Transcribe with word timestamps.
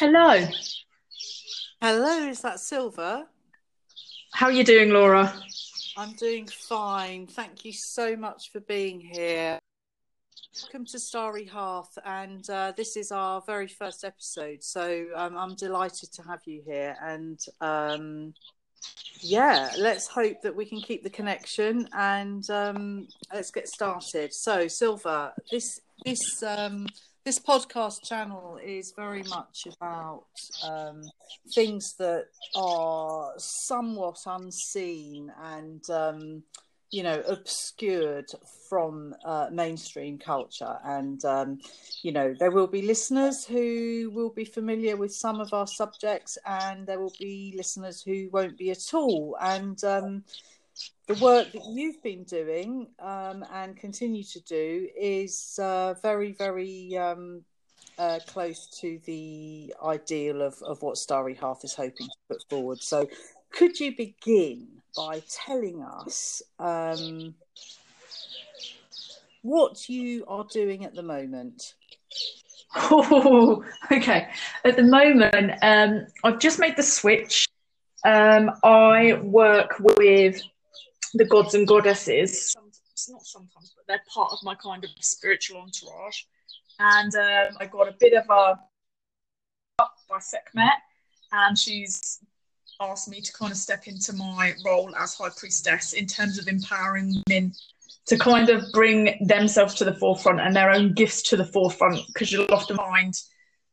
Hello. 0.00 0.48
Hello, 1.82 2.26
is 2.26 2.40
that 2.40 2.58
Silver? 2.58 3.26
How 4.32 4.46
are 4.46 4.50
you 4.50 4.64
doing, 4.64 4.88
Laura? 4.88 5.30
I'm 5.94 6.14
doing 6.14 6.46
fine. 6.46 7.26
Thank 7.26 7.66
you 7.66 7.74
so 7.74 8.16
much 8.16 8.50
for 8.50 8.60
being 8.60 8.98
here. 8.98 9.58
Welcome 10.62 10.86
to 10.86 10.98
Starry 10.98 11.44
Hearth, 11.44 11.98
and 12.06 12.48
uh, 12.48 12.72
this 12.78 12.96
is 12.96 13.12
our 13.12 13.42
very 13.46 13.68
first 13.68 14.02
episode. 14.02 14.62
So 14.62 15.04
um, 15.14 15.36
I'm 15.36 15.54
delighted 15.54 16.10
to 16.14 16.22
have 16.22 16.40
you 16.46 16.62
here, 16.64 16.96
and 17.02 17.38
um, 17.60 18.32
yeah, 19.20 19.70
let's 19.78 20.06
hope 20.06 20.40
that 20.40 20.56
we 20.56 20.64
can 20.64 20.80
keep 20.80 21.02
the 21.02 21.10
connection 21.10 21.86
and 21.92 22.48
um, 22.48 23.06
let's 23.34 23.50
get 23.50 23.68
started. 23.68 24.32
So, 24.32 24.66
Silver, 24.66 25.34
this 25.50 25.78
this 26.06 26.42
um, 26.42 26.86
this 27.24 27.38
podcast 27.38 28.02
channel 28.02 28.58
is 28.64 28.92
very 28.96 29.22
much 29.24 29.66
about 29.76 30.24
um, 30.64 31.02
things 31.54 31.94
that 31.98 32.26
are 32.56 33.32
somewhat 33.36 34.18
unseen 34.26 35.30
and 35.42 35.88
um, 35.90 36.42
you 36.90 37.02
know 37.02 37.22
obscured 37.28 38.30
from 38.68 39.14
uh, 39.24 39.48
mainstream 39.52 40.18
culture. 40.18 40.78
And 40.84 41.22
um, 41.24 41.58
you 42.02 42.12
know 42.12 42.34
there 42.38 42.50
will 42.50 42.66
be 42.66 42.82
listeners 42.82 43.44
who 43.44 44.10
will 44.14 44.30
be 44.30 44.44
familiar 44.44 44.96
with 44.96 45.12
some 45.12 45.40
of 45.40 45.52
our 45.52 45.66
subjects 45.66 46.38
and 46.46 46.86
there 46.86 47.00
will 47.00 47.14
be 47.18 47.52
listeners 47.56 48.02
who 48.02 48.30
won't 48.32 48.56
be 48.56 48.70
at 48.70 48.94
all. 48.94 49.36
And 49.40 49.82
um, 49.84 50.24
the 51.06 51.14
work 51.14 51.50
that 51.52 51.62
you've 51.68 52.02
been 52.02 52.24
doing 52.24 52.86
um, 53.00 53.44
and 53.52 53.76
continue 53.76 54.22
to 54.22 54.40
do 54.40 54.88
is 54.96 55.58
uh, 55.60 55.94
very, 56.02 56.32
very 56.32 56.96
um, 56.96 57.42
uh, 57.98 58.20
close 58.26 58.66
to 58.80 59.00
the 59.04 59.74
ideal 59.84 60.40
of, 60.40 60.54
of 60.62 60.80
what 60.82 60.96
Starry 60.96 61.34
Hearth 61.34 61.64
is 61.64 61.74
hoping 61.74 62.06
to 62.06 62.16
put 62.28 62.42
forward. 62.48 62.80
So, 62.80 63.08
could 63.50 63.80
you 63.80 63.96
begin 63.96 64.68
by 64.96 65.22
telling 65.28 65.82
us 65.82 66.42
um, 66.58 67.34
what 69.42 69.88
you 69.88 70.24
are 70.28 70.46
doing 70.50 70.84
at 70.84 70.94
the 70.94 71.02
moment? 71.02 71.74
Oh, 72.76 73.64
okay. 73.92 74.28
At 74.64 74.76
the 74.76 74.84
moment, 74.84 75.52
um, 75.62 76.06
I've 76.22 76.38
just 76.38 76.58
made 76.58 76.76
the 76.76 76.82
switch. 76.82 77.48
Um, 78.04 78.52
I 78.62 79.20
work 79.22 79.74
with 79.80 80.40
the 81.14 81.24
gods 81.24 81.54
and 81.54 81.66
goddesses. 81.66 82.54
It's 82.92 83.10
not 83.10 83.22
sometimes, 83.22 83.74
but 83.76 83.86
they're 83.88 84.02
part 84.12 84.32
of 84.32 84.38
my 84.42 84.54
kind 84.54 84.84
of 84.84 84.90
spiritual 85.00 85.60
entourage. 85.60 86.22
And 86.78 87.14
um, 87.14 87.56
I 87.60 87.66
got 87.66 87.88
a 87.88 87.94
bit 87.98 88.14
of 88.14 88.24
a 88.30 88.58
by 90.08 90.18
Sekhmet, 90.18 90.74
and 91.32 91.56
she's 91.56 92.20
asked 92.80 93.08
me 93.08 93.20
to 93.20 93.32
kind 93.32 93.52
of 93.52 93.58
step 93.58 93.86
into 93.86 94.12
my 94.14 94.54
role 94.64 94.94
as 94.96 95.14
high 95.14 95.28
priestess 95.36 95.92
in 95.92 96.06
terms 96.06 96.38
of 96.38 96.48
empowering 96.48 97.14
women 97.28 97.52
to 98.06 98.18
kind 98.18 98.48
of 98.48 98.64
bring 98.72 99.16
themselves 99.26 99.74
to 99.74 99.84
the 99.84 99.94
forefront 99.94 100.40
and 100.40 100.56
their 100.56 100.70
own 100.70 100.92
gifts 100.94 101.22
to 101.22 101.36
the 101.36 101.44
forefront 101.44 102.00
because 102.08 102.32
you'll 102.32 102.52
often 102.52 102.76
find 102.76 103.14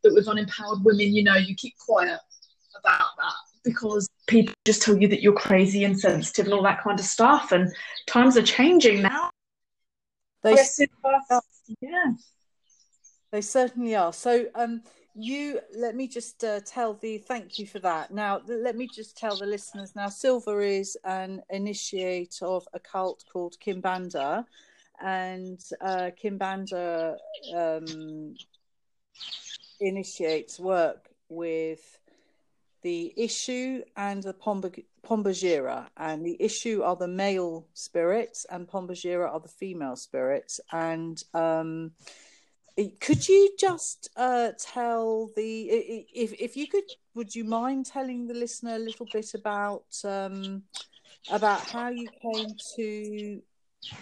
that 0.03 0.13
with 0.13 0.27
unempowered 0.27 0.83
women 0.83 1.13
you 1.13 1.23
know 1.23 1.35
you 1.35 1.55
keep 1.55 1.73
quiet 1.77 2.19
about 2.77 3.07
that 3.17 3.33
because 3.67 4.07
people 4.27 4.53
just 4.65 4.81
tell 4.81 4.97
you 4.97 5.07
that 5.07 5.21
you're 5.21 5.33
crazy 5.33 5.83
and 5.83 5.99
sensitive 5.99 6.45
and 6.45 6.53
all 6.53 6.63
that 6.63 6.81
kind 6.83 6.99
of 6.99 7.05
stuff. 7.05 7.51
And 7.51 7.73
times 8.05 8.37
are 8.37 8.43
changing 8.43 9.01
now. 9.01 9.29
They 10.43 10.53
yes, 10.53 10.79
yeah, 11.81 12.13
they 13.31 13.41
certainly 13.41 13.95
are. 13.95 14.13
So, 14.13 14.45
um, 14.55 14.81
you 15.15 15.59
let 15.75 15.95
me 15.95 16.07
just 16.07 16.43
uh, 16.43 16.59
tell 16.63 16.93
the 16.93 17.17
thank 17.17 17.57
you 17.57 17.65
for 17.65 17.79
that. 17.79 18.11
Now, 18.11 18.41
let 18.47 18.75
me 18.75 18.87
just 18.87 19.17
tell 19.17 19.35
the 19.35 19.47
listeners. 19.47 19.95
Now, 19.95 20.09
Silver 20.09 20.61
is 20.61 20.95
an 21.03 21.41
initiate 21.49 22.37
of 22.41 22.67
a 22.73 22.79
cult 22.79 23.25
called 23.31 23.57
Kimbanda, 23.59 24.45
and 25.01 25.59
uh, 25.81 26.11
Kimbanda 26.23 27.17
um, 27.53 28.35
initiates 29.79 30.59
work 30.59 31.09
with 31.29 31.99
the 32.81 33.13
Ishu 33.17 33.81
and 33.95 34.23
the 34.23 34.33
Pombajira. 34.33 35.87
And 35.97 36.25
the 36.25 36.37
Ishu 36.39 36.83
are 36.83 36.95
the 36.95 37.07
male 37.07 37.67
spirits, 37.73 38.45
and 38.49 38.67
Pombajira 38.67 39.29
are 39.31 39.39
the 39.39 39.47
female 39.47 39.95
spirits. 39.95 40.59
And 40.71 41.21
um, 41.33 41.91
could 42.99 43.27
you 43.27 43.55
just 43.59 44.09
uh, 44.15 44.51
tell 44.59 45.31
the 45.35 46.05
if 46.13 46.33
if 46.33 46.55
you 46.55 46.67
could, 46.67 46.83
would 47.15 47.33
you 47.33 47.43
mind 47.43 47.85
telling 47.87 48.27
the 48.27 48.35
listener 48.35 48.75
a 48.75 48.79
little 48.79 49.07
bit 49.11 49.33
about 49.33 49.85
um, 50.03 50.63
about 51.31 51.61
how 51.61 51.89
you 51.89 52.07
came 52.21 52.55
to 52.75 53.41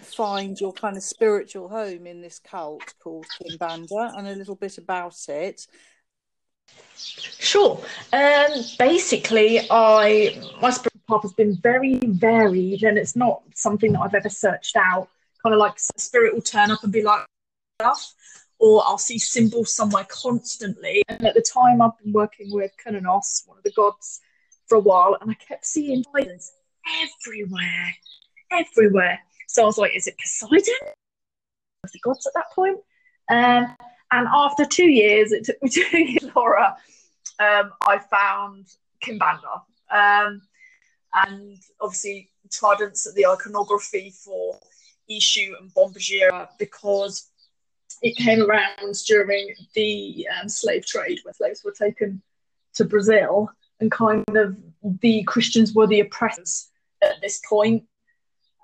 find 0.02 0.60
your 0.60 0.74
kind 0.74 0.98
of 0.98 1.04
spiritual 1.04 1.70
home 1.70 2.08
in 2.08 2.22
this 2.22 2.40
cult 2.40 2.94
called 3.00 3.26
Kimbanda, 3.40 4.18
and 4.18 4.28
a 4.28 4.36
little 4.36 4.56
bit 4.56 4.78
about 4.78 5.16
it, 5.30 5.68
Sure. 6.96 7.80
Um, 8.14 8.48
basically, 8.80 9.68
I 9.70 10.42
my 10.62 10.72
spiritual 10.72 11.02
path 11.08 11.22
has 11.24 11.34
been 11.34 11.56
very 11.58 12.00
varied, 12.00 12.84
and 12.84 12.98
it's 12.98 13.16
not 13.16 13.44
something 13.54 13.94
that 13.94 14.02
I've 14.02 14.16
ever 14.16 14.30
searched 14.30 14.76
out. 14.76 15.10
Kind 15.44 15.54
of 15.54 15.60
like 15.60 15.78
spirit 15.78 16.34
will 16.34 16.42
turn 16.42 16.72
up 16.72 16.84
and 16.84 16.92
be 16.92 17.04
like 17.04 17.26
stuff, 17.82 18.14
or 18.60 18.84
I'll 18.86 18.98
see 18.98 19.20
symbols 19.20 19.74
somewhere 19.74 20.08
constantly. 20.10 21.04
And 21.08 21.26
at 21.26 21.36
the 21.36 21.42
time, 21.42 21.82
I've 21.82 21.98
been 22.04 22.14
working 22.14 22.52
with 22.52 22.72
Cernunnos, 22.84 23.48
one 23.48 23.58
of 23.58 23.64
the 23.64 23.72
gods, 23.74 24.22
for 24.68 24.76
a 24.76 24.80
while, 24.82 25.18
and 25.22 25.30
I 25.30 25.36
kept 25.36 25.66
seeing 25.66 26.04
spiders 26.04 26.52
everywhere, 27.04 27.94
everywhere. 28.52 29.20
So 29.48 29.64
I 29.64 29.66
was 29.66 29.78
like, 29.78 29.96
"Is 29.96 30.08
it 30.08 30.16
Poseidon?" 30.18 30.74
The 31.84 32.00
gods 32.00 32.26
at 32.26 32.34
that 32.34 32.52
point. 32.54 32.80
Um, 33.30 33.75
and 34.12 34.28
after 34.28 34.66
two 34.66 34.88
years, 34.88 35.32
it 35.32 35.46
took 35.46 35.62
me 35.62 35.70
two 35.74 35.98
years, 35.98 36.30
Laura, 36.36 36.76
um, 37.40 37.72
I 37.88 38.00
found 38.00 38.68
Kimbanda. 39.04 39.62
Um, 39.92 40.42
and 41.14 41.58
obviously, 41.82 42.30
Trident's 42.52 43.08
at 43.08 43.16
the 43.16 43.26
iconography 43.26 44.12
for 44.12 44.60
Ishu 45.10 45.54
and 45.60 45.74
Pombajira 45.74 46.50
because 46.60 47.30
it 48.02 48.16
came 48.18 48.42
around 48.42 48.96
during 49.08 49.54
the 49.74 50.28
um, 50.40 50.50
slave 50.50 50.86
trade 50.86 51.20
where 51.24 51.34
slaves 51.34 51.64
were 51.64 51.72
taken 51.72 52.22
to 52.76 52.86
Brazil 52.86 53.50
and 53.80 53.92
kind 53.92 54.24
of 54.36 54.58
the 55.02 55.24
Christians 55.24 55.74
were 55.74 55.88
the 55.88 56.02
oppressors 56.02 56.70
at 57.02 57.22
this 57.22 57.42
point 57.48 57.84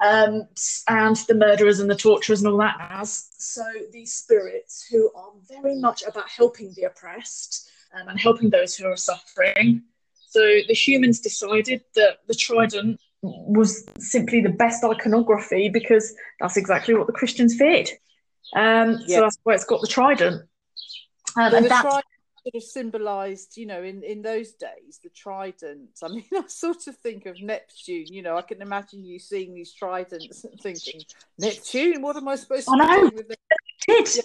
um, 0.01 0.47
and 0.87 1.15
the 1.27 1.35
murderers 1.35 1.79
and 1.79 1.89
the 1.89 1.95
torturers 1.95 2.41
and 2.41 2.51
all 2.51 2.57
that 2.57 2.75
as. 2.79 3.29
So 3.37 3.63
these 3.91 4.13
spirits 4.13 4.85
who 4.89 5.11
are 5.15 5.31
very 5.47 5.79
much 5.79 6.03
about 6.07 6.29
helping 6.29 6.73
the 6.75 6.83
oppressed 6.83 7.69
um, 7.93 8.07
and 8.07 8.19
helping 8.19 8.49
those 8.49 8.75
who 8.75 8.87
are 8.87 8.97
suffering. 8.97 9.83
So 10.29 10.39
the 10.39 10.73
humans 10.73 11.19
decided 11.19 11.83
that 11.95 12.19
the 12.27 12.33
trident 12.33 12.99
was 13.21 13.85
simply 13.99 14.41
the 14.41 14.49
best 14.49 14.83
iconography 14.83 15.69
because 15.69 16.13
that's 16.39 16.57
exactly 16.57 16.95
what 16.95 17.05
the 17.05 17.13
Christians 17.13 17.55
feared. 17.55 17.89
Um, 18.55 18.99
yeah. 19.05 19.17
So 19.17 19.21
that's 19.21 19.37
why 19.43 19.53
it's 19.53 19.65
got 19.65 19.81
the 19.81 19.87
trident. 19.87 20.41
Um, 21.37 21.53
and 21.53 21.65
that's 21.65 22.01
sort 22.43 22.55
of 22.55 22.63
symbolized, 22.63 23.57
you 23.57 23.65
know, 23.65 23.83
in, 23.83 24.03
in 24.03 24.21
those 24.21 24.53
days, 24.53 24.99
the 25.03 25.09
trident. 25.09 25.89
I 26.03 26.07
mean, 26.07 26.25
I 26.33 26.43
sort 26.47 26.87
of 26.87 26.97
think 26.97 27.25
of 27.25 27.41
Neptune, 27.41 28.07
you 28.07 28.21
know, 28.21 28.37
I 28.37 28.41
can 28.41 28.61
imagine 28.61 29.03
you 29.03 29.19
seeing 29.19 29.53
these 29.53 29.73
tridents 29.73 30.43
and 30.43 30.59
thinking, 30.61 31.01
Neptune, 31.37 32.01
what 32.01 32.15
am 32.15 32.27
I 32.27 32.35
supposed 32.35 32.67
to 32.67 32.73
I 32.73 32.97
know. 32.97 33.09
do 33.09 33.15
with 33.15 33.31
it? 33.31 33.39
did. 33.87 34.15
Yeah. 34.15 34.21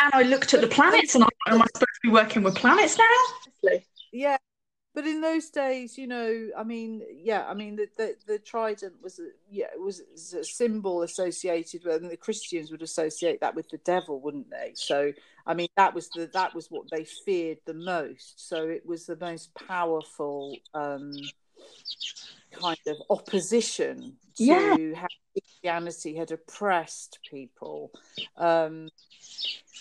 And 0.00 0.10
I 0.12 0.22
looked 0.22 0.54
at 0.54 0.60
the 0.60 0.66
planets 0.66 1.14
and 1.14 1.24
I 1.24 1.28
am 1.48 1.62
I 1.62 1.66
supposed 1.66 1.82
to 1.82 2.00
be 2.02 2.08
working 2.08 2.42
with 2.42 2.56
planets 2.56 2.98
now? 2.98 3.70
Yeah, 4.12 4.36
but 4.94 5.06
in 5.06 5.20
those 5.20 5.50
days, 5.50 5.98
you 5.98 6.06
know, 6.06 6.48
I 6.56 6.62
mean, 6.62 7.02
yeah, 7.10 7.44
I 7.48 7.54
mean, 7.54 7.76
the 7.76 7.88
the, 7.96 8.14
the 8.26 8.38
trident 8.38 8.94
was, 9.02 9.18
a, 9.18 9.28
yeah, 9.50 9.66
it 9.74 9.80
was 9.80 10.00
a 10.32 10.44
symbol 10.44 11.02
associated 11.02 11.84
with, 11.84 12.02
and 12.02 12.10
the 12.10 12.16
Christians 12.16 12.70
would 12.70 12.82
associate 12.82 13.40
that 13.40 13.56
with 13.56 13.68
the 13.70 13.78
devil, 13.78 14.20
wouldn't 14.20 14.50
they? 14.50 14.72
So, 14.74 15.12
I 15.46 15.54
mean, 15.54 15.68
that 15.76 15.94
was 15.94 16.08
the 16.10 16.30
that 16.32 16.54
was 16.54 16.68
what 16.70 16.88
they 16.90 17.04
feared 17.24 17.58
the 17.66 17.74
most. 17.74 18.48
So 18.48 18.68
it 18.68 18.86
was 18.86 19.06
the 19.06 19.16
most 19.16 19.52
powerful 19.54 20.56
um, 20.74 21.12
kind 22.52 22.78
of 22.86 22.96
opposition 23.10 24.16
to 24.36 24.44
yeah. 24.44 24.94
how 24.94 25.08
Christianity 25.32 26.14
had 26.14 26.30
oppressed 26.30 27.18
people. 27.28 27.90
Um, 28.36 28.88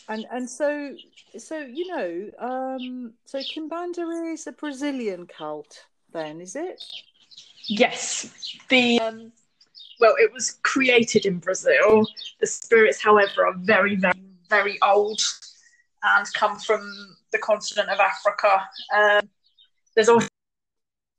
and 0.09 0.25
and 0.31 0.49
so 0.49 0.95
so 1.37 1.59
you 1.59 1.87
know 1.87 2.29
um 2.39 3.13
so 3.25 3.39
kimbanda 3.39 4.31
is 4.31 4.47
a 4.47 4.51
brazilian 4.51 5.25
cult 5.25 5.85
then 6.11 6.39
is 6.39 6.55
it 6.55 6.83
yes 7.67 8.55
the 8.69 8.99
um 8.99 9.31
well 9.99 10.15
it 10.19 10.31
was 10.31 10.59
created 10.63 11.25
in 11.25 11.39
brazil 11.39 12.05
the 12.39 12.47
spirits 12.47 13.01
however 13.01 13.47
are 13.47 13.55
very 13.57 13.95
very 13.95 14.13
very 14.49 14.77
old 14.81 15.19
and 16.03 16.31
come 16.33 16.59
from 16.59 17.15
the 17.31 17.39
continent 17.39 17.89
of 17.89 17.99
Africa. 17.99 18.61
Um, 18.95 19.29
there's 19.95 20.09
always 20.09 20.29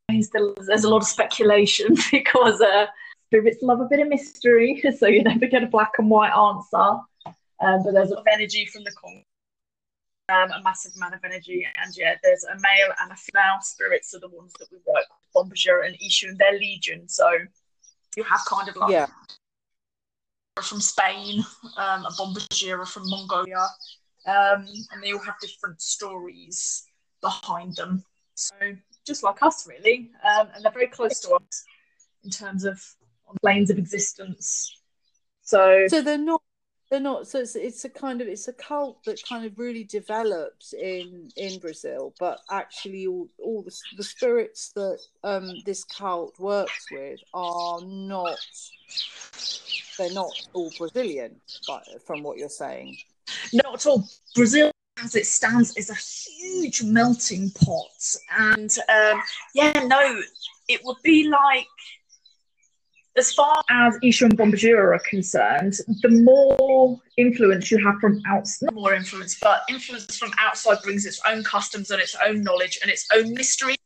there's 0.08 0.84
a 0.84 0.88
lot 0.88 1.02
of 1.02 1.08
speculation 1.08 1.96
because 2.12 2.60
uh, 2.60 2.86
spirits 3.26 3.58
love 3.62 3.80
a 3.80 3.86
bit 3.86 4.00
of 4.00 4.08
mystery, 4.08 4.82
so 4.98 5.06
you 5.06 5.22
never 5.22 5.46
get 5.46 5.62
a 5.62 5.66
black 5.66 5.92
and 5.98 6.10
white 6.10 6.32
answer. 6.32 7.00
Um, 7.60 7.82
but 7.84 7.92
there's 7.92 8.10
a 8.10 8.14
lot 8.14 8.20
of 8.20 8.26
energy 8.30 8.66
from 8.66 8.84
the 8.84 8.92
con- 8.92 9.23
um, 10.28 10.50
a 10.52 10.62
massive 10.62 10.92
amount 10.96 11.14
of 11.14 11.20
energy, 11.24 11.66
and 11.82 11.96
yeah, 11.96 12.14
there's 12.22 12.44
a 12.44 12.54
male 12.54 12.94
and 13.00 13.12
a 13.12 13.16
female. 13.16 13.58
Spirits 13.62 14.14
are 14.14 14.20
the 14.20 14.28
ones 14.28 14.52
that 14.58 14.68
we 14.70 14.78
work 14.86 15.04
with, 15.10 15.34
Bombajira 15.34 15.86
and 15.86 15.96
Ishu, 15.98 16.28
and 16.28 16.38
their 16.38 16.58
legion. 16.58 17.08
So 17.08 17.30
you 18.16 18.24
have 18.24 18.40
kind 18.48 18.68
of 18.68 18.76
like 18.76 18.90
Yeah. 18.90 19.06
from 20.62 20.80
Spain, 20.80 21.44
um, 21.76 22.06
a 22.06 22.10
Bombajira 22.12 22.88
from 22.88 23.02
Mongolia, 23.06 23.66
um, 24.26 24.66
and 24.92 25.02
they 25.02 25.12
all 25.12 25.18
have 25.18 25.38
different 25.40 25.82
stories 25.82 26.86
behind 27.20 27.76
them. 27.76 28.04
So 28.34 28.54
just 29.06 29.22
like 29.22 29.42
us, 29.42 29.66
really, 29.66 30.10
um, 30.22 30.48
and 30.54 30.64
they're 30.64 30.72
very 30.72 30.86
close 30.88 31.20
to 31.20 31.34
us 31.34 31.64
in 32.22 32.30
terms 32.30 32.64
of 32.64 32.82
planes 33.42 33.68
of 33.70 33.78
existence. 33.78 34.80
So 35.42 35.86
So 35.88 36.00
they're 36.00 36.16
not. 36.16 36.42
They're 36.94 37.00
not. 37.00 37.26
So 37.26 37.40
it's, 37.40 37.56
it's 37.56 37.84
a 37.84 37.88
kind 37.88 38.20
of 38.20 38.28
it's 38.28 38.46
a 38.46 38.52
cult 38.52 39.02
that 39.02 39.20
kind 39.28 39.44
of 39.44 39.58
really 39.58 39.82
develops 39.82 40.74
in 40.74 41.28
in 41.36 41.58
Brazil, 41.58 42.14
but 42.20 42.38
actually 42.52 43.08
all 43.08 43.28
all 43.42 43.62
the, 43.62 43.76
the 43.96 44.04
spirits 44.04 44.70
that 44.76 45.00
um, 45.24 45.54
this 45.66 45.82
cult 45.82 46.38
works 46.38 46.86
with 46.92 47.18
are 47.34 47.80
not. 47.84 48.38
They're 49.98 50.12
not 50.12 50.30
all 50.52 50.70
Brazilian, 50.78 51.34
but 51.66 51.82
from 52.06 52.22
what 52.22 52.38
you're 52.38 52.48
saying. 52.48 52.96
not 53.52 53.74
at 53.74 53.86
all. 53.86 54.08
Brazil, 54.36 54.70
as 55.02 55.16
it 55.16 55.26
stands, 55.26 55.76
is 55.76 55.90
a 55.90 55.94
huge 55.96 56.84
melting 56.84 57.50
pot, 57.50 58.14
and 58.38 58.70
um, 58.88 59.20
yeah, 59.52 59.84
no, 59.84 60.22
it 60.68 60.80
would 60.84 61.02
be 61.02 61.28
like. 61.28 61.66
As 63.16 63.32
far 63.32 63.62
as 63.70 63.96
Ishu 64.02 64.22
and 64.22 64.36
Bombajira 64.36 64.96
are 64.96 65.02
concerned, 65.08 65.74
the 66.02 66.08
more 66.08 67.00
influence 67.16 67.70
you 67.70 67.78
have 67.78 68.00
from 68.00 68.20
outside, 68.26 68.66
not 68.66 68.74
more 68.74 68.92
influence, 68.92 69.38
but 69.40 69.62
influence 69.68 70.18
from 70.18 70.32
outside 70.38 70.78
brings 70.82 71.06
its 71.06 71.20
own 71.28 71.44
customs 71.44 71.92
and 71.92 72.02
its 72.02 72.16
own 72.26 72.42
knowledge 72.42 72.80
and 72.82 72.90
its 72.90 73.06
own 73.14 73.32
mystery. 73.34 73.76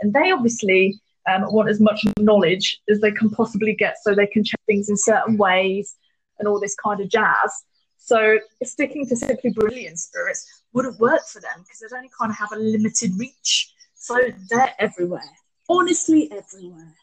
And 0.00 0.12
they 0.12 0.30
obviously 0.30 1.00
um, 1.28 1.52
want 1.52 1.68
as 1.68 1.80
much 1.80 2.04
knowledge 2.20 2.80
as 2.88 3.00
they 3.00 3.10
can 3.10 3.28
possibly 3.30 3.74
get 3.74 3.96
so 4.02 4.14
they 4.14 4.28
can 4.28 4.44
check 4.44 4.60
things 4.66 4.88
in 4.88 4.96
certain 4.96 5.36
ways 5.36 5.96
and 6.38 6.46
all 6.46 6.60
this 6.60 6.76
kind 6.76 7.00
of 7.00 7.08
jazz. 7.08 7.64
So 7.96 8.38
sticking 8.62 9.04
to 9.08 9.16
simply 9.16 9.50
Brazilian 9.50 9.96
spirits 9.96 10.62
wouldn't 10.72 11.00
work 11.00 11.26
for 11.26 11.40
them 11.40 11.58
because 11.58 11.80
they'd 11.80 11.96
only 11.96 12.10
kind 12.16 12.30
of 12.30 12.36
have 12.36 12.52
a 12.52 12.56
limited 12.56 13.10
reach. 13.18 13.72
So 13.96 14.16
they're 14.48 14.74
everywhere. 14.78 15.28
Honestly, 15.68 16.30
everywhere. 16.30 16.94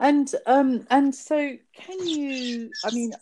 And 0.00 0.32
um 0.46 0.86
and 0.90 1.14
so 1.14 1.56
can 1.74 2.06
you? 2.06 2.70
I 2.84 2.90
mean, 2.90 3.12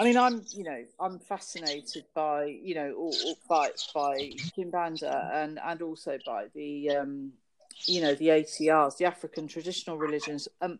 I 0.00 0.04
mean, 0.04 0.16
I'm 0.16 0.44
you 0.54 0.64
know 0.64 0.84
I'm 1.00 1.18
fascinated 1.18 2.04
by 2.14 2.44
you 2.44 2.74
know 2.74 2.92
all, 2.94 3.14
all, 3.24 3.38
by 3.48 3.70
by 3.94 4.32
Kimbanda 4.56 5.34
and 5.34 5.58
and 5.64 5.82
also 5.82 6.18
by 6.26 6.46
the 6.54 6.90
um 6.90 7.32
you 7.86 8.00
know 8.00 8.14
the 8.14 8.28
ATRs, 8.28 8.96
the 8.96 9.04
African 9.04 9.46
traditional 9.46 9.96
religions, 9.96 10.48
um 10.60 10.78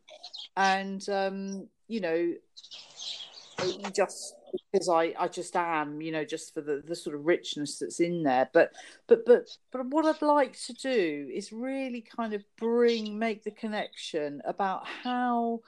and 0.56 1.08
um 1.08 1.68
you 1.86 2.00
know 2.00 2.34
just 3.94 4.34
because 4.70 4.88
I, 4.88 5.14
I 5.18 5.28
just 5.28 5.56
am, 5.56 6.00
you 6.00 6.12
know, 6.12 6.24
just 6.24 6.54
for 6.54 6.60
the, 6.60 6.82
the 6.86 6.96
sort 6.96 7.16
of 7.16 7.26
richness 7.26 7.78
that's 7.78 8.00
in 8.00 8.22
there. 8.22 8.48
But 8.52 8.72
but 9.06 9.24
but 9.26 9.48
but 9.72 9.86
what 9.86 10.04
I'd 10.04 10.22
like 10.22 10.58
to 10.66 10.72
do 10.72 11.30
is 11.32 11.52
really 11.52 12.00
kind 12.00 12.34
of 12.34 12.44
bring 12.56 13.18
make 13.18 13.44
the 13.44 13.50
connection 13.50 14.42
about 14.44 14.86
how 14.86 15.60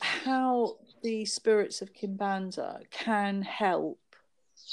how 0.00 0.76
the 1.02 1.24
spirits 1.24 1.80
of 1.82 1.92
Kimbanda 1.94 2.80
can 2.90 3.42
help 3.42 3.98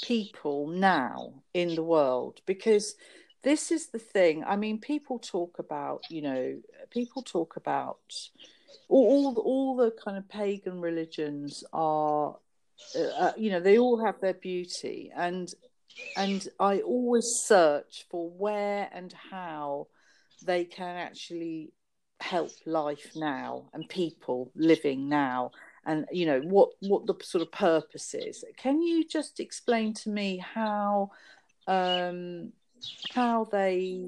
people 0.02 0.68
now 0.68 1.32
in 1.54 1.74
the 1.74 1.82
world 1.82 2.40
because 2.46 2.96
this 3.42 3.70
is 3.70 3.86
the 3.88 3.98
thing. 3.98 4.44
I 4.44 4.56
mean, 4.56 4.78
people 4.78 5.18
talk 5.18 5.58
about, 5.58 6.02
you 6.10 6.22
know, 6.22 6.58
people 6.90 7.22
talk 7.22 7.56
about 7.56 7.98
all 8.88 9.06
all, 9.08 9.42
all 9.42 9.76
the 9.76 9.92
kind 9.92 10.16
of 10.16 10.28
pagan 10.28 10.80
religions 10.80 11.64
are 11.72 12.36
uh, 13.18 13.32
you 13.36 13.50
know 13.50 13.60
they 13.60 13.78
all 13.78 14.04
have 14.04 14.20
their 14.20 14.34
beauty 14.34 15.10
and 15.16 15.54
and 16.16 16.48
i 16.60 16.78
always 16.80 17.26
search 17.44 18.06
for 18.10 18.30
where 18.30 18.88
and 18.92 19.12
how 19.30 19.86
they 20.44 20.64
can 20.64 20.96
actually 20.96 21.72
help 22.20 22.50
life 22.66 23.12
now 23.14 23.68
and 23.72 23.88
people 23.88 24.50
living 24.54 25.08
now 25.08 25.50
and 25.88 26.06
you 26.12 26.26
know 26.26 26.40
what 26.40 26.68
what 26.80 27.06
the 27.06 27.14
sort 27.24 27.42
of 27.42 27.50
purpose 27.50 28.14
is. 28.14 28.44
Can 28.56 28.82
you 28.82 29.04
just 29.04 29.40
explain 29.40 29.94
to 29.94 30.10
me 30.10 30.36
how 30.36 31.10
um 31.66 32.52
how 33.14 33.44
they 33.44 34.06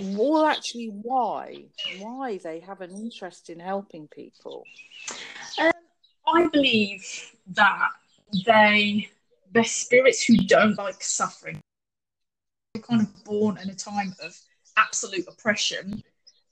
well 0.00 0.44
actually 0.46 0.88
why 0.88 1.64
why 2.00 2.38
they 2.42 2.60
have 2.60 2.80
an 2.80 2.90
interest 2.90 3.48
in 3.48 3.60
helping 3.60 4.08
people 4.08 4.64
I 6.26 6.46
believe 6.48 7.04
that 7.48 7.88
they, 8.46 9.08
they're 9.52 9.64
spirits 9.64 10.22
who 10.24 10.36
don't 10.38 10.78
like 10.78 11.02
suffering. 11.02 11.60
They're 12.74 12.82
kind 12.82 13.02
of 13.02 13.24
born 13.24 13.58
in 13.58 13.68
a 13.70 13.74
time 13.74 14.14
of 14.22 14.36
absolute 14.76 15.26
oppression 15.28 16.02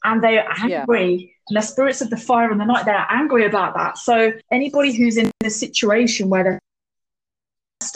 and 0.05 0.23
they 0.23 0.39
are 0.39 0.69
Yeah. 0.69 0.81
angry 0.81 1.37
and 1.49 1.57
they're 1.57 1.63
spirits 1.63 2.01
of 2.01 2.11
the 2.11 2.17
fire 2.17 2.51
and 2.51 2.61
the 2.61 2.65
night. 2.65 2.85
They're 2.85 3.07
angry 3.11 3.47
about 3.47 3.75
that. 3.75 3.99
So 3.99 4.33
anybody 4.51 4.93
who's 4.93 5.17
in 5.17 5.31
a 5.45 5.51
situation 5.51 6.29
where 6.29 6.45
they're 6.45 6.61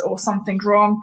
or 0.04 0.18
something's 0.18 0.64
wrong, 0.64 1.02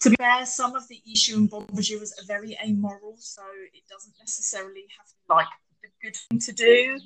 to 0.00 0.10
be 0.10 0.16
fair, 0.16 0.44
some 0.46 0.74
of 0.74 0.86
the 0.88 1.00
Ishu 1.08 1.34
and 1.34 1.50
Bombajiras 1.50 2.20
are 2.20 2.26
very 2.26 2.56
amoral, 2.64 3.16
so 3.18 3.42
it 3.72 3.82
doesn't 3.88 4.14
necessarily 4.18 4.84
have 4.98 5.06
to 5.06 5.14
be 5.28 5.34
like 5.34 5.46
the 5.82 5.88
good 6.02 6.16
thing 6.16 6.38
to 6.38 6.52
do, 6.52 6.98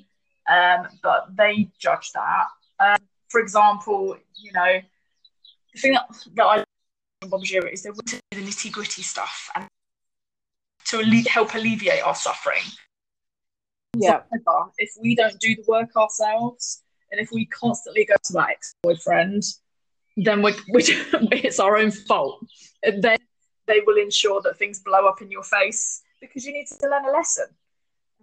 um, 0.49 0.87
but 1.03 1.35
they 1.35 1.69
judge 1.79 2.11
that. 2.13 2.47
Um, 2.81 2.97
for 3.29 3.39
example, 3.39 4.17
you 4.35 4.51
know, 4.53 4.79
the 5.73 5.79
thing 5.79 5.93
that, 5.93 6.05
that 6.35 6.43
I 6.43 6.55
like 6.57 6.65
about 7.21 7.39
Bombajira 7.39 7.71
is 7.71 7.83
they 7.83 7.89
want 7.89 8.07
to 8.07 8.19
do 8.31 8.41
the 8.41 8.47
nitty 8.47 8.71
gritty 8.71 9.03
stuff 9.03 9.49
and 9.55 9.67
to 10.85 10.97
alle- 10.99 11.29
help 11.29 11.53
alleviate 11.53 12.03
our 12.03 12.15
suffering. 12.15 12.63
yeah 13.95 14.21
However, 14.45 14.71
if 14.77 14.91
we 14.99 15.15
don't 15.15 15.39
do 15.39 15.55
the 15.55 15.63
work 15.67 15.95
ourselves, 15.95 16.83
and 17.11 17.19
if 17.21 17.29
we 17.31 17.45
constantly 17.45 18.05
go 18.05 18.15
to 18.23 18.33
that 18.33 18.49
ex-boyfriend, 18.49 19.43
then 20.17 20.41
we 20.41 20.53
we 20.73 20.81
it's 20.83 21.59
our 21.59 21.77
own 21.77 21.91
fault. 21.91 22.45
And 22.83 23.03
then 23.03 23.19
they 23.67 23.81
will 23.85 23.97
ensure 23.97 24.41
that 24.41 24.57
things 24.57 24.79
blow 24.79 25.07
up 25.07 25.21
in 25.21 25.29
your 25.29 25.43
face 25.43 26.01
because 26.19 26.45
you 26.45 26.53
need 26.53 26.67
to 26.67 26.89
learn 26.89 27.05
a 27.05 27.11
lesson. 27.11 27.45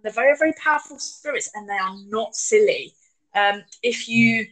They're 0.01 0.11
very, 0.11 0.37
very 0.37 0.53
powerful 0.53 0.97
spirits, 0.99 1.49
and 1.55 1.67
they 1.67 1.73
are 1.77 1.95
not 2.07 2.35
silly. 2.35 2.93
Um, 3.35 3.63
if 3.83 4.07
you 4.07 4.47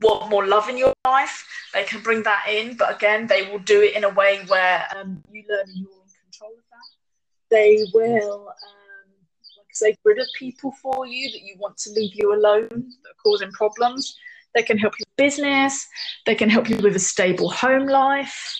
want 0.00 0.30
more 0.30 0.46
love 0.46 0.68
in 0.68 0.76
your 0.76 0.92
life, 1.04 1.46
they 1.72 1.84
can 1.84 2.02
bring 2.02 2.22
that 2.24 2.46
in. 2.48 2.76
But 2.76 2.94
again, 2.94 3.26
they 3.26 3.50
will 3.50 3.58
do 3.60 3.82
it 3.82 3.96
in 3.96 4.04
a 4.04 4.10
way 4.10 4.40
where 4.46 4.84
um, 4.96 5.22
you 5.30 5.44
learn 5.48 5.66
you're 5.74 5.88
in 5.88 6.10
control 6.24 6.52
of 6.52 6.64
that. 6.70 7.50
They 7.50 7.84
will, 7.94 8.48
um, 8.48 9.10
like 9.58 9.66
I 9.70 9.74
say, 9.74 9.96
rid 10.04 10.18
of 10.18 10.26
people 10.38 10.72
for 10.82 11.06
you 11.06 11.30
that 11.30 11.42
you 11.42 11.56
want 11.58 11.76
to 11.78 11.90
leave 11.90 12.12
you 12.14 12.34
alone 12.34 12.68
that 12.68 13.10
are 13.10 13.22
causing 13.22 13.52
problems. 13.52 14.16
They 14.54 14.62
can 14.62 14.78
help 14.78 14.94
you 14.98 15.04
with 15.06 15.16
business. 15.16 15.86
They 16.24 16.34
can 16.34 16.48
help 16.48 16.68
you 16.68 16.76
with 16.78 16.96
a 16.96 17.00
stable 17.00 17.50
home 17.50 17.86
life. 17.86 18.58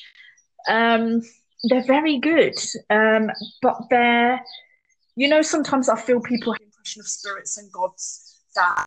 Um, 0.69 1.23
they're 1.65 1.87
very 1.87 2.19
good, 2.19 2.55
um, 2.91 3.31
but 3.63 3.77
they're, 3.91 4.41
you 5.17 5.29
know, 5.29 5.43
sometimes 5.43 5.89
I 5.89 5.99
feel 5.99 6.21
people 6.21 6.53
have 6.53 6.61
the 6.61 6.67
impression 6.67 7.01
of 7.01 7.09
spirits 7.09 7.57
and 7.57 7.73
gods 7.73 8.43
that 8.55 8.87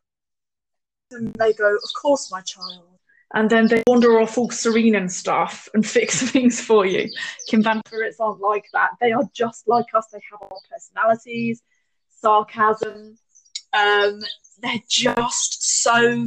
and 1.12 1.32
they 1.34 1.52
go, 1.52 1.74
Of 1.74 1.90
course, 2.00 2.30
my 2.30 2.40
child. 2.40 2.84
And 3.32 3.48
then 3.48 3.68
they 3.68 3.82
wander 3.86 4.20
off 4.20 4.36
all 4.36 4.50
serene 4.50 4.96
and 4.96 5.10
stuff 5.10 5.68
and 5.72 5.86
fix 5.96 6.22
things 6.30 6.60
for 6.60 6.84
you. 6.84 7.08
Kimvan 7.48 7.80
spirits 7.86 8.18
aren't 8.18 8.40
like 8.40 8.66
that. 8.72 8.90
They 9.00 9.12
are 9.12 9.24
just 9.32 9.68
like 9.68 9.86
us. 9.94 10.06
They 10.12 10.20
have 10.30 10.42
our 10.42 10.58
personalities, 10.70 11.62
sarcasm. 12.08 13.16
Um, 13.72 14.20
they're 14.60 14.82
just 14.88 15.82
so, 15.82 16.26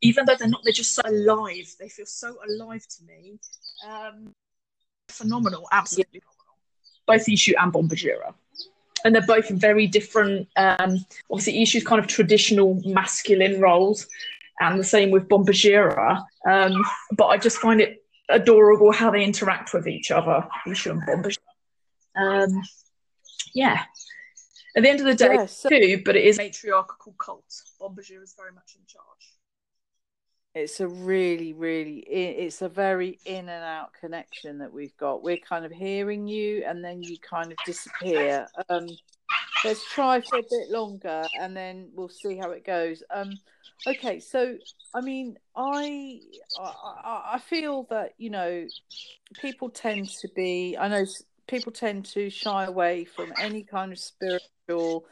even 0.00 0.26
though 0.26 0.34
they're 0.36 0.48
not, 0.48 0.62
they're 0.64 0.72
just 0.72 0.94
so 0.94 1.02
alive. 1.04 1.72
They 1.78 1.88
feel 1.88 2.06
so 2.06 2.36
alive 2.48 2.84
to 2.88 3.04
me. 3.04 3.38
Um, 3.88 4.34
phenomenal, 5.08 5.68
absolutely 5.70 6.20
phenomenal. 6.20 6.42
Both 7.06 7.26
Ishu 7.26 7.54
and 7.58 7.72
Bombajira 7.72 8.34
and 9.04 9.14
they're 9.14 9.22
both 9.26 9.48
very 9.48 9.86
different. 9.86 10.48
Um, 10.56 11.04
obviously, 11.30 11.62
Ishu's 11.62 11.84
kind 11.84 12.00
of 12.00 12.06
traditional 12.06 12.80
masculine 12.84 13.60
roles, 13.60 14.06
and 14.60 14.78
the 14.78 14.84
same 14.84 15.10
with 15.10 15.28
Bombajira. 15.28 16.22
Um, 16.48 16.82
but 17.16 17.26
I 17.26 17.36
just 17.36 17.58
find 17.58 17.80
it 17.80 18.04
adorable 18.28 18.92
how 18.92 19.10
they 19.10 19.24
interact 19.24 19.74
with 19.74 19.86
each 19.86 20.10
other, 20.10 20.46
Ishu 20.66 20.90
and 20.90 21.02
Bombage. 21.02 21.38
Um, 22.16 22.62
yeah. 23.54 23.82
At 24.74 24.82
the 24.82 24.88
end 24.88 25.00
of 25.00 25.06
the 25.06 25.14
day, 25.14 25.34
yeah, 25.34 25.46
so- 25.46 25.68
too, 25.68 26.02
but 26.04 26.16
it 26.16 26.24
is 26.24 26.38
a 26.38 26.42
matriarchal 26.44 27.14
cult. 27.18 27.44
Pombajira 27.80 28.22
is 28.22 28.34
very 28.36 28.52
much 28.52 28.76
in 28.76 28.86
charge. 28.86 29.34
It's 30.54 30.80
a 30.80 30.88
really, 30.88 31.54
really, 31.54 32.00
it's 32.00 32.60
a 32.60 32.68
very 32.68 33.18
in 33.24 33.48
and 33.48 33.64
out 33.64 33.94
connection 33.98 34.58
that 34.58 34.70
we've 34.70 34.96
got. 34.98 35.22
We're 35.22 35.38
kind 35.38 35.64
of 35.64 35.72
hearing 35.72 36.28
you, 36.28 36.62
and 36.66 36.84
then 36.84 37.02
you 37.02 37.16
kind 37.18 37.50
of 37.50 37.58
disappear. 37.64 38.46
Um, 38.68 38.86
let's 39.64 39.82
try 39.90 40.20
for 40.20 40.38
a 40.38 40.42
bit 40.42 40.68
longer, 40.70 41.24
and 41.40 41.56
then 41.56 41.88
we'll 41.94 42.10
see 42.10 42.36
how 42.36 42.50
it 42.50 42.66
goes. 42.66 43.02
Um, 43.10 43.32
okay, 43.86 44.20
so 44.20 44.58
I 44.94 45.00
mean, 45.00 45.38
I, 45.56 46.20
I, 46.60 47.30
I 47.34 47.38
feel 47.38 47.86
that 47.88 48.12
you 48.18 48.28
know, 48.28 48.66
people 49.40 49.70
tend 49.70 50.10
to 50.20 50.28
be. 50.36 50.76
I 50.78 50.88
know 50.88 51.06
people 51.46 51.72
tend 51.72 52.04
to 52.06 52.28
shy 52.28 52.64
away 52.64 53.04
from 53.04 53.32
any 53.40 53.62
kind 53.62 53.90
of 53.90 53.98
spiritual 53.98 55.06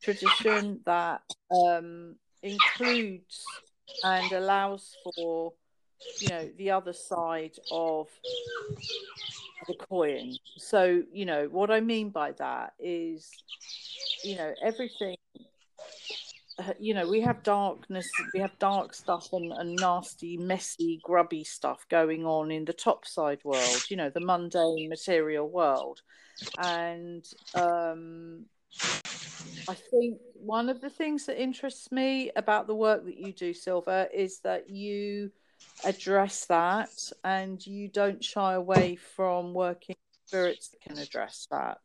tradition 0.00 0.80
that 0.86 1.22
um, 1.50 2.14
includes 2.42 3.44
and 4.02 4.32
allows 4.32 4.96
for 5.04 5.52
you 6.20 6.28
know 6.28 6.48
the 6.58 6.70
other 6.70 6.92
side 6.92 7.56
of 7.70 8.08
the 9.66 9.74
coin. 9.74 10.34
So 10.58 11.02
you 11.12 11.24
know 11.24 11.48
what 11.50 11.70
i 11.70 11.80
mean 11.80 12.10
by 12.10 12.32
that 12.32 12.74
is 12.78 13.30
you 14.22 14.36
know 14.36 14.52
everything 14.62 15.16
you 16.78 16.94
know 16.94 17.08
we 17.08 17.20
have 17.20 17.42
darkness 17.42 18.08
we 18.32 18.40
have 18.40 18.56
dark 18.58 18.94
stuff 18.94 19.28
and, 19.32 19.52
and 19.52 19.76
nasty 19.76 20.36
messy 20.36 21.00
grubby 21.02 21.42
stuff 21.42 21.84
going 21.90 22.24
on 22.24 22.50
in 22.50 22.64
the 22.64 22.72
top 22.72 23.04
side 23.04 23.40
world 23.44 23.84
you 23.88 23.96
know 23.96 24.10
the 24.10 24.20
mundane 24.20 24.88
material 24.88 25.48
world. 25.48 26.00
And 26.58 27.24
um 27.54 28.46
I 29.68 29.74
think 29.74 30.18
one 30.34 30.68
of 30.68 30.80
the 30.80 30.90
things 30.90 31.26
that 31.26 31.40
interests 31.40 31.90
me 31.90 32.30
about 32.36 32.66
the 32.66 32.74
work 32.74 33.04
that 33.06 33.16
you 33.16 33.32
do, 33.32 33.54
Silver, 33.54 34.08
is 34.12 34.40
that 34.40 34.68
you 34.68 35.30
address 35.84 36.44
that 36.46 36.90
and 37.24 37.64
you 37.66 37.88
don't 37.88 38.22
shy 38.22 38.54
away 38.54 38.96
from 38.96 39.54
working 39.54 39.96
spirits 40.26 40.68
that 40.68 40.80
can 40.80 40.98
address 40.98 41.46
that 41.50 41.78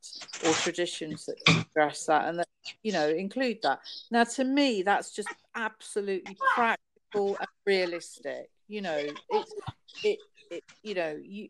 or 0.45 0.53
traditions 0.53 1.25
that 1.25 1.35
can 1.45 1.65
address 1.71 2.05
that 2.05 2.27
and 2.27 2.39
that 2.39 2.47
you 2.83 2.91
know 2.91 3.09
include 3.09 3.59
that. 3.63 3.79
Now 4.11 4.23
to 4.25 4.43
me 4.43 4.83
that's 4.83 5.11
just 5.11 5.29
absolutely 5.55 6.37
practical 6.55 7.37
and 7.39 7.47
realistic 7.65 8.49
you 8.67 8.81
know 8.81 8.97
it's 9.29 9.53
it, 10.03 10.19
it 10.51 10.63
you 10.83 10.93
know 10.95 11.17
you 11.21 11.49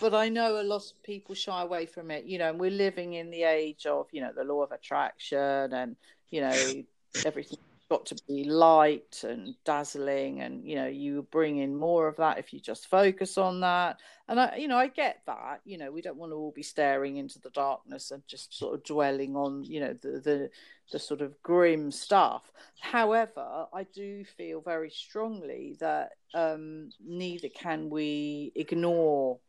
but 0.00 0.14
I 0.14 0.28
know 0.28 0.60
a 0.60 0.64
lot 0.64 0.82
of 0.82 1.02
people 1.02 1.34
shy 1.34 1.62
away 1.62 1.86
from 1.86 2.10
it, 2.10 2.24
you 2.24 2.38
know, 2.38 2.50
and 2.50 2.58
we're 2.58 2.70
living 2.70 3.14
in 3.14 3.30
the 3.30 3.44
age 3.44 3.86
of, 3.86 4.06
you 4.12 4.20
know, 4.20 4.32
the 4.34 4.44
law 4.44 4.62
of 4.62 4.72
attraction 4.72 5.72
and, 5.72 5.96
you 6.30 6.40
know, 6.40 6.82
everything 7.24 7.58
got 7.90 8.06
to 8.06 8.16
be 8.28 8.44
light 8.44 9.24
and 9.24 9.56
dazzling 9.64 10.40
and 10.42 10.64
you 10.64 10.76
know 10.76 10.86
you 10.86 11.26
bring 11.32 11.58
in 11.58 11.74
more 11.76 12.06
of 12.06 12.16
that 12.16 12.38
if 12.38 12.52
you 12.52 12.60
just 12.60 12.86
focus 12.86 13.36
on 13.36 13.60
that. 13.60 13.98
And 14.28 14.38
i 14.38 14.56
you 14.56 14.68
know 14.68 14.78
i 14.78 14.86
get 14.86 15.22
that 15.26 15.60
you 15.64 15.76
know 15.76 15.90
we 15.90 16.00
don't 16.00 16.16
want 16.16 16.30
to 16.30 16.36
all 16.36 16.52
be 16.52 16.62
staring 16.62 17.16
into 17.16 17.40
the 17.40 17.50
darkness 17.50 18.12
and 18.12 18.22
just 18.28 18.56
sort 18.56 18.76
of 18.76 18.84
dwelling 18.84 19.34
on 19.34 19.64
you 19.64 19.80
know 19.80 19.92
the 20.00 20.20
the, 20.20 20.50
the 20.92 20.98
sort 21.00 21.20
of 21.20 21.42
grim 21.42 21.90
stuff. 21.90 22.52
However 22.80 23.66
i 23.74 23.84
do 23.92 24.24
feel 24.24 24.60
very 24.60 24.90
strongly 24.90 25.76
that 25.80 26.12
um 26.32 26.90
neither 27.04 27.48
can 27.48 27.90
we 27.90 28.52
ignore 28.54 29.40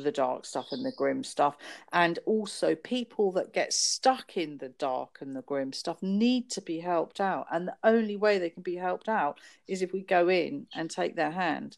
the 0.00 0.12
dark 0.12 0.44
stuff 0.44 0.72
and 0.72 0.84
the 0.84 0.92
grim 0.92 1.24
stuff. 1.24 1.56
And 1.92 2.18
also, 2.26 2.74
people 2.74 3.32
that 3.32 3.52
get 3.52 3.72
stuck 3.72 4.36
in 4.36 4.58
the 4.58 4.70
dark 4.70 5.18
and 5.20 5.34
the 5.34 5.42
grim 5.42 5.72
stuff 5.72 6.02
need 6.02 6.50
to 6.50 6.60
be 6.60 6.80
helped 6.80 7.20
out. 7.20 7.46
And 7.50 7.68
the 7.68 7.76
only 7.84 8.16
way 8.16 8.38
they 8.38 8.50
can 8.50 8.62
be 8.62 8.76
helped 8.76 9.08
out 9.08 9.38
is 9.66 9.82
if 9.82 9.92
we 9.92 10.02
go 10.02 10.28
in 10.28 10.66
and 10.74 10.90
take 10.90 11.16
their 11.16 11.30
hand. 11.30 11.76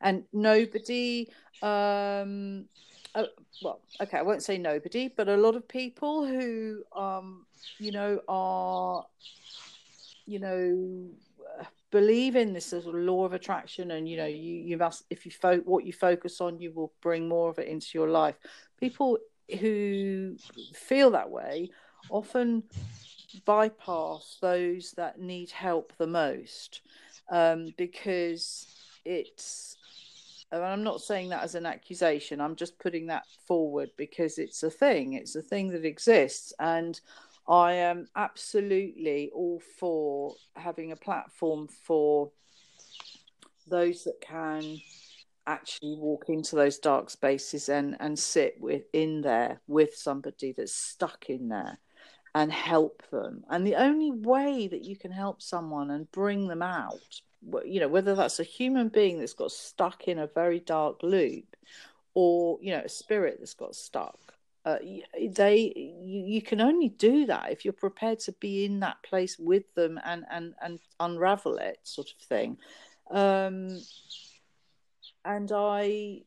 And 0.00 0.24
nobody, 0.32 1.28
um, 1.62 2.66
uh, 3.14 3.24
well, 3.62 3.80
okay, 4.00 4.18
I 4.18 4.22
won't 4.22 4.42
say 4.42 4.58
nobody, 4.58 5.08
but 5.08 5.28
a 5.28 5.36
lot 5.36 5.56
of 5.56 5.66
people 5.66 6.26
who, 6.26 6.82
um, 6.94 7.46
you 7.78 7.92
know, 7.92 8.20
are, 8.28 9.06
you 10.26 10.38
know, 10.40 11.10
believe 11.94 12.34
in 12.34 12.52
this 12.52 12.66
sort 12.66 12.86
of 12.86 12.94
law 12.96 13.24
of 13.24 13.32
attraction 13.34 13.92
and 13.92 14.08
you 14.08 14.16
know 14.16 14.26
you 14.26 14.54
you 14.68 14.76
must 14.76 15.04
if 15.10 15.24
you 15.24 15.30
fo- 15.30 15.60
what 15.60 15.86
you 15.86 15.92
focus 15.92 16.40
on 16.40 16.58
you 16.58 16.72
will 16.72 16.92
bring 17.00 17.28
more 17.28 17.48
of 17.48 17.60
it 17.60 17.68
into 17.68 17.86
your 17.94 18.08
life. 18.08 18.34
People 18.80 19.16
who 19.60 20.34
feel 20.74 21.12
that 21.12 21.30
way 21.30 21.70
often 22.10 22.64
bypass 23.44 24.38
those 24.40 24.92
that 24.96 25.20
need 25.20 25.52
help 25.52 25.92
the 25.96 26.06
most 26.06 26.80
um, 27.30 27.72
because 27.78 28.66
it's 29.04 29.76
and 30.50 30.64
I'm 30.64 30.82
not 30.82 31.00
saying 31.00 31.28
that 31.28 31.44
as 31.44 31.54
an 31.54 31.64
accusation 31.64 32.40
I'm 32.40 32.56
just 32.56 32.76
putting 32.80 33.06
that 33.06 33.22
forward 33.46 33.90
because 33.96 34.38
it's 34.38 34.64
a 34.64 34.70
thing. 34.70 35.12
It's 35.12 35.36
a 35.36 35.42
thing 35.42 35.68
that 35.68 35.84
exists. 35.84 36.52
And 36.58 37.00
I 37.46 37.74
am 37.74 38.08
absolutely 38.16 39.30
all 39.34 39.60
for 39.78 40.34
having 40.56 40.92
a 40.92 40.96
platform 40.96 41.68
for 41.68 42.30
those 43.66 44.04
that 44.04 44.20
can 44.20 44.80
actually 45.46 45.94
walk 45.96 46.26
into 46.28 46.56
those 46.56 46.78
dark 46.78 47.10
spaces 47.10 47.68
and 47.68 47.96
and 48.00 48.18
sit 48.18 48.56
with 48.58 48.84
in 48.94 49.20
there 49.20 49.60
with 49.66 49.94
somebody 49.94 50.52
that's 50.52 50.74
stuck 50.74 51.28
in 51.28 51.48
there 51.48 51.78
and 52.34 52.50
help 52.50 53.02
them. 53.10 53.44
And 53.50 53.66
the 53.66 53.76
only 53.76 54.10
way 54.10 54.66
that 54.68 54.84
you 54.84 54.96
can 54.96 55.12
help 55.12 55.42
someone 55.42 55.90
and 55.90 56.10
bring 56.10 56.48
them 56.48 56.62
out 56.62 57.20
you 57.64 57.80
know 57.80 57.88
whether 57.88 58.14
that's 58.14 58.40
a 58.40 58.44
human 58.44 58.88
being 58.88 59.18
that's 59.18 59.34
got 59.34 59.50
stuck 59.50 60.08
in 60.08 60.18
a 60.18 60.26
very 60.26 60.60
dark 60.60 61.02
loop 61.02 61.56
or 62.14 62.58
you 62.62 62.72
know 62.72 62.82
a 62.84 62.88
spirit 62.88 63.36
that's 63.38 63.54
got 63.54 63.74
stuck 63.74 64.18
uh, 64.64 64.78
they 65.30 65.72
you, 65.76 66.24
you 66.26 66.42
can 66.42 66.60
only 66.60 66.88
do 66.88 67.26
that 67.26 67.50
if 67.52 67.64
you're 67.64 67.72
prepared 67.72 68.18
to 68.20 68.32
be 68.32 68.64
in 68.64 68.80
that 68.80 69.02
place 69.02 69.38
with 69.38 69.72
them 69.74 70.00
and 70.04 70.24
and 70.30 70.54
and 70.62 70.78
unravel 71.00 71.56
it 71.58 71.78
sort 71.82 72.08
of 72.10 72.26
thing. 72.26 72.56
Um 73.10 73.78
and 75.24 75.50
i 75.52 76.20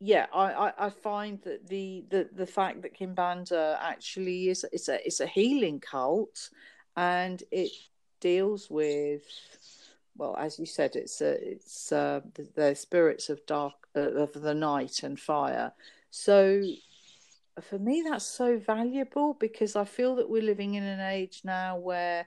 yeah 0.00 0.26
I, 0.32 0.52
I 0.52 0.72
i 0.86 0.90
find 0.90 1.40
that 1.42 1.68
the 1.68 2.04
the 2.10 2.28
the 2.32 2.46
fact 2.46 2.82
that 2.82 2.96
kimbanda 2.96 3.78
actually 3.80 4.48
is 4.48 4.64
it's 4.72 4.88
a 4.88 5.04
it's 5.04 5.20
a 5.20 5.26
healing 5.26 5.80
cult 5.80 6.50
and 6.96 7.42
it 7.50 7.72
deals 8.20 8.68
with 8.70 9.22
well 10.16 10.36
as 10.36 10.58
you 10.58 10.66
said 10.66 10.96
it's 10.96 11.20
it's 11.20 11.90
uh 11.92 12.20
the, 12.34 12.48
the 12.54 12.74
spirits 12.74 13.28
of 13.28 13.44
dark 13.46 13.74
uh, 13.96 14.00
of 14.00 14.32
the 14.32 14.54
night 14.54 15.02
and 15.02 15.18
fire 15.18 15.72
so 16.10 16.62
for 17.60 17.78
me, 17.78 18.02
that's 18.08 18.24
so 18.24 18.58
valuable 18.58 19.34
because 19.34 19.76
I 19.76 19.84
feel 19.84 20.16
that 20.16 20.30
we're 20.30 20.42
living 20.42 20.74
in 20.74 20.84
an 20.84 21.00
age 21.00 21.42
now 21.44 21.76
where 21.76 22.26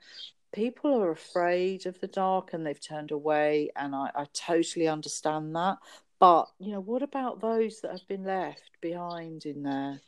people 0.52 1.02
are 1.02 1.12
afraid 1.12 1.86
of 1.86 2.00
the 2.00 2.08
dark 2.08 2.54
and 2.54 2.66
they've 2.66 2.80
turned 2.80 3.12
away, 3.12 3.72
and 3.76 3.96
I, 3.96 4.12
I 4.16 4.26
totally 4.34 4.88
understand 4.88 5.56
that. 5.56 5.78
But 6.20 6.50
you 6.60 6.72
know, 6.72 6.82
what 6.82 7.02
about 7.02 7.42
those 7.42 7.82
that 7.82 7.92
have 7.92 8.08
been 8.08 8.24
left 8.24 8.80
behind 8.82 9.46
in 9.46 9.64
there? 9.64 10.02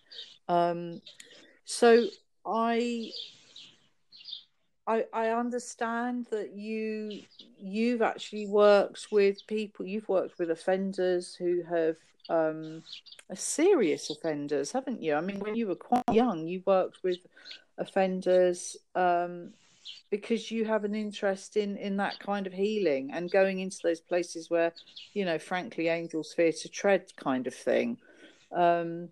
Um, 0.48 1.02
so 1.66 2.08
I 2.46 3.12
I, 4.86 5.06
I 5.14 5.30
understand 5.30 6.28
that 6.30 6.54
you 6.54 7.22
you've 7.58 8.02
actually 8.02 8.48
worked 8.48 9.08
with 9.12 9.48
people 9.48 9.86
you've 9.86 10.10
worked 10.10 10.38
with 10.38 10.52
offenders 10.52 11.34
who 11.34 11.64
have 11.64 11.96
um, 12.30 12.84
serious 13.34 14.10
offenders, 14.10 14.72
haven't 14.72 15.02
you? 15.02 15.16
I 15.16 15.22
mean, 15.22 15.40
when 15.40 15.56
you 15.56 15.68
were 15.68 15.76
quite 15.76 16.04
young, 16.12 16.48
you 16.48 16.62
worked 16.66 17.04
with 17.04 17.20
offenders 17.78 18.78
um, 18.96 19.54
because 20.10 20.52
you 20.52 20.66
have 20.66 20.84
an 20.84 20.96
interest 20.96 21.58
in 21.58 21.76
in 21.78 21.98
that 21.98 22.20
kind 22.20 22.48
of 22.48 22.54
healing 22.54 23.12
and 23.12 23.32
going 23.32 23.60
into 23.60 23.78
those 23.84 24.00
places 24.00 24.50
where, 24.50 24.74
you 25.14 25.26
know, 25.26 25.40
frankly, 25.40 25.88
angels 25.88 26.34
fear 26.34 26.52
to 26.52 26.70
tread, 26.70 27.12
kind 27.18 27.48
of 27.48 27.56
thing. 27.56 27.98
Um, 28.52 29.10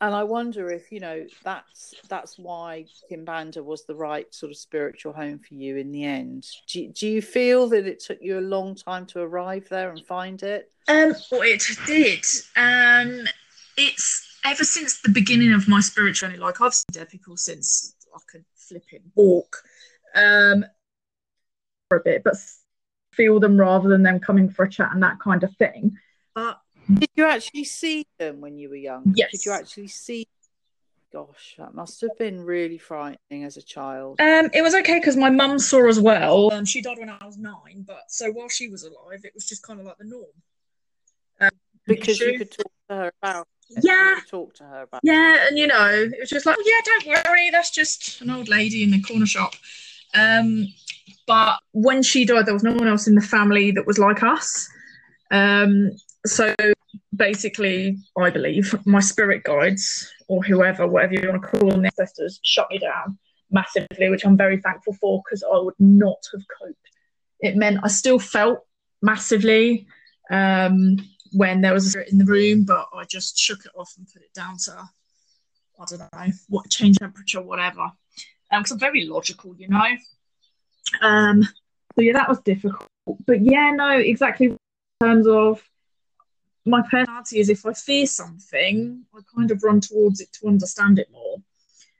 and 0.00 0.14
I 0.14 0.24
wonder 0.24 0.70
if 0.70 0.92
you 0.92 1.00
know 1.00 1.26
that's 1.42 1.94
that's 2.08 2.38
why 2.38 2.86
Kimbanda 3.10 3.64
was 3.64 3.84
the 3.84 3.94
right 3.94 4.32
sort 4.34 4.52
of 4.52 4.58
spiritual 4.58 5.12
home 5.12 5.38
for 5.38 5.54
you 5.54 5.76
in 5.76 5.90
the 5.90 6.04
end. 6.04 6.46
Do, 6.68 6.88
do 6.88 7.08
you 7.08 7.22
feel 7.22 7.68
that 7.70 7.86
it 7.86 8.00
took 8.00 8.18
you 8.20 8.38
a 8.38 8.40
long 8.40 8.74
time 8.74 9.06
to 9.06 9.20
arrive 9.20 9.68
there 9.68 9.90
and 9.90 10.04
find 10.06 10.42
it? 10.42 10.70
Um, 10.88 11.14
well, 11.32 11.42
it 11.42 11.62
did. 11.86 12.24
Um, 12.56 13.26
it's 13.76 14.38
ever 14.44 14.64
since 14.64 15.00
the 15.00 15.10
beginning 15.10 15.52
of 15.52 15.68
my 15.68 15.80
spiritual 15.80 16.28
journey. 16.28 16.38
Like 16.38 16.60
I've 16.60 16.74
seen 16.74 16.84
dead 16.92 17.08
people 17.08 17.36
since 17.36 17.94
I 18.14 18.18
could 18.30 18.44
flip 18.54 18.84
it 18.92 19.02
walk, 19.14 19.56
um, 20.14 20.64
for 21.88 21.98
a 21.98 22.02
bit, 22.04 22.22
but 22.22 22.36
feel 23.12 23.40
them 23.40 23.58
rather 23.58 23.88
than 23.88 24.02
them 24.02 24.20
coming 24.20 24.50
for 24.50 24.64
a 24.64 24.70
chat 24.70 24.90
and 24.92 25.02
that 25.02 25.18
kind 25.20 25.42
of 25.42 25.54
thing. 25.56 25.96
Did 26.92 27.10
you 27.14 27.26
actually 27.26 27.64
see 27.64 28.06
them 28.18 28.40
when 28.40 28.58
you 28.58 28.68
were 28.68 28.76
young? 28.76 29.12
Yes. 29.14 29.32
Did 29.32 29.46
you 29.46 29.52
actually 29.52 29.88
see? 29.88 30.28
Gosh, 31.12 31.54
that 31.58 31.74
must 31.74 32.00
have 32.02 32.16
been 32.18 32.44
really 32.44 32.78
frightening 32.78 33.44
as 33.44 33.56
a 33.56 33.62
child. 33.62 34.20
Um, 34.20 34.50
it 34.52 34.62
was 34.62 34.74
okay 34.74 34.98
because 34.98 35.16
my 35.16 35.30
mum 35.30 35.58
saw 35.58 35.88
as 35.88 35.98
well. 35.98 36.52
Um, 36.52 36.64
she 36.64 36.82
died 36.82 36.98
when 36.98 37.08
I 37.08 37.24
was 37.24 37.38
nine, 37.38 37.84
but 37.86 38.02
so 38.08 38.30
while 38.30 38.48
she 38.48 38.68
was 38.68 38.82
alive, 38.82 39.24
it 39.24 39.32
was 39.34 39.46
just 39.46 39.62
kind 39.62 39.80
of 39.80 39.86
like 39.86 39.98
the 39.98 40.04
norm. 40.04 40.24
Um, 41.40 41.50
because 41.86 42.20
you 42.20 42.38
could 42.38 42.50
talk 42.50 42.72
to 42.88 42.94
her 42.94 43.12
about 43.22 43.48
it. 43.70 43.84
Yeah. 43.84 44.16
Talk 44.28 44.54
to 44.54 44.64
her 44.64 44.82
about 44.82 45.00
Yeah, 45.02 45.46
and 45.48 45.58
you 45.58 45.66
know, 45.66 45.90
it 45.90 46.20
was 46.20 46.28
just 46.28 46.44
like, 46.44 46.56
oh, 46.58 46.64
yeah, 46.64 46.80
don't 46.84 47.24
worry, 47.24 47.50
that's 47.50 47.70
just 47.70 48.20
an 48.20 48.30
old 48.30 48.48
lady 48.48 48.82
in 48.82 48.90
the 48.90 49.00
corner 49.00 49.26
shop. 49.26 49.54
Um, 50.14 50.66
but 51.26 51.58
when 51.72 52.02
she 52.02 52.24
died, 52.24 52.46
there 52.46 52.54
was 52.54 52.62
no 52.62 52.72
one 52.72 52.88
else 52.88 53.06
in 53.06 53.14
the 53.14 53.20
family 53.20 53.70
that 53.72 53.86
was 53.86 53.98
like 53.98 54.22
us. 54.22 54.68
Um, 55.30 55.92
so 56.24 56.54
basically, 57.14 57.98
I 58.18 58.30
believe 58.30 58.74
my 58.86 59.00
spirit 59.00 59.44
guides 59.44 60.12
or 60.28 60.42
whoever, 60.42 60.86
whatever 60.86 61.14
you 61.14 61.28
want 61.28 61.42
to 61.42 61.48
call 61.48 61.70
them, 61.70 61.82
the 61.82 61.88
ancestors, 61.88 62.40
shut 62.42 62.68
me 62.70 62.78
down 62.78 63.18
massively, 63.50 64.08
which 64.10 64.24
I'm 64.26 64.36
very 64.36 64.60
thankful 64.60 64.94
for 64.94 65.22
because 65.24 65.42
I 65.42 65.58
would 65.58 65.74
not 65.78 66.18
have 66.32 66.42
coped. 66.60 66.78
It 67.40 67.56
meant 67.56 67.80
I 67.82 67.88
still 67.88 68.18
felt 68.18 68.60
massively 69.02 69.86
um, 70.30 70.96
when 71.32 71.60
there 71.60 71.74
was 71.74 71.86
a 71.86 71.90
spirit 71.90 72.12
in 72.12 72.18
the 72.18 72.24
room, 72.24 72.64
but 72.64 72.88
I 72.94 73.04
just 73.04 73.38
shook 73.38 73.60
it 73.64 73.72
off 73.76 73.92
and 73.96 74.06
put 74.12 74.22
it 74.22 74.34
down 74.34 74.56
to, 74.64 74.88
I 75.80 75.84
don't 75.88 75.98
know, 76.00 76.32
what 76.48 76.70
change 76.70 76.98
temperature, 76.98 77.40
whatever. 77.40 77.90
Because 78.50 78.72
I'm 78.72 78.78
very 78.78 79.04
logical, 79.04 79.54
you 79.56 79.68
know. 79.68 79.86
Um, 81.02 81.42
so 81.94 82.02
yeah, 82.02 82.12
that 82.14 82.28
was 82.28 82.40
difficult. 82.40 82.88
But 83.26 83.42
yeah, 83.42 83.70
no, 83.70 83.90
exactly. 83.98 84.46
In 84.46 84.58
terms 85.02 85.26
of 85.26 85.62
my 86.66 86.82
personality 86.82 87.38
is 87.38 87.48
if 87.48 87.64
I 87.64 87.72
fear 87.72 88.06
something, 88.06 89.04
I 89.14 89.20
kind 89.34 89.50
of 89.50 89.62
run 89.62 89.80
towards 89.80 90.20
it 90.20 90.32
to 90.34 90.48
understand 90.48 90.98
it 90.98 91.08
more. 91.12 91.36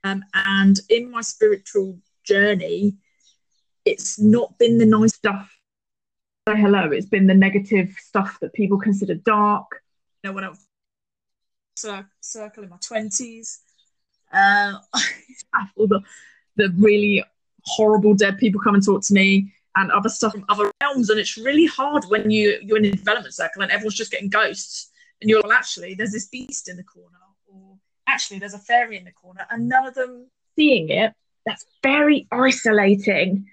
Um, 0.05 0.25
and 0.35 0.79
in 0.89 1.11
my 1.11 1.21
spiritual 1.23 1.99
journey, 2.25 2.97
it's 3.85 4.19
not 4.19 4.59
been 4.59 4.79
the 4.79 4.87
nice 4.87 5.15
stuff. 5.15 5.51
Say 6.49 6.61
hello. 6.61 6.91
It's 6.91 7.07
been 7.07 7.27
the 7.27 7.35
negative 7.35 7.95
stuff 7.99 8.39
that 8.41 8.53
people 8.53 8.79
consider 8.79 9.15
dark. 9.15 9.67
You 10.23 10.31
know, 10.31 10.35
when 10.35 10.45
I 10.45 10.49
was 10.51 10.67
cir- 11.77 12.09
circle 12.21 12.65
in 12.65 12.71
my 12.71 12.79
twenties, 12.85 13.61
uh, 14.33 14.75
all 15.77 15.87
the 15.87 16.01
the 16.57 16.73
really 16.77 17.25
horrible 17.65 18.15
dead 18.15 18.39
people 18.39 18.61
come 18.61 18.75
and 18.75 18.85
talk 18.85 19.03
to 19.03 19.15
me 19.15 19.53
and 19.77 19.93
other 19.93 20.09
stuff 20.09 20.33
from 20.33 20.45
other 20.49 20.71
realms 20.81 21.11
and 21.11 21.21
it's 21.21 21.37
really 21.37 21.67
hard 21.67 22.05
when 22.07 22.31
you 22.31 22.59
you're 22.63 22.79
in 22.79 22.87
a 22.87 22.91
development 22.93 23.35
circle 23.35 23.63
and 23.63 23.71
everyone's 23.71 23.95
just 23.95 24.11
getting 24.11 24.29
ghosts 24.29 24.91
and 25.21 25.31
you're 25.31 25.43
well, 25.43 25.53
actually 25.53 25.95
there's 25.95 26.13
this 26.13 26.29
beast 26.29 26.69
in 26.69 26.77
the 26.77 26.83
corner 26.83 27.19
or 27.47 27.77
actually 28.09 28.39
there's 28.39 28.55
a 28.55 28.59
fairy 28.59 28.97
in 28.97 29.05
the 29.05 29.13
corner 29.13 29.47
and 29.51 29.69
none 29.69 29.87
of 29.87 29.95
them 29.95 30.29
seeing 30.57 30.89
it 30.89 31.13
that's 31.45 31.65
very 31.83 32.27
isolating. 32.33 33.47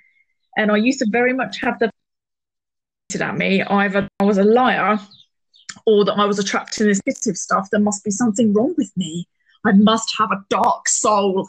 And 0.58 0.72
i 0.72 0.78
used 0.78 1.00
to 1.00 1.08
very 1.10 1.34
much 1.34 1.60
have 1.62 1.80
the 1.80 1.92
at 3.22 3.38
me 3.38 3.62
either 3.62 4.08
i 4.20 4.24
was 4.24 4.40
a 4.40 4.44
liar 4.44 5.00
or 5.86 6.04
that 6.04 6.18
i 6.18 6.26
was 6.26 6.40
attracting 6.40 6.88
this 6.88 7.00
negative 7.06 7.38
stuff 7.38 7.70
there 7.70 7.80
must 7.80 8.04
be 8.04 8.10
something 8.10 8.52
wrong 8.54 8.74
with 8.76 8.92
me. 8.98 9.28
I 9.66 9.72
must 9.74 10.16
have 10.18 10.32
a 10.32 10.44
dark 10.50 10.90
soul 10.90 11.48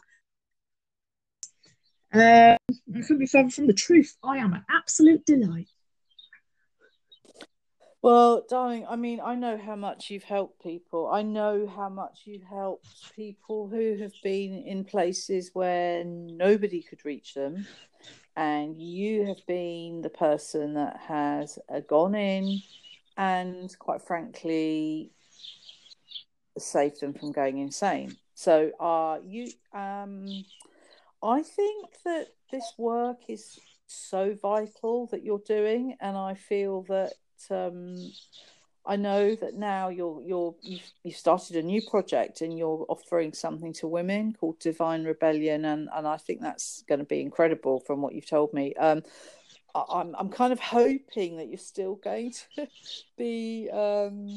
um, 2.15 2.57
I 2.95 3.01
couldn't 3.01 3.19
be 3.19 3.27
further 3.27 3.51
from 3.51 3.67
the 3.67 3.73
truth. 3.73 4.17
I 4.23 4.39
am 4.39 4.55
an 4.55 4.65
absolute 4.71 5.27
delight. 5.27 5.69
Well, 8.03 8.45
darling, 8.51 8.87
I 8.87 8.97
mean, 8.97 9.21
I 9.25 9.35
know 9.35 9.57
how 9.57 9.77
much 9.77 10.11
you've 10.11 10.25
helped 10.25 10.63
people. 10.63 11.11
I 11.11 11.23
know 11.23 11.67
how 11.67 11.89
much 11.89 12.25
you've 12.27 12.43
helped 12.43 12.87
people 13.17 13.67
who 13.67 13.97
have 14.03 14.13
been 14.23 14.63
in 14.67 14.85
places 14.85 15.51
where 15.55 16.05
nobody 16.05 16.83
could 16.83 17.05
reach 17.07 17.33
them. 17.33 17.67
And 18.37 18.79
you 18.79 19.25
have 19.27 19.47
been 19.47 20.03
the 20.03 20.11
person 20.11 20.75
that 20.75 20.99
has 21.09 21.59
uh, 21.73 21.81
gone 21.81 22.15
in 22.15 22.61
and, 23.17 23.75
quite 23.79 24.03
frankly, 24.03 25.13
saved 26.59 27.01
them 27.01 27.15
from 27.15 27.33
going 27.33 27.57
insane. 27.57 28.17
So, 28.35 28.71
uh, 28.79 29.21
you, 29.25 29.51
um, 29.73 30.45
I 31.25 31.43
think 31.43 31.89
that 32.05 32.27
this 32.53 32.75
work 32.77 33.19
is 33.29 33.59
so 33.87 34.37
vital 34.41 35.07
that 35.07 35.25
you're 35.25 35.43
doing, 35.47 35.97
and 36.01 36.17
I 36.17 36.35
feel 36.35 36.83
that 36.83 37.15
um, 37.51 38.13
I 38.87 38.97
know 38.97 39.35
that 39.35 39.55
now 39.55 39.89
you're 39.89 40.21
you're 40.23 40.55
you've, 40.63 40.93
you've 41.03 41.17
started 41.17 41.57
a 41.57 41.63
new 41.63 41.81
project 41.91 42.43
and 42.43 42.59
you're 42.59 42.85
offering 42.89 43.33
something 43.33 43.73
to 43.75 43.89
women 43.89 44.35
called 44.39 44.59
Divine 44.59 45.05
Rebellion, 45.05 45.65
and 45.65 45.89
and 45.95 46.07
I 46.07 46.19
think 46.19 46.43
that's 46.43 46.83
going 46.83 46.99
to 47.01 47.07
be 47.07 47.23
incredible 47.23 47.81
from 47.81 48.03
what 48.03 48.15
you've 48.15 48.29
told 48.29 48.53
me. 48.53 48.75
Um, 48.75 49.03
I, 49.75 49.85
I'm 49.89 50.15
I'm 50.19 50.29
kind 50.29 50.53
of 50.53 50.61
hoping 50.61 51.39
that 51.39 51.49
you're 51.49 51.59
still 51.59 51.95
going 51.95 52.33
to 52.57 52.69
be 53.17 53.71
um, 53.71 54.29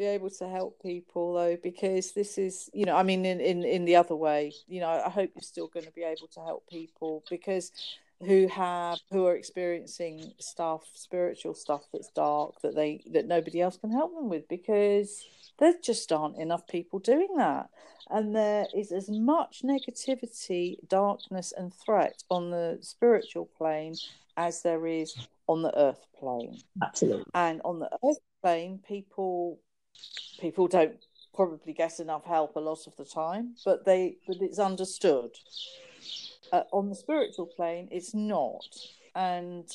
be 0.00 0.06
able 0.06 0.30
to 0.30 0.48
help 0.48 0.80
people 0.82 1.34
though 1.34 1.58
because 1.62 2.12
this 2.12 2.38
is 2.38 2.70
you 2.72 2.86
know 2.86 2.96
i 2.96 3.02
mean 3.02 3.26
in, 3.26 3.38
in 3.38 3.62
in 3.62 3.84
the 3.84 3.94
other 3.94 4.16
way 4.16 4.50
you 4.66 4.80
know 4.80 4.88
i 4.88 5.10
hope 5.10 5.30
you're 5.34 5.42
still 5.42 5.66
going 5.66 5.84
to 5.84 5.92
be 5.92 6.02
able 6.02 6.26
to 6.26 6.40
help 6.40 6.66
people 6.70 7.22
because 7.28 7.70
who 8.26 8.48
have 8.48 8.98
who 9.10 9.26
are 9.26 9.34
experiencing 9.36 10.32
stuff 10.38 10.84
spiritual 10.94 11.52
stuff 11.52 11.82
that's 11.92 12.08
dark 12.12 12.58
that 12.62 12.74
they 12.74 13.02
that 13.12 13.26
nobody 13.26 13.60
else 13.60 13.76
can 13.76 13.90
help 13.90 14.14
them 14.14 14.30
with 14.30 14.48
because 14.48 15.22
there 15.58 15.74
just 15.82 16.10
aren't 16.10 16.38
enough 16.38 16.66
people 16.66 16.98
doing 16.98 17.36
that 17.36 17.68
and 18.08 18.34
there 18.34 18.66
is 18.74 18.92
as 18.92 19.10
much 19.10 19.60
negativity 19.62 20.76
darkness 20.88 21.52
and 21.58 21.74
threat 21.74 22.22
on 22.30 22.50
the 22.50 22.78
spiritual 22.80 23.44
plane 23.58 23.94
as 24.38 24.62
there 24.62 24.86
is 24.86 25.14
on 25.46 25.60
the 25.60 25.78
earth 25.78 26.06
plane 26.18 26.56
Absolutely. 26.82 27.24
and 27.34 27.60
on 27.66 27.80
the 27.80 27.90
earth 28.02 28.18
plane 28.42 28.80
people 28.88 29.58
people 30.40 30.68
don't 30.68 30.96
probably 31.34 31.72
get 31.72 32.00
enough 32.00 32.24
help 32.24 32.56
a 32.56 32.60
lot 32.60 32.86
of 32.86 32.96
the 32.96 33.04
time, 33.04 33.54
but 33.64 33.84
they 33.84 34.16
but 34.26 34.36
it's 34.40 34.58
understood. 34.58 35.30
Uh, 36.52 36.64
on 36.72 36.88
the 36.88 36.96
spiritual 36.96 37.46
plane, 37.46 37.86
it's 37.92 38.12
not, 38.12 38.66
and 39.14 39.68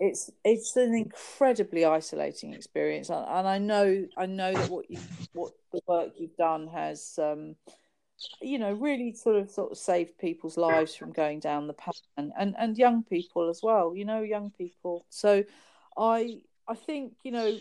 it's 0.00 0.30
it's 0.44 0.76
an 0.76 0.94
incredibly 0.94 1.84
isolating 1.84 2.52
experience. 2.52 3.10
And, 3.10 3.46
I 3.46 3.58
know 3.58 4.06
I 4.16 4.26
know 4.26 4.52
that 4.52 4.70
what 4.70 4.90
you 4.90 4.98
what 5.32 5.52
the 5.72 5.80
work 5.86 6.12
you've 6.18 6.36
done 6.36 6.66
has. 6.68 7.18
Um, 7.22 7.56
you 8.42 8.58
know, 8.58 8.72
really 8.72 9.12
sort 9.12 9.36
of 9.36 9.48
sort 9.48 9.70
of 9.70 9.78
saved 9.78 10.18
people's 10.18 10.56
lives 10.56 10.96
from 10.96 11.12
going 11.12 11.38
down 11.38 11.68
the 11.68 11.72
path, 11.72 12.00
and, 12.16 12.32
and 12.36 12.56
and 12.58 12.76
young 12.76 13.04
people 13.04 13.48
as 13.48 13.60
well. 13.62 13.94
You 13.94 14.04
know, 14.04 14.22
young 14.22 14.50
people. 14.50 15.06
So, 15.08 15.44
I 15.96 16.40
I 16.66 16.74
think 16.74 17.14
you 17.22 17.30
know 17.30 17.58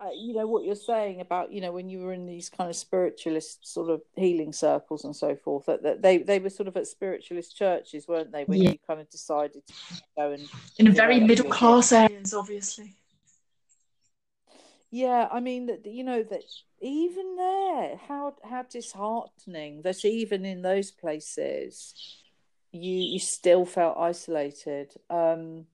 uh, 0.00 0.08
you 0.16 0.32
know 0.34 0.46
what 0.46 0.64
you're 0.64 0.74
saying 0.74 1.20
about 1.20 1.52
you 1.52 1.60
know 1.60 1.72
when 1.72 1.88
you 1.90 2.00
were 2.00 2.12
in 2.12 2.26
these 2.26 2.48
kind 2.48 2.70
of 2.70 2.76
spiritualist 2.76 3.66
sort 3.70 3.90
of 3.90 4.00
healing 4.16 4.52
circles 4.52 5.04
and 5.04 5.14
so 5.14 5.36
forth 5.36 5.66
that, 5.66 5.82
that 5.82 6.00
they 6.02 6.18
they 6.18 6.38
were 6.38 6.50
sort 6.50 6.68
of 6.68 6.76
at 6.76 6.86
spiritualist 6.86 7.56
churches 7.56 8.08
weren't 8.08 8.32
they 8.32 8.44
when 8.44 8.60
Yeah. 8.62 8.70
you 8.70 8.78
kind 8.86 9.00
of 9.00 9.10
decided 9.10 9.66
to 9.66 9.72
go 10.16 10.32
and 10.32 10.48
In 10.78 10.86
a 10.86 10.90
very 10.92 11.20
middle 11.20 11.50
class 11.50 11.92
areas, 11.92 12.32
obviously. 12.32 12.94
yeah 14.90 15.28
i 15.30 15.38
mean 15.40 15.66
that 15.66 15.84
you 15.86 16.02
know 16.02 16.22
that 16.22 16.42
even 16.80 17.36
there 17.36 17.96
how 18.08 18.34
how 18.42 18.62
disheartening 18.62 19.82
that 19.82 20.04
even 20.04 20.44
in 20.44 20.62
those 20.62 20.90
places 20.90 21.94
you 22.72 22.92
you 22.94 23.18
still 23.18 23.64
felt 23.64 23.96
isolated 23.98 24.92
um 25.10 25.66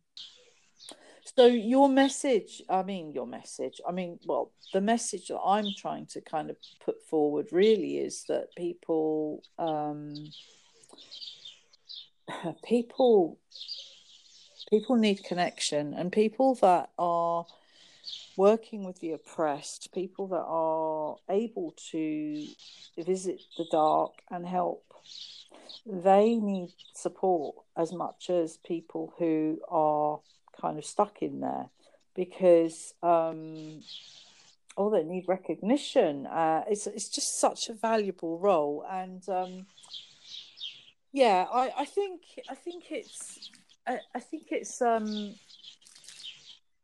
so 1.37 1.46
your 1.46 1.88
message 1.88 2.62
i 2.70 2.83
mean 2.83 3.12
your 3.12 3.27
message 3.27 3.81
i 3.87 3.92
mean 3.92 4.18
well 4.27 4.53
the 4.72 4.81
message 4.81 5.29
that 5.29 5.38
i'm 5.40 5.66
trying 5.77 6.07
to 6.07 6.20
kind 6.20 6.51
of 6.51 6.57
put 6.85 7.03
forward 7.03 7.46
really 7.53 7.99
is 7.99 8.25
that 8.29 8.49
people 8.57 9.42
um 9.59 10.14
people 12.64 13.38
people 14.70 14.96
need 14.96 15.22
connection 15.25 15.94
and 15.94 16.11
people 16.11 16.55
that 16.57 16.90
are 16.99 17.44
working 18.37 18.85
with 18.85 18.99
the 19.01 19.12
oppressed 19.12 19.92
people 19.92 20.27
that 20.29 20.44
are 20.46 21.16
able 21.31 21.75
to 21.90 22.46
visit 22.99 23.40
the 23.57 23.66
dark 23.70 24.12
and 24.31 24.46
help 24.46 24.83
they 25.87 26.35
need 26.35 26.72
support 26.94 27.55
as 27.77 27.92
much 27.92 28.29
as 28.29 28.59
people 28.59 29.14
who 29.18 29.61
are 29.68 30.18
kind 30.61 30.79
of 30.79 30.85
stuck 30.85 31.23
in 31.23 31.40
there 31.40 31.66
because 32.14 32.95
um 33.03 33.81
oh 34.77 34.90
they 34.90 35.03
need 35.03 35.29
recognition 35.29 36.27
uh 36.27 36.64
it's 36.69 36.87
it's 36.87 37.09
just 37.09 37.38
such 37.38 37.69
a 37.69 37.75
valuable 37.75 38.38
role 38.38 38.85
and 38.90 39.29
um 39.29 39.66
yeah 41.12 41.47
i 41.53 41.73
i 41.79 41.85
think 41.85 42.23
i 42.51 42.55
think 42.55 42.85
it's 42.90 43.51
I, 43.87 44.01
I 44.14 44.21
think 44.21 44.49
it's 44.51 44.83
um 44.83 45.35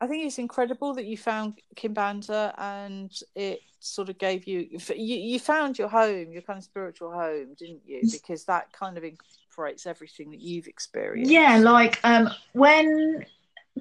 I 0.03 0.07
think 0.07 0.25
it's 0.25 0.37
incredible 0.37 0.93
that 0.95 1.05
you 1.05 1.15
found 1.15 1.61
Kimbanda 1.77 2.53
and 2.57 3.09
it 3.35 3.61
sort 3.79 4.09
of 4.09 4.17
gave 4.17 4.45
you, 4.45 4.67
you 4.93 5.15
you 5.15 5.39
found 5.39 5.79
your 5.79 5.87
home, 5.87 6.33
your 6.33 6.41
kind 6.41 6.57
of 6.57 6.63
spiritual 6.65 7.13
home, 7.13 7.53
didn't 7.57 7.83
you? 7.85 8.01
Because 8.11 8.43
that 8.45 8.73
kind 8.73 8.97
of 8.97 9.05
incorporates 9.05 9.85
everything 9.85 10.31
that 10.31 10.41
you've 10.41 10.67
experienced. 10.67 11.31
Yeah, 11.31 11.57
like 11.57 12.01
um 12.03 12.29
when 12.51 13.25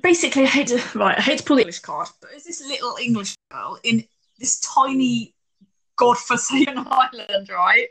basically 0.02 0.42
I 0.42 0.46
hate 0.46 0.68
to 0.68 0.82
right, 0.98 1.18
I 1.18 1.22
hate 1.22 1.38
to 1.38 1.44
pull 1.44 1.56
the 1.56 1.62
English 1.62 1.80
card, 1.80 2.08
but 2.20 2.30
it's 2.34 2.44
this 2.44 2.66
little 2.66 2.96
English 3.00 3.34
girl 3.50 3.78
in 3.82 4.04
this 4.38 4.60
tiny 4.60 5.34
godforsaken 5.96 6.86
island, 6.90 7.48
right? 7.48 7.88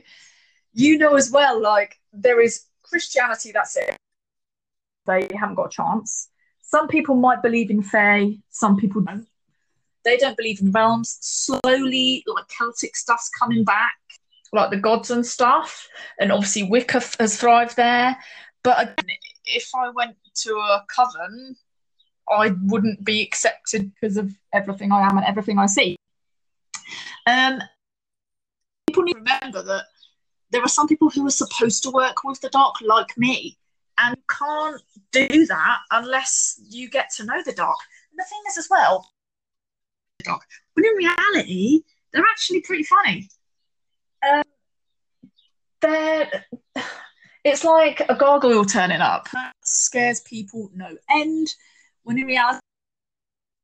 You 0.74 0.98
know 0.98 1.16
as 1.16 1.32
well, 1.32 1.60
like 1.62 2.00
there 2.14 2.42
is 2.42 2.66
Christianity, 2.84 3.52
that's 3.52 3.78
it. 3.78 3.96
They 5.06 5.28
haven't 5.36 5.56
got 5.56 5.68
a 5.68 5.70
chance. 5.70 6.30
Some 6.62 6.88
people 6.88 7.16
might 7.16 7.42
believe 7.42 7.70
in 7.70 7.82
Fae, 7.82 8.38
some 8.50 8.78
people 8.78 9.02
don't. 9.02 9.28
They 10.04 10.18
don't 10.18 10.38
believe 10.38 10.62
in 10.62 10.72
realms. 10.72 11.18
Slowly, 11.22 12.24
like 12.26 12.48
Celtic 12.48 12.96
stuff's 12.96 13.30
coming 13.30 13.64
back, 13.64 13.94
like 14.52 14.72
the 14.72 14.78
gods 14.78 15.12
and 15.12 15.26
stuff. 15.26 15.88
And 16.20 16.32
obviously, 16.32 16.64
Wicca 16.64 17.02
has 17.20 17.40
thrived 17.40 17.76
there. 17.76 18.18
But 18.64 18.82
again, 18.82 19.18
if 19.46 19.70
I 19.76 19.90
went 19.90 20.16
to 20.44 20.54
a 20.56 20.84
coven, 20.94 21.56
I 22.32 22.54
wouldn't 22.64 23.04
be 23.04 23.22
accepted 23.22 23.92
because 23.94 24.18
of 24.18 24.32
everything 24.54 24.92
I 24.92 25.02
am 25.08 25.18
and 25.18 25.26
everything 25.26 25.60
I 25.60 25.66
see. 25.66 25.98
Um, 27.28 27.62
people 28.88 29.04
need 29.04 29.14
to 29.14 29.20
remember 29.20 29.62
that 29.64 29.86
there 30.52 30.62
are 30.62 30.68
some 30.68 30.88
people 30.88 31.10
who 31.10 31.26
are 31.26 31.32
supposed 31.32 31.84
to 31.84 31.92
work 31.92 32.24
with 32.24 32.42
the 32.42 32.50
dark, 32.50 32.76
like 32.82 33.18
me, 33.18 33.58
and 33.98 34.16
can't 34.30 34.82
do 35.12 35.46
that 35.46 35.80
unless 35.92 36.60
you 36.70 36.90
get 36.90 37.10
to 37.18 37.26
know 37.26 37.42
the 37.44 37.54
dark. 37.54 37.78
And 38.12 38.20
the 38.20 38.26
thing 38.30 38.42
is, 38.50 38.58
as 38.58 38.68
well, 38.70 39.10
dark, 40.24 40.42
when 40.74 40.86
in 40.86 40.96
reality, 40.96 41.84
they're 42.12 42.24
actually 42.32 42.62
pretty 42.62 42.84
funny. 42.84 43.30
Um, 44.30 44.44
they're, 45.82 46.46
it's 47.44 47.64
like 47.64 48.02
a 48.10 48.16
gargoyle 48.16 48.66
turning 48.66 49.02
up. 49.02 49.30
That 49.32 49.54
scares 49.64 50.20
people 50.22 50.70
no 50.76 50.98
end. 51.10 51.48
When 52.04 52.18
in 52.18 52.26
reality, 52.28 52.60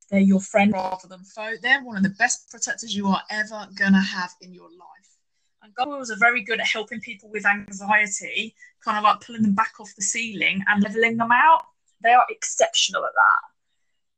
they're 0.09 0.19
your 0.19 0.39
friend 0.39 0.71
rather 0.73 1.07
than 1.07 1.23
foe. 1.23 1.55
They're 1.61 1.83
one 1.83 1.97
of 1.97 2.03
the 2.03 2.15
best 2.17 2.49
protectors 2.49 2.95
you 2.95 3.07
are 3.07 3.21
ever 3.29 3.67
gonna 3.77 4.01
have 4.01 4.31
in 4.41 4.53
your 4.53 4.69
life. 4.69 5.17
And 5.61 5.73
gargoyles 5.75 6.11
are 6.11 6.17
very 6.17 6.43
good 6.43 6.59
at 6.59 6.67
helping 6.67 7.01
people 7.01 7.29
with 7.29 7.45
anxiety, 7.45 8.55
kind 8.83 8.97
of 8.97 9.03
like 9.03 9.21
pulling 9.21 9.41
them 9.41 9.55
back 9.55 9.73
off 9.79 9.93
the 9.95 10.01
ceiling 10.01 10.63
and 10.67 10.83
leveling 10.83 11.17
them 11.17 11.31
out. 11.31 11.63
They 12.01 12.11
are 12.11 12.25
exceptional 12.29 13.03
at 13.03 13.11
that. 13.13 13.41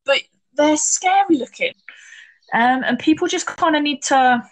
But 0.06 0.22
they're 0.54 0.78
scary 0.78 1.38
looking. 1.38 1.74
Um, 2.54 2.84
and 2.84 3.00
people 3.00 3.28
just 3.28 3.48
kind 3.48 3.76
of 3.76 3.82
need 3.84 4.02
to, 4.04 4.44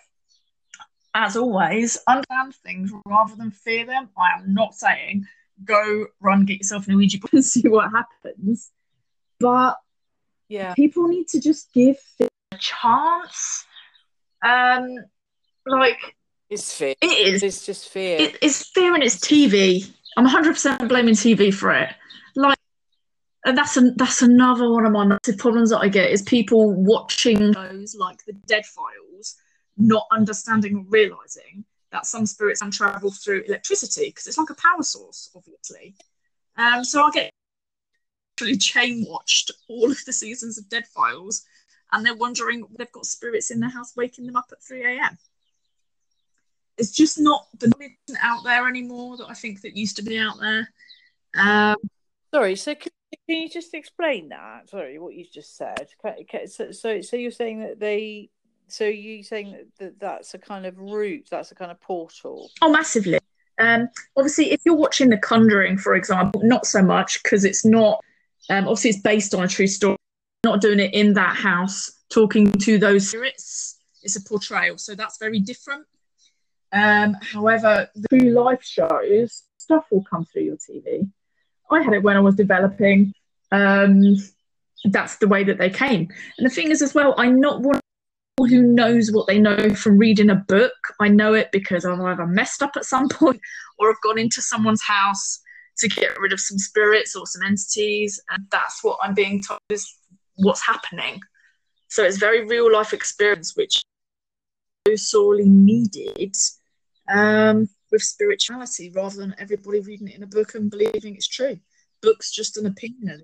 as 1.14 1.36
always, 1.36 2.00
understand 2.08 2.56
things 2.64 2.92
rather 3.06 3.36
than 3.36 3.52
fear 3.52 3.86
them. 3.86 4.10
I 4.18 4.40
am 4.40 4.54
not 4.54 4.76
saying 4.76 5.26
go 5.64 6.06
run, 6.22 6.46
get 6.46 6.58
yourself 6.58 6.88
an 6.88 6.98
Ouija 6.98 7.20
board 7.20 7.34
and 7.34 7.46
see 7.46 7.68
what 7.68 7.92
happens. 7.92 8.72
But 9.39 9.78
Yeah. 10.50 10.73
people 10.73 11.08
need 11.08 11.28
to 11.30 11.39
just 11.39 11.71
give 11.73 11.97
it 12.19 12.30
a 12.52 12.58
chance. 12.58 13.65
Um, 14.43 14.88
like 15.65 15.97
It's 16.50 16.73
fear. 16.73 16.95
it 17.02 17.28
is 17.34 17.43
It's 17.43 17.65
just 17.65 17.89
fear. 17.89 18.19
it, 18.19 18.38
it's 18.41 18.69
fear 18.71 18.93
and 18.93 19.04
it's 19.04 19.17
TV. 19.17 19.91
I'm 20.15 20.26
100% 20.28 20.88
blaming 20.89 21.13
TV 21.13 21.54
for 21.54 21.71
it. 21.71 21.89
Like, 22.36 22.58
and 23.45 23.58
that's 23.58 23.78
an, 23.78 23.93
that's 23.97 24.21
another 24.21 24.71
one 24.71 24.86
of 24.86 24.91
my 24.91 25.06
massive 25.06 25.38
problems 25.38 25.69
that 25.69 25.80
I 25.80 25.89
get 25.89 26.10
is 26.12 26.21
people 26.23 26.73
watching 26.73 27.54
shows 27.54 27.95
like 27.95 28.23
the 28.26 28.34
Dead 28.47 28.65
Files, 28.65 29.36
not 29.78 30.06
understanding 30.12 30.78
or 30.78 30.86
realizing 30.89 31.65
that 31.91 32.06
some 32.06 32.26
spirits 32.26 32.62
can 32.62 32.71
travel 32.71 33.12
through 33.12 33.43
electricity 33.47 34.06
because 34.10 34.28
it's 34.28 34.38
like 34.38 34.50
a 34.50 34.56
power 34.56 34.82
source, 34.84 35.30
obviously. 35.36 35.95
Um, 36.58 36.84
so 36.84 37.04
I 37.04 37.12
get 37.12 37.32
actually 38.38 38.58
chain 38.58 39.06
watched 39.08 39.52
all 39.67 39.91
of 39.91 40.06
the 40.06 40.13
seasons 40.13 40.58
of 40.58 40.69
Dead 40.69 40.86
Files, 40.88 41.43
and 41.91 42.06
they're 42.06 42.15
wondering 42.15 42.65
they've 42.78 42.91
got 42.91 43.06
spirits 43.06 43.52
in 43.52 43.60
their 43.60 43.69
house 43.69 43.95
waking 43.95 44.26
them 44.26 44.36
up 44.36 44.50
at 44.52 44.63
3 44.63 44.86
a.m 44.86 45.17
it's 46.78 46.91
just 46.91 47.19
not 47.19 47.47
the 47.60 47.67
knowledge 47.67 47.97
out 48.21 48.43
there 48.43 48.67
anymore 48.67 49.17
that 49.17 49.28
I 49.28 49.34
think 49.34 49.62
that 49.62 49.76
used 49.76 49.97
to 49.97 50.04
be 50.04 50.17
out 50.17 50.39
there. 50.39 50.69
Um, 51.38 51.78
Sorry, 52.34 52.56
so 52.56 52.76
can, 52.76 52.91
can 53.28 53.41
you 53.41 53.50
just 53.50 53.73
explain 53.73 54.30
that? 54.30 54.69
Sorry, 54.69 55.00
what 55.00 55.15
you 55.15 55.26
just 55.32 55.58
said. 55.58 55.88
So, 56.47 56.71
so, 56.71 57.02
so 57.02 57.17
you're 57.17 57.32
saying 57.32 57.62
that 57.62 57.80
they, 57.80 58.30
so 58.67 58.84
you 58.84 59.23
saying 59.23 59.52
that, 59.52 59.65
that 59.80 60.00
that's 60.00 60.34
a 60.34 60.38
kind 60.38 60.65
of 60.65 60.78
route, 60.78 61.28
that's 61.32 61.52
a 61.52 61.56
kind 61.56 61.71
of 61.71 61.80
portal. 61.82 62.52
oh, 62.62 62.71
massively. 62.71 63.19
Um, 63.60 63.89
obviously, 64.15 64.52
if 64.52 64.62
you're 64.65 64.76
watching 64.76 65.10
The 65.10 65.17
Conjuring, 65.17 65.78
for 65.78 65.95
example, 65.95 66.41
not 66.43 66.65
so 66.67 66.82
much 66.82 67.23
because 67.23 67.43
it's 67.43 67.65
not. 67.65 68.04
Um, 68.50 68.68
obviously, 68.68 68.92
it's 68.92 69.02
based 69.02 69.34
on 69.34 69.44
a 69.44 69.48
true 69.48 69.68
story. 69.68 69.98
Not 70.44 70.62
doing 70.62 70.80
it 70.80 70.94
in 70.94 71.14
that 71.14 71.36
house, 71.36 71.92
talking 72.10 72.52
to 72.52 72.78
those 72.78 73.10
spirits. 73.10 73.78
It's 74.04 74.16
a 74.16 74.22
portrayal, 74.22 74.78
so 74.78 74.96
that's 74.96 75.18
very 75.18 75.40
different. 75.40 75.86
Um, 76.72 77.16
however, 77.22 77.90
the 77.96 78.08
true 78.10 78.30
life 78.32 78.64
shows 78.64 79.44
stuff 79.58 79.86
will 79.92 80.04
come 80.04 80.26
through 80.26 80.44
your 80.44 80.58
TV. 80.58 81.10
I 81.70 81.82
had 81.82 81.94
it 81.94 82.04
when 82.04 82.16
I 82.16 82.22
was 82.22 82.36
developing. 82.36 83.14
Um, 83.52 84.16
that's 84.86 85.18
the 85.18 85.28
way 85.28 85.44
that 85.44 85.58
they 85.58 85.70
came. 85.70 86.08
And 86.38 86.46
the 86.46 86.54
thing 86.54 86.72
is, 86.72 86.82
as 86.82 86.94
well, 86.94 87.16
I'm 87.18 87.40
not 87.40 87.62
one 87.62 87.80
who 88.40 88.62
knows 88.62 89.12
what 89.12 89.28
they 89.28 89.40
know 89.40 89.74
from 89.74 89.98
reading 89.98 90.30
a 90.30 90.36
book. 90.36 90.74
I 91.00 91.08
know 91.08 91.34
it 91.34 91.50
because 91.52 91.86
I've 91.86 92.00
either 92.00 92.28
messed 92.28 92.62
up 92.62 92.78
at 92.78 92.86
some 92.86 93.10
point 93.12 93.42
or 93.80 93.90
I've 93.90 94.02
gone 94.04 94.20
into 94.20 94.42
someone's 94.42 94.84
house 94.84 95.40
to 95.80 95.88
get 95.88 96.20
rid 96.20 96.34
of 96.34 96.40
some 96.40 96.58
spirits 96.58 97.16
or 97.16 97.26
some 97.28 97.44
entities, 97.44 98.20
and 98.30 98.46
that's 98.52 98.84
what 98.84 98.98
I'm 99.02 99.13
being 99.13 99.42
told 99.42 99.60
is 99.70 99.98
what's 100.36 100.66
happening. 100.66 101.20
So 101.90 102.04
it's 102.04 102.18
very 102.18 102.46
real 102.46 102.72
life 102.72 102.94
experience, 102.94 103.56
which 103.56 103.84
is 104.86 105.08
so 105.10 105.20
sorely 105.20 105.50
needed 105.50 106.36
um, 107.13 107.70
with 107.92 108.02
spirituality 108.02 108.90
rather 108.90 109.18
than 109.18 109.36
everybody 109.38 109.80
reading 109.80 110.10
it 110.10 110.16
in 110.16 110.24
a 110.24 110.28
book 110.28 110.56
and 110.56 110.70
believing 110.70 111.16
it's 111.16 111.28
true. 111.28 111.58
Book's 112.02 112.32
just 112.32 112.58
an 112.58 112.66
opinion. 112.66 113.24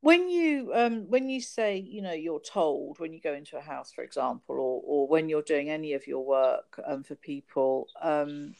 When 0.00 0.28
you 0.28 0.70
um 0.72 1.10
when 1.10 1.28
you 1.28 1.40
say 1.40 1.78
you 1.78 2.00
know 2.00 2.12
you're 2.12 2.38
told 2.38 3.00
when 3.00 3.12
you 3.12 3.20
go 3.20 3.34
into 3.34 3.56
a 3.56 3.60
house 3.60 3.90
for 3.90 4.04
example 4.04 4.54
or 4.54 4.80
or 4.84 5.08
when 5.08 5.28
you're 5.28 5.42
doing 5.42 5.68
any 5.68 5.94
of 5.94 6.06
your 6.06 6.24
work 6.24 6.78
um 6.86 7.02
for 7.02 7.16
people 7.16 7.88
um 8.00 8.54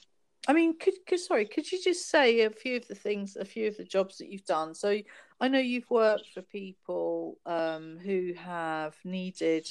i 0.46 0.52
mean 0.52 0.78
could, 0.78 0.94
could 1.06 1.20
sorry 1.20 1.44
could 1.44 1.70
you 1.70 1.80
just 1.82 2.08
say 2.08 2.42
a 2.42 2.50
few 2.50 2.76
of 2.76 2.86
the 2.88 2.94
things 2.94 3.36
a 3.36 3.44
few 3.44 3.68
of 3.68 3.76
the 3.76 3.84
jobs 3.84 4.18
that 4.18 4.28
you've 4.28 4.44
done 4.44 4.74
so 4.74 4.98
i 5.40 5.48
know 5.48 5.58
you've 5.58 5.90
worked 5.90 6.28
for 6.32 6.42
people 6.42 7.38
um 7.46 7.98
who 8.04 8.32
have 8.34 8.94
needed 9.04 9.68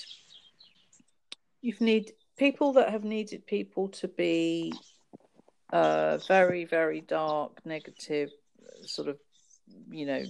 you've 1.62 1.82
need 1.82 2.12
people 2.38 2.74
that 2.74 2.90
have 2.90 3.04
needed 3.04 3.46
people 3.46 3.88
to 3.90 4.08
be 4.08 4.74
uh 5.74 6.18
very 6.28 6.66
very 6.66 7.02
dark 7.02 7.66
negative 7.66 8.30
sort 8.84 9.08
of 9.08 9.18
you 9.90 10.06
know 10.06 10.24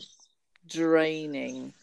draining 0.67 1.73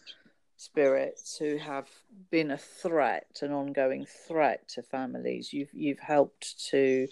spirits 0.63 1.37
who 1.37 1.57
have 1.57 1.89
been 2.31 2.51
a 2.51 2.57
threat, 2.57 3.39
an 3.41 3.51
ongoing 3.51 4.05
threat 4.27 4.67
to 4.69 4.81
families. 4.81 5.51
You've 5.51 5.73
you've 5.73 5.99
helped 5.99 6.67
to 6.69 7.07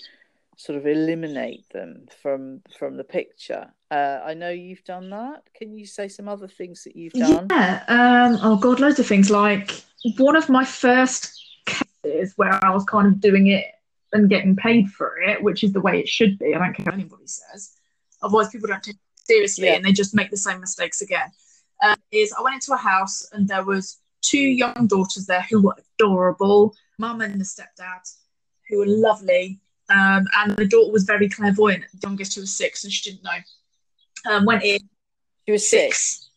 sort 0.58 0.78
of 0.78 0.86
eliminate 0.86 1.68
them 1.70 2.08
from 2.22 2.62
from 2.78 2.98
the 2.98 3.04
picture. 3.04 3.74
Uh, 3.90 4.20
I 4.24 4.34
know 4.34 4.50
you've 4.50 4.84
done 4.84 5.10
that. 5.10 5.44
Can 5.56 5.74
you 5.74 5.86
say 5.86 6.08
some 6.08 6.28
other 6.28 6.48
things 6.48 6.84
that 6.84 6.96
you've 6.96 7.14
done? 7.14 7.48
Yeah. 7.50 7.84
Um, 7.88 8.40
oh 8.42 8.58
God, 8.58 8.80
loads 8.80 9.00
of 9.00 9.08
things. 9.08 9.30
Like 9.30 9.84
one 10.18 10.36
of 10.36 10.50
my 10.50 10.64
first 10.66 11.38
cases 11.66 12.34
where 12.38 12.64
I 12.64 12.72
was 12.72 12.84
kind 12.86 13.08
of 13.08 13.20
doing 13.20 13.48
it 13.48 13.66
and 14.14 14.30
getting 14.30 14.56
paid 14.56 14.90
for 14.90 15.18
it, 15.20 15.42
which 15.42 15.64
is 15.64 15.74
the 15.74 15.82
way 15.82 16.00
it 16.00 16.08
should 16.08 16.38
be. 16.38 16.54
I 16.54 16.60
don't 16.60 16.74
care 16.74 16.86
what 16.86 16.96
anybody 16.96 17.28
says. 17.28 17.72
Otherwise, 18.22 18.50
people 18.50 18.68
don't 18.68 18.84
take 18.84 18.96
it 18.96 19.02
seriously 19.26 19.66
Yeah. 19.68 19.76
and 19.76 19.86
they 19.86 19.94
just 19.94 20.14
make 20.14 20.30
the 20.32 20.38
same 20.38 20.60
mistakes 20.60 21.02
again. 21.02 21.32
Um, 21.82 21.96
is 22.12 22.34
I 22.38 22.42
went 22.42 22.56
into 22.56 22.74
a 22.74 22.78
house 22.78 23.28
and 23.32 23.48
there 23.48 23.64
was 23.64 23.98
two 24.22 24.38
young 24.38 24.88
daughters 24.88 25.26
there 25.26 25.46
who 25.50 25.62
were 25.62 25.76
adorable, 25.98 26.76
mum 27.00 27.22
and 27.22 27.40
the 27.40 27.46
stepdad, 27.46 28.02
who 28.70 28.80
were 28.80 28.86
lovely. 28.88 29.60
Um, 29.92 30.26
and 30.38 30.56
the 30.56 30.68
daughter 30.68 30.92
was 30.92 31.04
very 31.04 31.28
clairvoyant. 31.28 31.84
The 31.94 32.00
youngest, 32.08 32.36
who 32.36 32.42
was 32.42 32.54
six, 32.54 32.84
and 32.84 32.94
she 32.94 33.12
didn't 33.12 33.24
know. 33.24 34.32
Um, 34.32 34.46
went 34.46 34.64
in, 34.64 34.80
She 35.46 35.52
was 35.52 35.70
sick. 35.70 35.94
six. 35.94 36.30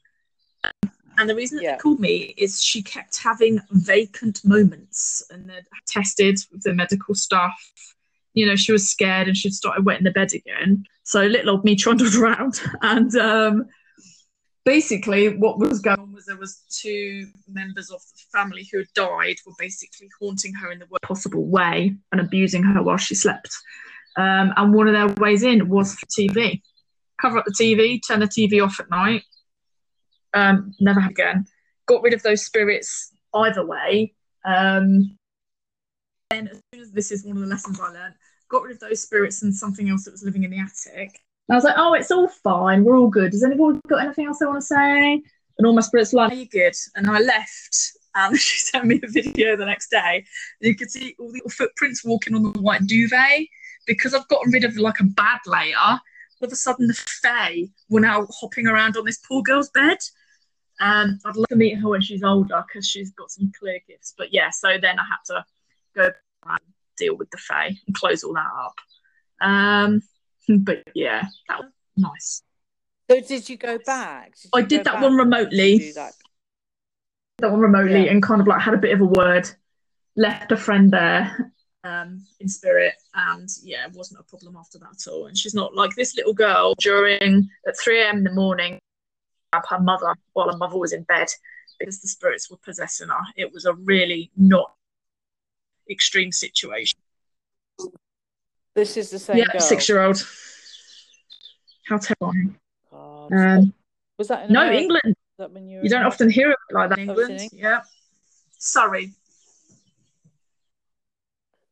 And 1.19 1.31
the 1.31 1.35
reason 1.37 1.57
that 1.59 1.64
Yeah. 1.64 1.73
they 1.73 1.79
called 1.79 2.01
me 2.01 2.35
is 2.37 2.62
she 2.62 2.83
kept 2.83 3.19
having 3.19 3.61
vacant 3.71 4.45
moments 4.45 5.23
and 5.31 5.49
they'd 5.49 5.64
tested 5.87 6.38
with 6.51 6.62
the 6.62 6.75
medical 6.75 7.14
staff. 7.14 7.55
You 8.33 8.47
know, 8.47 8.57
she 8.57 8.73
was 8.73 8.88
scared 8.90 9.29
and 9.29 9.37
she 9.37 9.51
started 9.51 9.85
wetting 9.85 10.03
the 10.05 10.11
bed 10.11 10.35
again. 10.35 10.85
So 11.05 11.23
little 11.25 11.51
old 11.51 11.64
me 11.64 11.77
trundled 11.77 12.14
around 12.21 12.61
and 12.83 13.14
um, 13.17 13.67
basically 14.64 15.37
what 15.37 15.59
was 15.59 15.81
going 15.81 16.04
there 16.26 16.37
was 16.37 16.62
two 16.70 17.28
members 17.48 17.90
of 17.90 18.00
the 18.00 18.22
family 18.32 18.68
who 18.70 18.78
had 18.78 18.92
died 18.94 19.37
were 19.46 19.52
basically 19.58 20.08
haunting 20.20 20.54
her 20.54 20.70
in 20.70 20.78
the 20.78 20.87
worst 20.90 21.02
possible 21.02 21.44
way 21.44 21.94
and 22.12 22.20
abusing 22.20 22.62
her 22.62 22.82
while 22.82 22.96
she 22.96 23.14
slept 23.14 23.50
um, 24.16 24.52
and 24.56 24.74
one 24.74 24.88
of 24.88 24.94
their 24.94 25.08
ways 25.22 25.42
in 25.42 25.68
was 25.68 25.94
for 25.94 26.06
tv 26.06 26.60
cover 27.20 27.38
up 27.38 27.44
the 27.44 27.52
tv 27.52 28.00
turn 28.06 28.20
the 28.20 28.26
tv 28.26 28.64
off 28.64 28.80
at 28.80 28.90
night 28.90 29.22
um, 30.34 30.72
never 30.80 31.00
again 31.00 31.46
got 31.87 32.02
rid 32.02 32.14
of 32.14 32.22
those 32.22 32.44
spirits 32.44 33.12
either 33.34 33.64
way 33.64 34.12
um, 34.44 35.16
and 36.30 36.48
as 36.48 36.60
soon 36.72 36.82
as 36.82 36.90
this 36.92 37.10
is 37.10 37.24
one 37.24 37.37
of 37.37 37.42
the 37.42 37.48
lessons 37.48 37.80
i 37.80 37.88
learned 37.88 38.14
got 38.48 38.62
rid 38.62 38.72
of 38.72 38.80
those 38.80 39.02
spirits 39.02 39.42
and 39.42 39.54
something 39.54 39.88
else 39.88 40.04
that 40.04 40.12
was 40.12 40.22
living 40.24 40.44
in 40.44 40.50
the 40.50 40.58
attic 40.58 41.20
I 41.50 41.54
was 41.54 41.64
like, 41.64 41.74
oh, 41.76 41.92
it's 41.92 42.10
all 42.10 42.28
fine. 42.28 42.84
We're 42.84 42.96
all 42.96 43.08
good. 43.08 43.32
Does 43.32 43.44
anyone 43.44 43.80
got 43.87 44.02
anything 44.02 44.26
else 44.26 44.38
they 44.38 44.46
want 44.46 44.60
to 44.60 44.66
say? 44.66 45.22
And 45.59 45.67
all 45.67 45.73
my 45.73 45.83
spirits 45.83 46.12
were 46.12 46.19
like, 46.19 46.33
are 46.33 46.37
you 46.37 46.49
good? 46.49 46.75
And 46.97 47.07
I 47.09 47.21
left. 47.21 47.93
And 48.14 48.38
she 48.38 48.59
sent 48.59 48.87
me 48.87 49.01
a 49.03 49.09
video 49.09 49.57
the 49.57 49.67
next 49.67 49.90
day. 49.90 50.25
You 50.61 50.75
could 50.75 50.90
see 50.90 51.14
all 51.19 51.33
the 51.33 51.51
footprints 51.51 52.05
walking 52.05 52.35
on 52.35 52.43
the 52.43 52.61
white 52.61 52.87
duvet. 52.87 53.47
Because 53.87 54.14
I've 54.14 54.29
gotten 54.29 54.51
rid 54.51 54.64
of 54.64 54.77
like 54.79 55.01
a 55.01 55.05
bad 55.05 55.40
layer, 55.47 55.77
all 55.77 56.01
of 56.40 56.51
a 56.51 56.57
sudden 56.57 56.87
the 56.87 56.95
Fae 56.95 57.64
were 57.90 58.01
now 58.01 58.27
hopping 58.31 58.67
around 58.67 58.97
on 58.97 59.05
this 59.05 59.19
poor 59.19 59.43
girl's 59.43 59.69
bed. 59.71 59.99
Um, 60.81 61.19
I'd 61.25 61.37
love 61.37 61.49
to 61.49 61.57
meet 61.57 61.79
her 61.79 61.88
when 61.88 62.01
she's 62.01 62.23
older 62.23 62.64
because 62.67 62.88
she's 62.88 63.11
got 63.12 63.31
some 63.31 63.53
clear 63.59 63.79
gifts. 63.87 64.14
But 64.17 64.33
yeah, 64.33 64.51
so 64.51 64.79
then 64.81 64.99
I 64.99 65.05
had 65.05 65.35
to 65.35 65.45
go 65.95 66.11
and 66.47 66.59
deal 66.97 67.17
with 67.17 67.31
the 67.31 67.38
Fae 67.38 67.77
and 67.87 67.95
close 67.95 68.25
all 68.25 68.35
that 68.35 68.51
up. 68.59 68.75
Um, 69.40 70.01
but 70.61 70.83
yeah, 70.95 71.25
that 71.49 71.61
was 71.61 71.71
nice. 71.97 72.43
So 73.11 73.21
did 73.21 73.49
you 73.49 73.57
go 73.57 73.79
back? 73.85 74.35
Did 74.40 74.51
I 74.55 74.62
did 74.62 74.85
that 74.85 75.01
one 75.01 75.14
remotely. 75.14 75.93
That? 75.95 76.14
that? 77.38 77.51
one 77.51 77.61
remotely 77.61 78.07
yeah. 78.07 78.11
and 78.11 78.23
kind 78.23 78.40
of 78.40 78.47
like 78.47 78.61
had 78.61 78.75
a 78.75 78.79
bit 78.79 78.93
of 78.93 79.01
a 79.01 79.07
word, 79.07 79.49
left 80.17 80.53
a 80.53 80.57
friend 80.57 80.90
there 80.90 81.53
um, 81.85 82.25
in 82.40 82.49
spirit, 82.49 82.95
and 83.14 83.49
yeah, 83.62 83.87
it 83.87 83.93
wasn't 83.93 84.21
a 84.21 84.25
problem 84.25 84.57
after 84.57 84.79
that 84.79 84.88
at 84.95 85.12
all. 85.12 85.27
And 85.27 85.37
she's 85.37 85.55
not 85.55 85.75
like 85.75 85.95
this 85.97 86.17
little 86.17 86.33
girl 86.33 86.75
during 86.79 87.49
at 87.69 87.79
3 87.79 88.03
a.m. 88.03 88.19
in 88.19 88.25
the 88.25 88.33
morning, 88.33 88.79
her 89.53 89.81
mother 89.81 90.14
while 90.33 90.51
her 90.51 90.57
mother 90.57 90.79
was 90.79 90.93
in 90.93 91.03
bed 91.03 91.29
because 91.79 92.01
the 92.01 92.09
spirits 92.09 92.51
were 92.51 92.57
possessing 92.64 93.09
her. 93.09 93.21
It 93.37 93.53
was 93.53 93.67
a 93.67 93.75
really 93.75 94.31
not 94.37 94.73
extreme 95.90 96.33
situation. 96.33 96.99
This 98.75 98.97
is 98.97 99.11
the 99.11 99.19
same 99.19 99.38
yeah, 99.38 99.59
six 99.59 99.88
year 99.88 100.03
old. 100.03 100.27
How 101.87 101.99
terrifying. 101.99 102.57
Um, 103.32 103.74
was 104.18 104.28
that 104.28 104.50
no 104.50 104.62
America? 104.62 104.82
England? 104.82 105.16
That 105.38 105.52
when 105.52 105.68
you, 105.68 105.80
you 105.82 105.88
don't 105.88 106.04
often 106.04 106.30
hear 106.30 106.50
it 106.50 106.58
like 106.72 106.90
that 106.90 106.98
in 106.98 107.08
England. 107.08 107.40
In 107.40 107.48
yeah. 107.52 107.80
Sorry. 108.58 109.12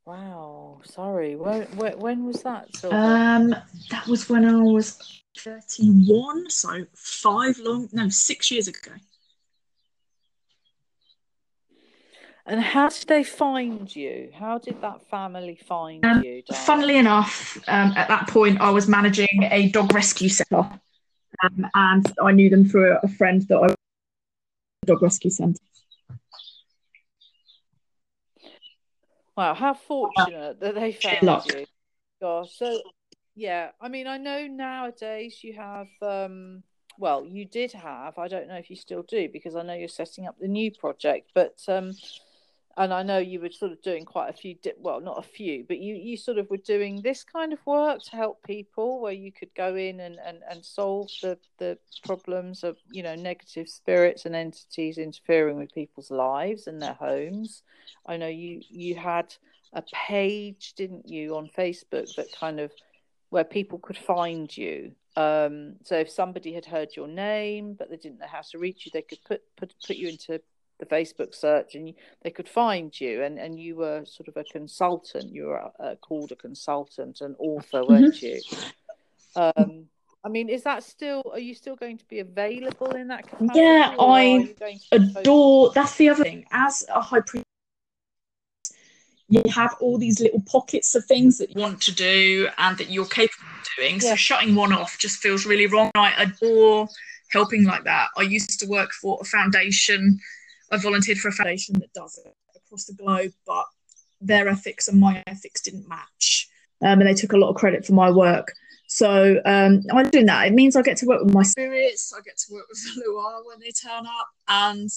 Wow, 0.05 0.81
sorry. 0.85 1.37
When, 1.37 1.63
when, 1.99 2.25
was 2.25 2.43
that? 2.43 2.75
Silver? 2.75 2.97
Um, 2.97 3.55
that 3.91 4.07
was 4.09 4.29
when 4.29 4.45
I 4.45 4.61
was 4.61 5.23
thirty-one, 5.39 6.51
so 6.51 6.85
five 6.93 7.57
long, 7.59 7.89
no, 7.93 8.09
six 8.09 8.51
years 8.51 8.67
ago. 8.67 8.91
And 12.45 12.61
how 12.61 12.89
did 12.89 13.07
they 13.07 13.23
find 13.23 13.95
you? 13.95 14.31
How 14.35 14.59
did 14.59 14.83
that 14.83 15.09
family 15.09 15.57
find 15.65 16.05
um, 16.05 16.25
you? 16.25 16.43
Funnily 16.53 16.97
enough, 16.99 17.57
um, 17.69 17.93
at 17.97 18.09
that 18.09 18.27
point, 18.27 18.61
I 18.61 18.71
was 18.71 18.89
managing 18.89 19.29
a 19.45 19.69
dog 19.69 19.95
rescue 19.95 20.29
centre, 20.29 20.69
um, 21.43 21.67
and 21.75 22.13
I 22.23 22.33
knew 22.33 22.51
them 22.51 22.65
through 22.69 22.97
a 23.03 23.09
friend 23.09 23.43
that 23.49 23.59
I 23.59 23.75
dog 24.87 25.03
rescue 25.03 25.31
centre. 25.31 25.61
Wow, 29.37 29.55
how 29.55 29.75
fortunate 29.75 30.61
that 30.61 30.75
they 30.75 30.93
found 30.93 31.23
Luck. 31.23 31.47
you. 31.47 31.67
Gosh, 32.21 32.55
so 32.55 32.81
yeah, 33.35 33.71
I 33.81 33.89
mean, 33.89 34.07
I 34.07 34.19
know 34.19 34.47
nowadays 34.47 35.43
you 35.43 35.55
have. 35.55 35.89
Um, 36.03 36.63
well, 36.99 37.25
you 37.25 37.47
did 37.47 37.73
have. 37.73 38.19
I 38.19 38.29
don't 38.29 38.49
know 38.49 38.57
if 38.57 38.69
you 38.69 38.77
still 38.77 39.03
do 39.03 39.29
because 39.33 39.57
I 39.57 39.63
know 39.63 39.73
you're 39.75 39.89
setting 39.89 40.27
up 40.27 40.39
the 40.39 40.49
new 40.49 40.71
project, 40.71 41.31
but 41.35 41.55
um, 41.67 41.93
and 42.77 42.93
I 42.93 43.03
know 43.03 43.19
you 43.19 43.41
were 43.41 43.51
sort 43.51 43.73
of 43.73 43.83
doing 43.83 44.05
quite 44.05 44.31
a 44.31 44.33
few, 44.33 44.55
di- 44.55 44.73
well, 44.79 45.01
not 45.01 45.19
a 45.19 45.29
few, 45.29 45.65
but 45.67 45.79
you, 45.79 45.95
you 45.95 46.17
sort 46.17 46.39
of 46.39 46.49
were 46.49 46.57
doing 46.57 47.03
this 47.03 47.23
kind 47.23 47.53
of 47.53 47.59
work 47.67 48.03
to 48.05 48.17
help 48.17 48.43
people 48.43 49.01
where 49.01 49.13
you 49.13 49.31
could 49.31 49.55
go 49.55 49.75
in 49.77 50.01
and, 50.01 50.19
and, 50.25 50.39
and 50.51 50.65
solve 50.65 51.11
the, 51.21 51.39
the 51.59 51.79
problems 52.05 52.65
of, 52.65 52.79
you 52.91 53.03
know, 53.03 53.15
negative 53.15 53.69
spirits 53.69 54.25
and 54.25 54.35
entities 54.35 54.99
interfering 54.99 55.59
with 55.59 55.75
people's 55.75 56.11
lives 56.11 56.67
and 56.67 56.81
their 56.81 56.95
homes. 56.95 57.63
I 58.07 58.17
know 58.17 58.29
you, 58.29 58.63
you 58.69 58.95
had 58.95 59.35
a 59.73 59.83
page, 59.93 60.75
didn't 60.75 61.09
you, 61.09 61.37
on 61.37 61.51
Facebook 61.57 62.15
that 62.17 62.33
kind 62.39 62.59
of 62.59 62.73
where 63.31 63.45
people 63.45 63.79
could 63.79 63.99
find 63.99 64.55
you. 64.57 64.93
Um, 65.17 65.75
so 65.85 65.97
if 65.97 66.11
somebody 66.11 66.55
had 66.55 66.65
heard 66.65 66.97
your 66.97 67.09
name 67.09 67.75
but 67.79 67.91
they 67.91 67.97
didn't 67.97 68.19
know 68.19 68.27
how 68.27 68.41
to 68.51 68.59
reach 68.59 68.87
you, 68.87 68.93
they 68.95 69.03
could 69.03 69.23
put 69.27 69.43
put 69.57 69.75
put 69.87 69.97
you 69.97 70.09
into 70.09 70.41
the 70.79 70.87
Facebook 70.87 71.35
search 71.35 71.75
and 71.75 71.95
they 72.23 72.31
could 72.31 72.49
find 72.49 72.99
you. 73.01 73.23
And, 73.23 73.39
and 73.39 73.59
you 73.59 73.77
were 73.77 74.05
sort 74.05 74.29
of 74.29 74.37
a 74.37 74.45
consultant. 74.45 75.33
You 75.33 75.47
were 75.47 75.71
uh, 75.79 75.95
called 76.01 76.33
a 76.33 76.37
consultant, 76.37 77.21
an 77.21 77.37
author, 77.39 77.83
mm-hmm. 77.83 77.93
weren't 77.93 78.23
you? 78.23 78.41
Um, 79.37 79.87
I 80.25 80.29
mean, 80.29 80.49
is 80.49 80.63
that 80.63 80.85
still? 80.85 81.23
Are 81.33 81.39
you 81.39 81.55
still 81.55 81.75
going 81.75 81.99
to 81.99 82.05
be 82.07 82.21
available 82.21 82.91
in 82.93 83.09
that 83.09 83.29
capacity? 83.29 83.59
Yeah, 83.59 83.95
I 83.99 84.55
adore. 84.93 85.73
That's 85.73 85.97
the 85.97 86.11
other 86.11 86.23
thing. 86.23 86.45
As 86.53 86.85
a 86.95 87.01
high 87.01 87.21
priest, 87.21 87.45
you 89.29 89.43
have 89.53 89.75
all 89.81 89.99
these 89.99 90.21
little 90.21 90.43
pockets 90.43 90.95
of 90.95 91.05
things 91.07 91.39
that 91.39 91.55
you 91.55 91.61
want 91.61 91.81
to 91.83 91.95
do 91.95 92.49
and 92.59 92.79
that 92.79 92.91
you're 92.91 93.07
capable 93.07 93.49
of 93.49 93.67
doing. 93.77 93.95
Yeah. 93.95 94.11
So 94.11 94.17
shutting 94.17 94.55
one 94.55 94.73
off 94.73 94.97
just 94.99 95.19
feels 95.19 95.47
really 95.47 95.67
wrong. 95.67 95.91
I 95.95 96.13
adore 96.23 96.87
helping 97.31 97.65
like 97.65 97.85
that. 97.85 98.09
I 98.17 98.23
used 98.23 98.61
to 98.61 98.67
work 98.67 98.93
for 98.93 99.19
a 99.21 99.25
foundation 99.25 100.21
I 100.73 100.79
volunteered 100.79 101.19
for 101.19 101.29
a 101.29 101.33
foundation 101.33 101.75
that 101.79 101.93
does 101.93 102.19
it 102.25 102.35
across 102.57 102.87
the 102.87 102.95
globe, 102.95 103.33
but 103.47 103.67
their 104.21 104.49
ethics 104.49 104.89
and 104.89 104.99
my 104.99 105.23
ethics 105.27 105.61
didn't 105.61 105.89
match. 105.89 106.49
Um, 106.81 107.01
and 107.01 107.09
they 107.09 107.15
took 107.15 107.35
a 107.35 107.37
lot 107.37 107.51
of 107.51 107.57
credit 107.57 107.85
for 107.87 107.93
my 107.93 108.11
work. 108.11 108.53
So 108.89 109.41
um, 109.45 109.83
I'm 109.93 110.09
doing 110.11 110.27
that. 110.27 110.47
It 110.47 110.55
means 110.55 110.75
I 110.75 110.83
get 110.83 110.97
to 110.99 111.07
work 111.07 111.23
with 111.23 111.33
my 111.33 111.43
spirits, 111.43 112.13
I 112.17 112.21
get 112.23 112.37
to 112.39 112.55
work 112.55 112.67
with 112.69 112.83
the 112.97 113.05
Loa 113.07 113.43
when 113.47 113.61
they 113.61 113.71
turn 113.71 114.07
up, 114.07 114.29
and 114.49 114.91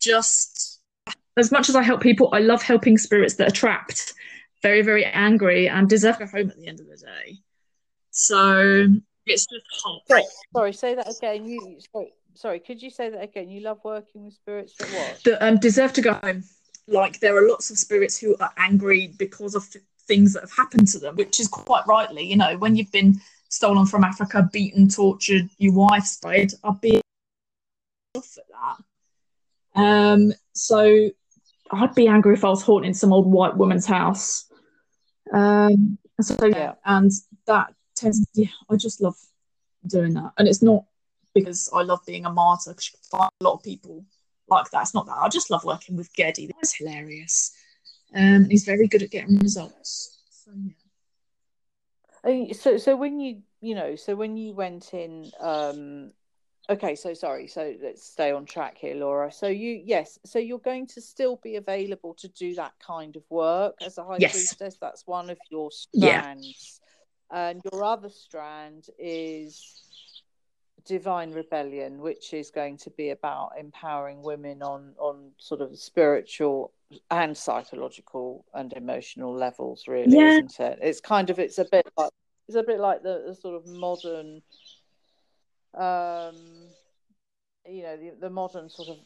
just 0.00 0.80
as 1.36 1.52
much 1.52 1.68
as 1.68 1.76
I 1.76 1.82
help 1.82 2.00
people, 2.00 2.28
I 2.32 2.40
love 2.40 2.62
helping 2.62 2.98
spirits 2.98 3.36
that 3.36 3.48
are 3.48 3.54
trapped, 3.54 4.14
very, 4.62 4.82
very 4.82 5.04
angry, 5.04 5.68
and 5.68 5.88
deserve 5.88 6.20
a 6.20 6.26
home 6.26 6.50
at 6.50 6.56
the 6.56 6.66
end 6.66 6.80
of 6.80 6.86
the 6.86 6.96
day. 6.96 7.36
So 8.10 8.88
it's 9.26 9.46
just 9.46 9.64
hard. 9.82 10.24
Sorry, 10.54 10.72
say 10.72 10.94
that 10.94 11.16
again. 11.16 11.46
You 11.46 11.78
sorry, 11.92 12.12
sorry, 12.34 12.60
could 12.60 12.82
you 12.82 12.90
say 12.90 13.10
that 13.10 13.22
again? 13.22 13.50
You 13.50 13.60
love 13.60 13.80
working 13.84 14.24
with 14.24 14.34
spirits 14.34 14.74
that 14.76 14.88
what? 14.88 15.20
That 15.24 15.46
um, 15.46 15.58
deserve 15.58 15.92
to 15.94 16.02
go 16.02 16.14
home. 16.14 16.44
Like 16.88 17.20
there 17.20 17.36
are 17.36 17.48
lots 17.48 17.70
of 17.70 17.78
spirits 17.78 18.18
who 18.18 18.36
are 18.40 18.52
angry 18.56 19.14
because 19.18 19.54
of 19.54 19.64
things 20.06 20.32
that 20.34 20.40
have 20.42 20.52
happened 20.52 20.88
to 20.88 20.98
them, 20.98 21.16
which 21.16 21.40
is 21.40 21.48
quite 21.48 21.86
rightly, 21.86 22.24
you 22.24 22.36
know, 22.36 22.58
when 22.58 22.76
you've 22.76 22.92
been 22.92 23.20
stolen 23.48 23.86
from 23.86 24.02
Africa, 24.04 24.48
beaten, 24.52 24.88
tortured, 24.88 25.48
your 25.58 25.74
wife's 25.74 26.16
died, 26.16 26.52
I'd 26.64 26.80
be 26.80 27.00
off 28.16 28.38
at 28.38 28.44
that. 29.74 29.80
Um, 29.80 30.32
so 30.54 31.10
I'd 31.70 31.94
be 31.94 32.08
angry 32.08 32.34
if 32.34 32.44
I 32.44 32.48
was 32.48 32.62
haunting 32.62 32.94
some 32.94 33.12
old 33.12 33.26
white 33.26 33.56
woman's 33.56 33.86
house. 33.86 34.50
Um, 35.32 35.98
so 36.20 36.46
yeah, 36.46 36.74
and 36.84 37.10
that 37.46 37.72
tends, 37.94 38.20
To, 38.20 38.42
yeah, 38.42 38.48
I 38.68 38.76
just 38.76 39.00
love 39.00 39.16
doing 39.86 40.14
that, 40.14 40.32
and 40.36 40.48
it's 40.48 40.62
not 40.62 40.84
because 41.34 41.70
I 41.72 41.82
love 41.82 42.00
being 42.06 42.26
a 42.26 42.32
martyr 42.32 42.70
because 42.70 42.90
you 42.92 42.98
can 42.98 43.18
find 43.18 43.30
a 43.40 43.44
lot 43.44 43.54
of 43.54 43.62
people 43.62 44.04
like 44.48 44.70
that. 44.70 44.82
It's 44.82 44.94
not 44.94 45.06
that. 45.06 45.18
I 45.18 45.28
just 45.28 45.50
love 45.50 45.64
working 45.64 45.96
with 45.96 46.12
Geddy. 46.14 46.50
He's 46.60 46.74
hilarious. 46.74 47.52
Um, 48.14 48.48
he's 48.50 48.64
very 48.64 48.86
good 48.88 49.02
at 49.02 49.10
getting 49.10 49.38
results. 49.38 50.18
So 50.30 50.52
yeah. 52.24 52.52
So 52.52 52.76
so 52.76 52.96
when 52.96 53.18
you 53.18 53.42
you 53.60 53.74
know 53.74 53.96
so 53.96 54.14
when 54.14 54.36
you 54.36 54.52
went 54.52 54.92
in 54.92 55.30
um 55.40 56.12
okay 56.70 56.94
so 56.94 57.14
sorry 57.14 57.46
so 57.48 57.74
let's 57.82 58.04
stay 58.04 58.30
on 58.30 58.44
track 58.44 58.76
here 58.78 58.94
Laura 58.94 59.32
so 59.32 59.48
you 59.48 59.80
yes 59.84 60.18
so 60.24 60.38
you're 60.38 60.58
going 60.58 60.86
to 60.88 61.00
still 61.00 61.40
be 61.42 61.56
available 61.56 62.14
to 62.14 62.28
do 62.28 62.54
that 62.54 62.72
kind 62.84 63.16
of 63.16 63.22
work 63.30 63.74
as 63.84 63.98
a 63.98 64.04
high 64.04 64.18
yes. 64.20 64.32
priestess 64.32 64.76
that's 64.80 65.06
one 65.06 65.30
of 65.30 65.38
your 65.50 65.70
strands 65.72 66.80
yeah. 67.32 67.48
and 67.48 67.60
your 67.72 67.82
other 67.82 68.10
strand 68.10 68.86
is 68.98 69.82
divine 70.84 71.32
rebellion 71.32 71.98
which 72.00 72.32
is 72.32 72.50
going 72.50 72.76
to 72.76 72.90
be 72.90 73.10
about 73.10 73.52
empowering 73.58 74.22
women 74.22 74.62
on 74.62 74.94
on 74.98 75.30
sort 75.38 75.60
of 75.60 75.78
spiritual 75.78 76.72
and 77.10 77.36
psychological 77.36 78.44
and 78.54 78.72
emotional 78.74 79.34
levels 79.34 79.84
really 79.86 80.16
yeah. 80.16 80.38
isn't 80.38 80.60
it 80.60 80.78
it's 80.82 81.00
kind 81.00 81.30
of 81.30 81.38
it's 81.38 81.58
a 81.58 81.66
bit 81.70 81.86
like 81.96 82.10
it's 82.48 82.56
a 82.56 82.62
bit 82.62 82.80
like 82.80 83.02
the, 83.02 83.24
the 83.28 83.34
sort 83.34 83.54
of 83.54 83.66
modern 83.66 84.42
um 85.74 86.36
you 87.68 87.82
know 87.82 87.96
the, 87.96 88.12
the 88.20 88.30
modern 88.30 88.68
sort 88.68 88.88
of 88.88 88.98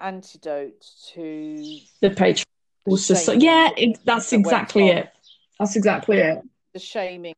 antidote 0.00 0.84
to 1.14 1.78
the 2.00 2.10
patriarchal 2.10 2.96
society. 2.96 3.44
Yeah, 3.44 3.70
it, 3.76 3.98
that's 4.04 4.32
exactly 4.32 4.88
it. 4.88 5.10
That's 5.58 5.76
exactly 5.76 6.18
it. 6.18 6.42
The 6.74 6.80
shaming 6.80 7.34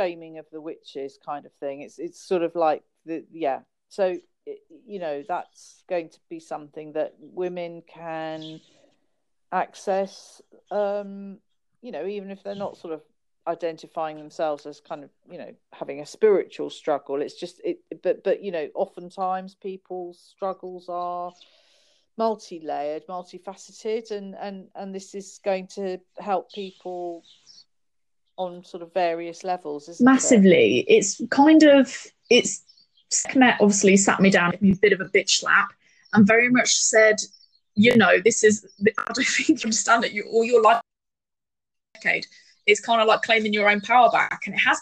shaming 0.00 0.38
of 0.38 0.46
the 0.50 0.60
witches 0.60 1.18
kind 1.24 1.46
of 1.46 1.52
thing. 1.54 1.82
It's 1.82 1.98
it's 1.98 2.20
sort 2.20 2.42
of 2.42 2.54
like 2.54 2.82
the 3.04 3.24
yeah. 3.30 3.60
So 3.88 4.16
you 4.86 4.98
know 4.98 5.22
that's 5.28 5.84
going 5.88 6.08
to 6.10 6.18
be 6.28 6.40
something 6.40 6.92
that 6.92 7.14
women 7.20 7.82
can 7.86 8.60
access. 9.52 10.40
Um, 10.70 11.38
you 11.82 11.92
know, 11.92 12.06
even 12.06 12.30
if 12.30 12.42
they're 12.42 12.54
not 12.54 12.76
sort 12.76 12.94
of 12.94 13.02
identifying 13.48 14.16
themselves 14.16 14.66
as 14.66 14.80
kind 14.80 15.02
of 15.02 15.10
you 15.28 15.38
know 15.38 15.52
having 15.72 16.00
a 16.00 16.06
spiritual 16.06 16.68
struggle 16.68 17.22
it's 17.22 17.40
just 17.40 17.58
it 17.64 17.78
but 18.02 18.22
but 18.22 18.42
you 18.42 18.52
know 18.52 18.68
oftentimes 18.74 19.54
people's 19.54 20.20
struggles 20.36 20.90
are 20.90 21.32
multi-layered 22.18 23.02
multifaceted 23.08 24.10
and 24.10 24.34
and 24.34 24.68
and 24.74 24.94
this 24.94 25.14
is 25.14 25.40
going 25.42 25.66
to 25.66 25.98
help 26.18 26.52
people 26.52 27.24
on 28.40 28.64
sort 28.64 28.82
of 28.82 28.92
various 28.94 29.44
levels 29.44 30.00
massively 30.00 30.80
it? 30.80 30.86
it's 30.88 31.20
kind 31.30 31.62
of 31.62 32.06
it's 32.30 32.62
Sekhmet 33.10 33.56
obviously 33.60 33.96
sat 33.96 34.20
me 34.20 34.30
down 34.30 34.54
a 34.54 34.74
bit 34.74 34.92
of 34.92 35.00
a 35.00 35.06
bitch 35.06 35.30
slap 35.40 35.72
and 36.12 36.26
very 36.26 36.48
much 36.48 36.74
said 36.74 37.16
you 37.74 37.96
know 37.96 38.18
this 38.24 38.42
is 38.44 38.66
i 38.98 39.12
don't 39.12 39.26
think 39.26 39.48
you 39.48 39.54
understand 39.64 40.02
that 40.02 40.12
you 40.12 40.24
all 40.32 40.44
your 40.44 40.62
life 40.62 40.80
decade 41.94 42.26
it's 42.66 42.80
kind 42.80 43.00
of 43.00 43.08
like 43.08 43.22
claiming 43.22 43.52
your 43.52 43.68
own 43.68 43.80
power 43.80 44.10
back, 44.10 44.42
and 44.46 44.54
it 44.54 44.58
has. 44.58 44.80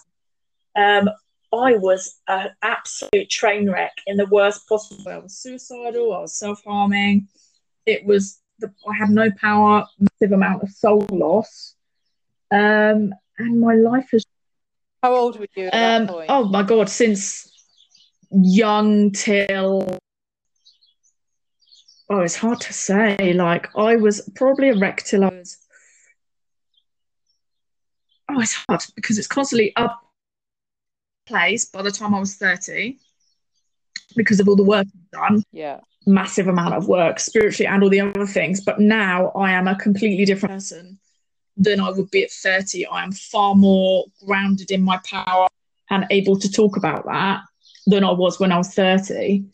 Um, 0.76 1.10
I 1.52 1.76
was 1.76 2.20
an 2.28 2.50
absolute 2.62 3.30
train 3.30 3.70
wreck 3.70 3.92
in 4.06 4.16
the 4.16 4.26
worst 4.26 4.68
possible 4.68 5.02
way. 5.04 5.14
I 5.14 5.18
was 5.18 5.36
suicidal. 5.36 6.14
I 6.14 6.20
was 6.20 6.38
self 6.38 6.62
harming. 6.64 7.28
It 7.86 8.04
was 8.04 8.40
the, 8.58 8.70
I 8.88 8.94
had 8.94 9.10
no 9.10 9.30
power, 9.40 9.86
massive 9.98 10.32
amount 10.32 10.62
of 10.62 10.70
soul 10.70 11.06
loss, 11.10 11.74
um, 12.50 13.14
and 13.38 13.60
my 13.60 13.74
life 13.74 14.08
has. 14.12 14.24
How 15.02 15.14
old 15.14 15.38
were 15.38 15.46
you 15.54 15.70
um, 15.72 16.10
Oh 16.28 16.44
my 16.44 16.62
god! 16.62 16.88
Since 16.88 17.52
young 18.30 19.12
till 19.12 19.98
oh, 22.10 22.20
it's 22.20 22.36
hard 22.36 22.60
to 22.60 22.72
say. 22.72 23.32
Like 23.32 23.68
I 23.76 23.96
was 23.96 24.28
probably 24.34 24.70
a 24.70 24.76
wreck 24.76 25.04
till 25.04 25.24
I 25.24 25.28
was 25.28 25.56
oh, 28.28 28.40
it's 28.40 28.54
hard 28.68 28.82
because 28.96 29.18
it's 29.18 29.28
constantly 29.28 29.74
up 29.76 30.02
place 31.26 31.66
by 31.66 31.82
the 31.82 31.90
time 31.90 32.14
I 32.14 32.20
was 32.20 32.36
30 32.36 32.98
because 34.16 34.40
of 34.40 34.48
all 34.48 34.56
the 34.56 34.64
work 34.64 34.86
I've 34.86 35.30
done. 35.30 35.42
Yeah. 35.52 35.80
Massive 36.06 36.48
amount 36.48 36.74
of 36.74 36.88
work 36.88 37.20
spiritually 37.20 37.66
and 37.66 37.82
all 37.82 37.90
the 37.90 38.00
other 38.00 38.26
things. 38.26 38.62
But 38.62 38.80
now 38.80 39.28
I 39.36 39.52
am 39.52 39.68
a 39.68 39.76
completely 39.76 40.24
different 40.24 40.54
person 40.54 40.98
than 41.58 41.80
I 41.80 41.90
would 41.90 42.10
be 42.10 42.24
at 42.24 42.30
30. 42.30 42.86
I 42.86 43.02
am 43.02 43.12
far 43.12 43.54
more 43.54 44.04
grounded 44.24 44.70
in 44.70 44.82
my 44.82 44.98
power 45.04 45.48
and 45.90 46.06
able 46.10 46.38
to 46.38 46.50
talk 46.50 46.76
about 46.76 47.04
that 47.06 47.42
than 47.86 48.04
I 48.04 48.12
was 48.12 48.38
when 48.38 48.52
I 48.52 48.58
was 48.58 48.72
30. 48.74 49.44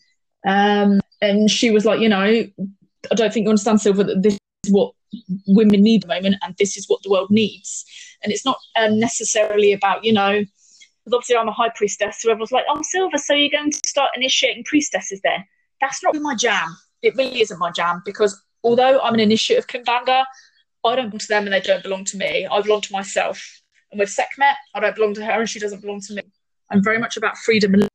Um, 0.47 1.01
and 1.21 1.49
she 1.49 1.71
was 1.71 1.85
like, 1.85 1.99
you 1.99 2.09
know, 2.09 2.21
I 2.21 3.15
don't 3.15 3.33
think 3.33 3.45
you 3.45 3.49
understand, 3.49 3.81
Silver, 3.81 4.03
that 4.03 4.21
this 4.21 4.37
is 4.63 4.71
what 4.71 4.93
women 5.47 5.81
need 5.81 6.03
at 6.03 6.07
the 6.07 6.15
moment 6.15 6.35
and 6.43 6.55
this 6.57 6.77
is 6.77 6.87
what 6.87 7.01
the 7.03 7.09
world 7.09 7.31
needs 7.31 7.85
and 8.23 8.33
it's 8.33 8.45
not 8.45 8.57
um, 8.75 8.99
necessarily 8.99 9.71
about 9.71 10.03
you 10.03 10.11
know 10.11 10.39
because 10.41 11.13
obviously 11.13 11.37
i'm 11.37 11.47
a 11.47 11.53
high 11.53 11.69
priestess 11.75 12.21
so 12.21 12.29
everyone's 12.29 12.51
like 12.51 12.65
oh 12.69 12.81
silver 12.81 13.17
so 13.17 13.33
you're 13.33 13.49
going 13.49 13.71
to 13.71 13.79
start 13.85 14.11
initiating 14.15 14.63
priestesses 14.65 15.21
then 15.23 15.43
that's 15.79 16.03
not 16.03 16.15
my 16.15 16.35
jam 16.35 16.75
it 17.01 17.15
really 17.15 17.39
isn't 17.39 17.59
my 17.59 17.71
jam 17.71 18.01
because 18.03 18.41
although 18.63 18.99
i'm 19.01 19.13
an 19.13 19.19
initiate 19.19 19.59
of 19.59 19.67
Kimbanda, 19.67 20.25
i 20.85 20.95
don't 20.95 21.09
belong 21.09 21.19
to 21.19 21.27
them 21.27 21.43
and 21.45 21.53
they 21.53 21.61
don't 21.61 21.83
belong 21.83 22.05
to 22.05 22.17
me. 22.17 22.47
I 22.47 22.61
belong 22.61 22.81
to 22.81 22.93
myself. 22.93 23.61
And 23.91 23.99
with 23.99 24.09
sekhmet 24.09 24.55
i 24.73 24.79
don't 24.79 24.95
belong 24.95 25.13
to 25.15 25.25
her 25.25 25.39
and 25.39 25.49
she 25.49 25.59
doesn't 25.59 25.81
belong 25.81 26.01
to 26.01 26.13
me. 26.15 26.21
I'm 26.71 26.83
very 26.83 26.99
much 26.99 27.17
about 27.17 27.37
freedom 27.37 27.73
and 27.73 27.87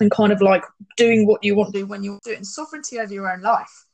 and 0.00 0.10
kind 0.10 0.32
of 0.32 0.40
like 0.40 0.62
doing 0.96 1.26
what 1.26 1.42
you 1.42 1.56
want 1.56 1.72
to 1.72 1.80
do 1.80 1.86
when 1.86 2.04
you 2.04 2.18
do 2.24 2.30
it 2.30 2.36
and 2.36 2.46
sovereignty 2.46 2.98
over 2.98 3.12
your 3.12 3.32
own 3.32 3.42
life. 3.42 3.84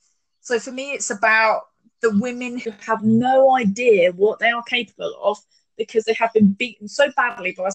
So 0.40 0.58
for 0.58 0.72
me, 0.72 0.92
it's 0.92 1.10
about 1.10 1.62
the 2.02 2.16
women 2.18 2.58
who 2.58 2.70
have 2.86 3.02
no 3.02 3.56
idea 3.56 4.12
what 4.12 4.38
they 4.38 4.50
are 4.50 4.62
capable 4.64 5.16
of 5.22 5.38
because 5.78 6.04
they 6.04 6.12
have 6.14 6.32
been 6.34 6.52
beaten 6.52 6.88
so 6.88 7.10
badly 7.16 7.52
by 7.52 7.70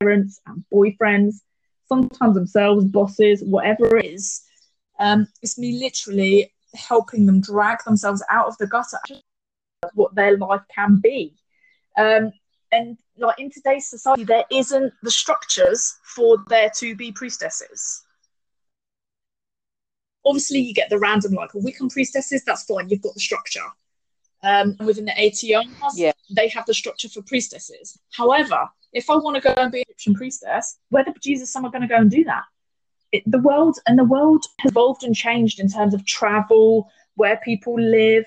parents 0.00 0.40
and 0.46 0.64
boyfriends, 0.72 1.40
sometimes 1.88 2.34
themselves, 2.34 2.84
bosses, 2.84 3.42
whatever 3.42 3.96
it 3.96 4.06
is. 4.06 4.42
Um, 4.98 5.26
it's 5.42 5.58
me 5.58 5.80
literally 5.80 6.52
helping 6.74 7.26
them 7.26 7.40
drag 7.40 7.82
themselves 7.84 8.22
out 8.30 8.46
of 8.46 8.56
the 8.58 8.66
gutter 8.66 8.98
what 9.94 10.14
their 10.14 10.36
life 10.36 10.62
can 10.74 11.00
be. 11.00 11.34
Um, 11.96 12.32
and 12.70 12.98
like 13.16 13.40
in 13.40 13.50
today's 13.50 13.88
society, 13.88 14.24
there 14.24 14.44
isn't 14.50 14.92
the 15.02 15.10
structures 15.10 15.98
for 16.04 16.38
there 16.48 16.70
to 16.76 16.94
be 16.94 17.12
priestesses 17.12 18.04
obviously 20.24 20.60
you 20.60 20.74
get 20.74 20.90
the 20.90 20.98
random 20.98 21.32
like 21.32 21.50
Wiccan 21.52 21.90
priestesses, 21.90 22.44
that's 22.44 22.64
fine, 22.64 22.88
you've 22.88 23.02
got 23.02 23.14
the 23.14 23.20
structure. 23.20 23.64
Um, 24.42 24.76
within 24.80 25.04
the 25.04 25.12
ATRs, 25.12 25.66
yeah. 25.94 26.12
they 26.34 26.48
have 26.48 26.64
the 26.64 26.72
structure 26.72 27.08
for 27.08 27.20
priestesses. 27.22 27.98
However, 28.10 28.68
if 28.92 29.10
I 29.10 29.16
want 29.16 29.36
to 29.36 29.42
go 29.42 29.54
and 29.56 29.70
be 29.70 29.80
an 29.80 29.84
Egyptian 29.88 30.14
priestess, 30.14 30.78
where 30.88 31.04
the 31.04 31.14
Jesus 31.22 31.54
am 31.56 31.66
I 31.66 31.70
going 31.70 31.82
to 31.82 31.88
go 31.88 31.96
and 31.96 32.10
do 32.10 32.24
that? 32.24 32.44
It, 33.12 33.22
the 33.26 33.38
world 33.38 33.78
and 33.86 33.98
the 33.98 34.04
world 34.04 34.44
has 34.60 34.70
evolved 34.70 35.02
and 35.02 35.14
changed 35.14 35.60
in 35.60 35.68
terms 35.68 35.94
of 35.94 36.06
travel, 36.06 36.88
where 37.16 37.40
people 37.44 37.78
live, 37.78 38.24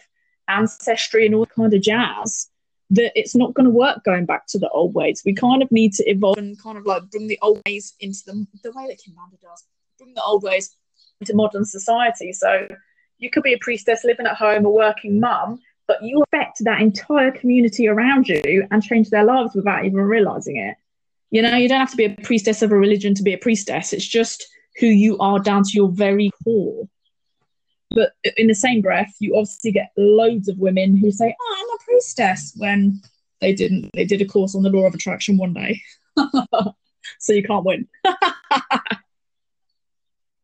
ancestry, 0.48 1.26
and 1.26 1.36
all 1.36 1.46
kind 1.46 1.74
of 1.74 1.82
jazz. 1.82 2.50
That 2.90 3.12
it's 3.16 3.36
not 3.36 3.54
going 3.54 3.66
to 3.66 3.72
work 3.72 4.04
going 4.04 4.26
back 4.26 4.46
to 4.48 4.60
the 4.60 4.70
old 4.70 4.94
ways. 4.94 5.24
We 5.26 5.34
kind 5.34 5.64
of 5.64 5.72
need 5.72 5.94
to 5.94 6.04
evolve 6.04 6.38
and 6.38 6.62
kind 6.62 6.78
of 6.78 6.86
like 6.86 7.10
bring 7.10 7.28
the 7.28 7.40
old 7.42 7.62
ways 7.66 7.94
into 8.00 8.20
the 8.26 8.46
the 8.64 8.72
way 8.72 8.88
that 8.88 9.00
Kimbanda 9.00 9.40
does. 9.42 9.64
Bring 9.98 10.14
the 10.14 10.24
old 10.24 10.44
ways 10.44 10.76
into 11.22 11.36
modern 11.36 11.66
society. 11.66 12.34
So 12.34 12.68
you 13.18 13.30
could 13.30 13.44
be 13.44 13.54
a 13.54 13.60
priestess 13.60 14.04
living 14.04 14.28
at 14.28 14.36
home, 14.36 14.66
a 14.66 14.70
working 14.70 15.20
mum, 15.20 15.60
but 15.88 16.04
you 16.04 16.24
affect 16.24 16.64
that 16.64 16.82
entire 16.82 17.32
community 17.32 17.88
around 17.88 18.28
you 18.28 18.68
and 18.70 18.84
change 18.84 19.10
their 19.10 19.24
lives 19.24 19.56
without 19.56 19.86
even 19.86 20.02
realizing 20.02 20.58
it. 20.58 20.76
You 21.32 21.42
know, 21.42 21.56
you 21.56 21.68
don't 21.68 21.80
have 21.80 21.92
to 21.92 21.98
be 21.98 22.06
a 22.06 22.16
priestess 22.22 22.62
of 22.62 22.72
a 22.72 22.78
religion 22.78 23.16
to 23.16 23.24
be 23.24 23.34
a 23.34 23.38
priestess. 23.38 23.94
It's 23.94 24.08
just 24.08 24.46
who 24.80 24.88
you 24.88 25.18
are 25.20 25.40
down 25.40 25.64
to 25.64 25.72
your 25.74 25.90
very 25.90 26.32
core. 26.44 26.88
But 27.90 28.14
in 28.38 28.48
the 28.48 28.56
same 28.56 28.82
breath, 28.82 29.14
you 29.20 29.36
obviously 29.36 29.72
get 29.72 29.92
loads 29.98 30.50
of 30.50 30.58
women 30.58 30.98
who 30.98 31.12
say, 31.12 31.36
oh, 31.40 31.56
I'm 31.60 31.76
a 31.76 31.84
priestess, 31.84 32.54
when 32.58 33.02
they 33.40 33.54
didn't. 33.54 33.92
They 33.94 34.06
did 34.06 34.22
a 34.22 34.26
course 34.26 34.56
on 34.56 34.64
the 34.64 34.70
law 34.70 34.88
of 34.88 34.96
attraction 34.96 35.38
one 35.38 35.54
day. 35.54 35.82
so 37.20 37.34
you 37.34 37.44
can't 37.44 37.66
win. 37.66 37.88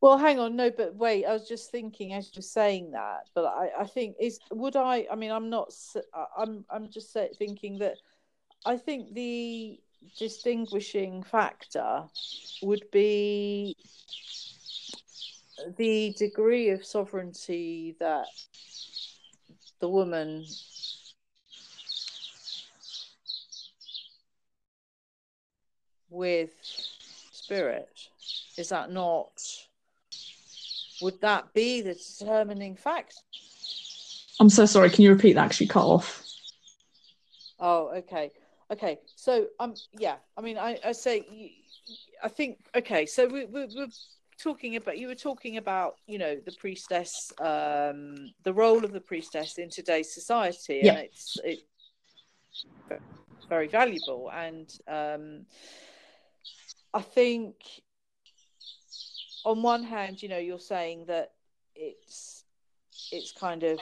Well, 0.01 0.17
hang 0.17 0.39
on, 0.39 0.55
no, 0.55 0.71
but 0.71 0.95
wait. 0.95 1.25
I 1.25 1.33
was 1.33 1.47
just 1.47 1.71
thinking 1.71 2.13
as 2.13 2.31
you're 2.33 2.41
saying 2.41 2.91
that, 2.91 3.27
but 3.35 3.45
I, 3.45 3.81
I 3.81 3.85
think 3.85 4.15
is 4.19 4.39
would 4.51 4.77
I? 4.77 5.05
I 5.11 5.15
mean, 5.15 5.31
I'm 5.31 5.49
not. 5.49 5.73
I'm. 6.37 6.63
I'm 6.69 6.89
just 6.89 7.15
thinking 7.37 7.79
that 7.79 7.97
I 8.65 8.77
think 8.77 9.13
the 9.13 9.77
distinguishing 10.17 11.23
factor 11.23 12.03
would 12.61 12.83
be 12.91 13.75
the 15.77 16.13
degree 16.17 16.69
of 16.69 16.85
sovereignty 16.85 17.95
that 17.99 18.27
the 19.79 19.89
woman 19.89 20.45
with 26.09 26.51
spirit 27.31 27.89
is 28.57 28.69
that 28.69 28.91
not 28.91 29.31
would 31.01 31.21
that 31.21 31.53
be 31.53 31.81
the 31.81 31.93
determining 31.93 32.75
factor? 32.75 33.15
I'm 34.39 34.49
so 34.49 34.65
sorry. 34.65 34.89
Can 34.89 35.03
you 35.03 35.11
repeat 35.11 35.33
that? 35.33 35.45
Actually, 35.45 35.67
cut 35.67 35.85
off. 35.85 36.23
Oh, 37.59 37.91
okay, 37.97 38.31
okay. 38.71 38.99
So, 39.15 39.47
um, 39.59 39.73
yeah. 39.97 40.15
I 40.37 40.41
mean, 40.41 40.57
I, 40.57 40.79
I 40.85 40.91
say, 40.91 41.53
I 42.23 42.27
think, 42.27 42.59
okay. 42.75 43.05
So 43.05 43.27
we, 43.27 43.45
we, 43.45 43.67
we're 43.75 43.87
talking 44.41 44.75
about. 44.75 44.97
You 44.97 45.07
were 45.07 45.15
talking 45.15 45.57
about, 45.57 45.95
you 46.07 46.17
know, 46.17 46.35
the 46.45 46.53
priestess, 46.53 47.31
um, 47.39 48.31
the 48.43 48.53
role 48.53 48.83
of 48.83 48.91
the 48.91 49.01
priestess 49.01 49.57
in 49.57 49.69
today's 49.69 50.13
society, 50.13 50.81
yeah. 50.83 50.93
and 50.93 50.99
it's 50.99 51.37
it 51.43 51.59
very 53.49 53.67
valuable. 53.67 54.31
And 54.31 54.71
um, 54.87 55.45
I 56.93 57.01
think 57.01 57.55
on 59.43 59.61
one 59.61 59.83
hand, 59.83 60.21
you 60.21 60.29
know, 60.29 60.37
you're 60.37 60.59
saying 60.59 61.05
that 61.07 61.31
it's 61.75 62.43
it's 63.11 63.31
kind 63.31 63.63
of 63.63 63.79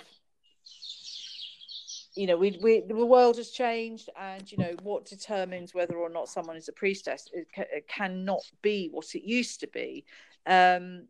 you 2.17 2.27
know, 2.27 2.37
we, 2.37 2.57
we 2.61 2.81
the 2.81 3.05
world 3.05 3.37
has 3.37 3.51
changed, 3.51 4.09
and 4.19 4.51
you 4.51 4.57
know 4.57 4.75
what 4.83 5.05
determines 5.05 5.73
whether 5.73 5.95
or 5.95 6.09
not 6.09 6.27
someone 6.29 6.57
is 6.57 6.67
a 6.67 6.73
priestess 6.73 7.29
it, 7.31 7.47
ca- 7.55 7.71
it 7.71 7.87
cannot 7.87 8.41
be 8.61 8.89
what 8.91 9.13
it 9.13 9.23
used 9.23 9.59
to 9.61 9.67
be, 9.67 10.03
um, 10.47 11.03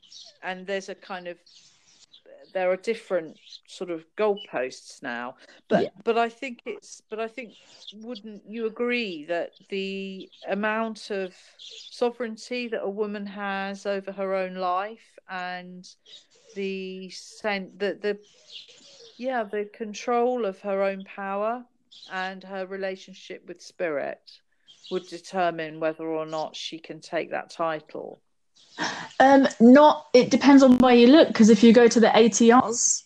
and 0.43 0.67
there's 0.67 0.89
a 0.89 0.95
kind 0.95 1.27
of 1.27 1.37
there 2.53 2.71
are 2.71 2.77
different 2.77 3.37
sort 3.67 3.89
of 3.91 4.05
goalposts 4.15 5.03
now 5.03 5.35
but 5.67 5.83
yeah. 5.83 5.89
but 6.03 6.17
i 6.17 6.29
think 6.29 6.61
it's 6.65 7.01
but 7.09 7.19
i 7.19 7.27
think 7.27 7.53
wouldn't 7.95 8.41
you 8.47 8.65
agree 8.65 9.25
that 9.25 9.51
the 9.69 10.29
amount 10.47 11.09
of 11.11 11.35
sovereignty 11.57 12.67
that 12.67 12.81
a 12.81 12.89
woman 12.89 13.25
has 13.25 13.85
over 13.85 14.11
her 14.11 14.33
own 14.33 14.55
life 14.55 15.19
and 15.29 15.87
the 16.55 17.09
sense 17.09 17.69
that 17.77 18.01
the 18.01 18.17
yeah 19.17 19.43
the 19.43 19.65
control 19.73 20.45
of 20.45 20.59
her 20.61 20.83
own 20.83 21.03
power 21.03 21.63
and 22.11 22.43
her 22.43 22.65
relationship 22.65 23.45
with 23.47 23.61
spirit 23.61 24.21
would 24.91 25.05
determine 25.07 25.79
whether 25.79 26.05
or 26.05 26.25
not 26.25 26.55
she 26.55 26.79
can 26.79 27.01
take 27.01 27.31
that 27.31 27.49
title 27.49 28.21
um, 29.19 29.47
not. 29.59 30.07
It 30.13 30.29
depends 30.29 30.63
on 30.63 30.77
where 30.77 30.93
you 30.93 31.07
look. 31.07 31.29
Because 31.29 31.49
if 31.49 31.63
you 31.63 31.73
go 31.73 31.87
to 31.87 31.99
the 31.99 32.07
ATRs, 32.07 33.03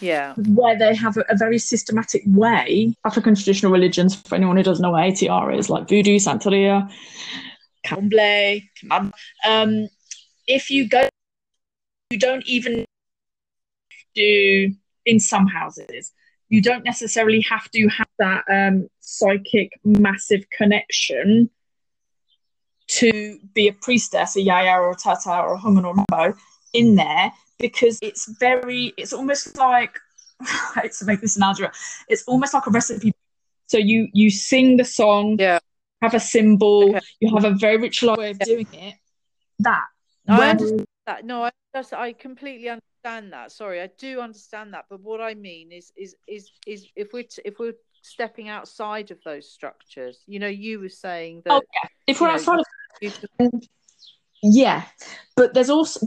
yeah, 0.00 0.34
where 0.34 0.78
they 0.78 0.94
have 0.94 1.16
a, 1.16 1.24
a, 1.28 1.36
very 1.36 1.58
systematic 1.58 2.22
way, 2.26 2.94
African 3.04 3.34
traditional 3.34 3.72
religions. 3.72 4.14
For 4.14 4.34
anyone 4.34 4.56
who 4.56 4.62
doesn't 4.62 4.82
know 4.82 4.92
what 4.92 5.02
ATR 5.02 5.58
is, 5.58 5.68
like 5.68 5.88
Voodoo, 5.88 6.18
Santeria, 6.18 6.88
Candomblé, 7.84 8.62
um, 9.44 9.88
if 10.46 10.70
you 10.70 10.88
go, 10.88 11.08
you 12.10 12.18
don't 12.18 12.46
even 12.46 12.84
do 14.16 14.74
in 15.04 15.20
some 15.20 15.46
houses. 15.46 16.12
You 16.48 16.62
don't 16.62 16.84
necessarily 16.84 17.40
have 17.42 17.70
to 17.70 17.88
have 17.88 18.08
that 18.18 18.44
um, 18.50 18.88
psychic 19.00 19.72
massive 19.84 20.44
connection 20.50 21.50
to 22.88 23.38
be 23.54 23.68
a 23.68 23.72
priestess, 23.72 24.36
a 24.36 24.40
yaya 24.40 24.78
or 24.78 24.92
a 24.92 24.96
tata 24.96 25.40
or 25.40 25.54
a 25.54 25.58
hungan 25.58 25.84
or 25.84 25.94
mambo 25.94 26.38
in 26.72 26.94
there 26.94 27.32
because 27.58 27.98
it's 28.02 28.26
very, 28.38 28.92
it's 28.96 29.12
almost 29.12 29.56
like, 29.56 29.98
I 30.40 30.80
hate 30.82 30.92
to 30.92 31.04
make 31.04 31.20
this 31.20 31.36
analogy, 31.36 31.64
it's 32.08 32.24
almost 32.24 32.54
like 32.54 32.66
a 32.66 32.70
recipe. 32.70 33.12
So 33.68 33.78
you 33.78 34.08
you 34.12 34.30
sing 34.30 34.76
the 34.76 34.84
song, 34.84 35.36
yeah, 35.40 35.58
have 36.00 36.14
a 36.14 36.20
symbol, 36.20 36.90
okay. 36.90 37.00
you 37.18 37.34
have 37.34 37.44
a 37.44 37.50
very 37.56 37.78
ritual 37.78 38.14
way 38.14 38.30
of 38.30 38.38
doing 38.38 38.68
it. 38.72 38.94
That. 39.58 39.86
I 40.28 40.50
understand 40.50 40.86
that. 41.06 41.24
No, 41.24 41.44
I 41.44 41.50
just, 41.74 41.92
I 41.92 42.12
completely 42.12 42.68
understand 42.68 42.82
that. 43.32 43.52
Sorry, 43.52 43.80
I 43.80 43.90
do 43.98 44.20
understand 44.20 44.74
that. 44.74 44.86
But 44.88 45.00
what 45.00 45.20
I 45.20 45.34
mean 45.34 45.72
is, 45.72 45.92
is, 45.96 46.16
is, 46.26 46.50
is 46.66 46.86
if 46.96 47.12
we're 47.12 47.24
t- 47.24 47.42
if 47.44 47.58
we're 47.58 47.74
stepping 48.06 48.48
outside 48.48 49.10
of 49.10 49.18
those 49.24 49.50
structures. 49.50 50.22
You 50.26 50.38
know, 50.38 50.48
you 50.48 50.80
were 50.80 50.88
saying 50.88 51.42
that. 51.44 51.52
Oh, 51.52 51.62
yeah. 51.74 51.88
If 52.06 52.20
we're 52.20 52.28
outside 52.28 52.60
know, 53.00 53.46
of. 53.48 53.68
Yeah. 54.42 54.84
But 55.34 55.54
there's 55.54 55.70
also 55.70 56.00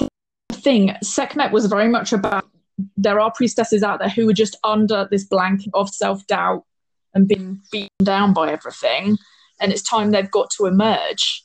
the 0.50 0.56
thing, 0.56 0.96
Sekhmet 1.04 1.52
was 1.52 1.66
very 1.66 1.90
much 1.90 2.14
about 2.14 2.48
there 2.96 3.20
are 3.20 3.32
priestesses 3.32 3.84
out 3.84 4.00
there 4.00 4.10
who 4.10 4.30
are 4.30 4.34
just 4.34 4.58
under 4.64 5.08
this 5.12 5.26
blanket 5.26 5.72
of 5.74 5.90
self 5.90 6.26
doubt 6.28 6.64
and 7.14 7.28
being 7.28 7.56
mm. 7.56 7.72
beaten 7.72 7.90
down 8.04 8.34
by 8.34 8.52
everything. 8.52 9.18
And 9.60 9.72
it's 9.72 9.82
time 9.82 10.12
they've 10.12 10.32
got 10.32 10.50
to 10.52 10.66
emerge. 10.66 11.44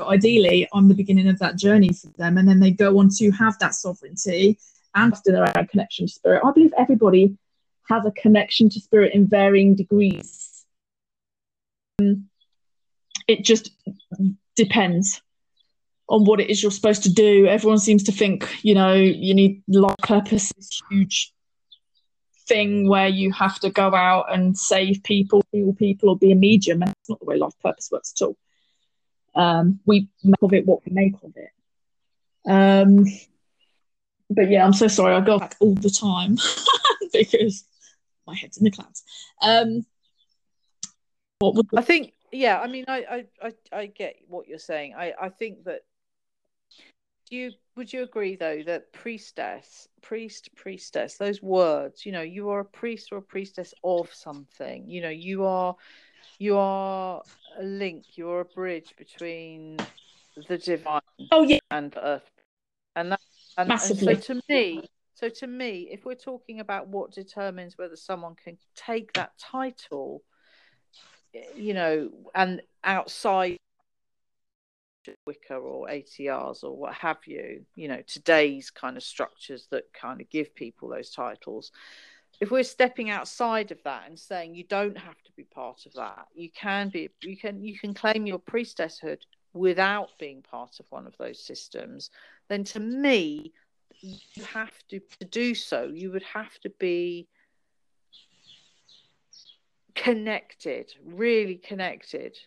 But 0.00 0.08
ideally, 0.08 0.66
on 0.72 0.88
the 0.88 0.94
beginning 0.94 1.28
of 1.28 1.38
that 1.40 1.56
journey 1.56 1.92
for 1.92 2.06
them, 2.16 2.38
and 2.38 2.48
then 2.48 2.58
they 2.58 2.70
go 2.70 2.98
on 2.98 3.10
to 3.18 3.30
have 3.32 3.58
that 3.58 3.74
sovereignty 3.74 4.58
and 4.94 5.12
after 5.12 5.30
their 5.30 5.46
own 5.56 5.66
connection 5.66 6.06
to 6.06 6.12
spirit. 6.12 6.40
I 6.42 6.50
believe 6.52 6.72
everybody 6.78 7.36
has 7.90 8.06
a 8.06 8.10
connection 8.12 8.70
to 8.70 8.80
spirit 8.80 9.12
in 9.14 9.26
varying 9.26 9.74
degrees. 9.74 10.64
Um, 12.00 12.30
it 13.28 13.44
just 13.44 13.72
depends 14.56 15.20
on 16.08 16.24
what 16.24 16.40
it 16.40 16.48
is 16.48 16.62
you're 16.62 16.72
supposed 16.72 17.02
to 17.02 17.12
do. 17.12 17.46
Everyone 17.46 17.78
seems 17.78 18.04
to 18.04 18.12
think, 18.12 18.48
you 18.64 18.74
know, 18.74 18.94
you 18.94 19.34
need 19.34 19.62
life 19.68 19.96
purpose, 20.02 20.50
this 20.56 20.80
huge 20.90 21.34
thing 22.48 22.88
where 22.88 23.08
you 23.08 23.32
have 23.32 23.60
to 23.60 23.68
go 23.68 23.94
out 23.94 24.32
and 24.32 24.56
save 24.56 25.02
people, 25.02 25.44
heal 25.52 25.74
people, 25.74 26.08
or 26.08 26.16
be 26.16 26.32
a 26.32 26.34
medium. 26.34 26.80
And 26.80 26.88
that's 26.88 27.10
not 27.10 27.20
the 27.20 27.26
way 27.26 27.36
life 27.36 27.52
purpose 27.62 27.90
works 27.92 28.14
at 28.18 28.24
all. 28.24 28.36
Um, 29.34 29.80
we 29.86 30.08
make 30.24 30.42
of 30.42 30.52
it 30.52 30.66
what 30.66 30.80
we 30.84 30.92
make 30.92 31.14
of 31.22 31.32
it. 31.36 31.50
Um, 32.50 33.04
but 34.28 34.50
yeah, 34.50 34.64
I'm 34.64 34.72
so 34.72 34.88
sorry. 34.88 35.14
I 35.14 35.20
go 35.20 35.38
back 35.38 35.56
all 35.60 35.74
the 35.74 35.90
time 35.90 36.36
because 37.12 37.64
my 38.26 38.34
head's 38.34 38.58
in 38.58 38.64
the 38.64 38.70
clouds. 38.70 39.02
Um, 39.42 39.84
what 41.40 41.54
would 41.54 41.66
I 41.76 41.82
think? 41.82 42.12
Yeah, 42.32 42.60
I 42.60 42.68
mean, 42.68 42.84
I, 42.86 43.26
I, 43.42 43.46
I, 43.48 43.52
I 43.72 43.86
get 43.86 44.16
what 44.28 44.46
you're 44.46 44.58
saying. 44.58 44.94
I, 44.96 45.14
I 45.20 45.28
think 45.28 45.64
that. 45.64 45.80
Do 47.28 47.36
you 47.36 47.52
would 47.76 47.92
you 47.92 48.02
agree 48.02 48.36
though 48.36 48.62
that 48.64 48.92
priestess, 48.92 49.88
priest, 50.02 50.50
priestess, 50.56 51.16
those 51.16 51.40
words, 51.40 52.04
you 52.04 52.12
know, 52.12 52.22
you 52.22 52.50
are 52.50 52.60
a 52.60 52.64
priest 52.64 53.10
or 53.12 53.18
a 53.18 53.22
priestess 53.22 53.72
of 53.84 54.12
something. 54.12 54.88
You 54.88 55.02
know, 55.02 55.10
you 55.10 55.44
are, 55.44 55.76
you 56.40 56.56
are 56.56 57.22
a 57.58 57.62
link. 57.62 58.04
You're 58.14 58.40
a 58.40 58.44
bridge 58.44 58.94
between 58.96 59.76
the 60.48 60.58
divine. 60.58 61.02
Oh 61.30 61.42
yeah, 61.42 61.60
and 61.70 61.94
earth, 62.02 62.28
and 62.96 63.12
that 63.12 63.20
and, 63.58 63.68
Massively. 63.68 64.14
and 64.14 64.24
so 64.24 64.34
to 64.34 64.42
me, 64.48 64.88
so 65.14 65.28
to 65.28 65.46
me, 65.46 65.88
if 65.92 66.06
we're 66.06 66.14
talking 66.14 66.60
about 66.60 66.88
what 66.88 67.12
determines 67.12 67.76
whether 67.76 67.94
someone 67.94 68.34
can 68.42 68.56
take 68.74 69.12
that 69.12 69.32
title, 69.38 70.22
eh, 71.34 71.44
you 71.56 71.74
know, 71.74 72.10
and 72.34 72.62
outside 72.82 73.58
Wicca 75.26 75.54
or 75.54 75.88
ATRs 75.88 76.64
or 76.64 76.74
what 76.74 76.94
have 76.94 77.18
you, 77.26 77.66
you 77.74 77.88
know, 77.88 78.02
today's 78.06 78.70
kind 78.70 78.96
of 78.96 79.02
structures 79.02 79.66
that 79.70 79.92
kind 79.92 80.22
of 80.22 80.30
give 80.30 80.54
people 80.54 80.88
those 80.88 81.10
titles. 81.10 81.70
If 82.40 82.50
we're 82.50 82.62
stepping 82.62 83.10
outside 83.10 83.70
of 83.70 83.82
that 83.84 84.04
and 84.08 84.18
saying 84.18 84.54
you 84.54 84.64
don't 84.64 84.96
have 84.96 85.22
to 85.24 85.32
be 85.36 85.44
part 85.44 85.84
of 85.84 85.92
that, 85.94 86.26
you 86.34 86.50
can 86.50 86.88
be, 86.88 87.10
you 87.22 87.36
can, 87.36 87.62
you 87.62 87.78
can 87.78 87.92
claim 87.92 88.26
your 88.26 88.38
priestesshood 88.38 89.18
without 89.52 90.10
being 90.18 90.42
part 90.42 90.80
of 90.80 90.86
one 90.90 91.06
of 91.06 91.16
those 91.18 91.44
systems, 91.44 92.10
then 92.48 92.64
to 92.64 92.80
me, 92.80 93.52
you 94.00 94.44
have 94.44 94.72
to, 94.88 95.00
to 95.18 95.26
do 95.26 95.54
so 95.54 95.90
you 95.92 96.10
would 96.10 96.22
have 96.22 96.58
to 96.60 96.70
be 96.78 97.28
connected 99.94 100.92
really 101.04 101.56
connected 101.56 102.38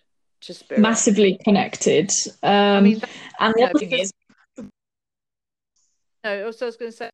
to 0.41 0.53
spirit. 0.53 0.81
Massively 0.81 1.37
connected. 1.43 2.09
Um 2.41 2.51
I 2.51 2.81
mean, 2.81 3.01
and 3.39 3.53
the 3.55 3.63
other 3.63 3.79
thing 3.79 3.91
is 3.91 4.11
no 6.23 6.45
also 6.45 6.65
i 6.65 6.67
was 6.67 6.77
going 6.77 6.91
to 6.91 6.97
say 6.97 7.09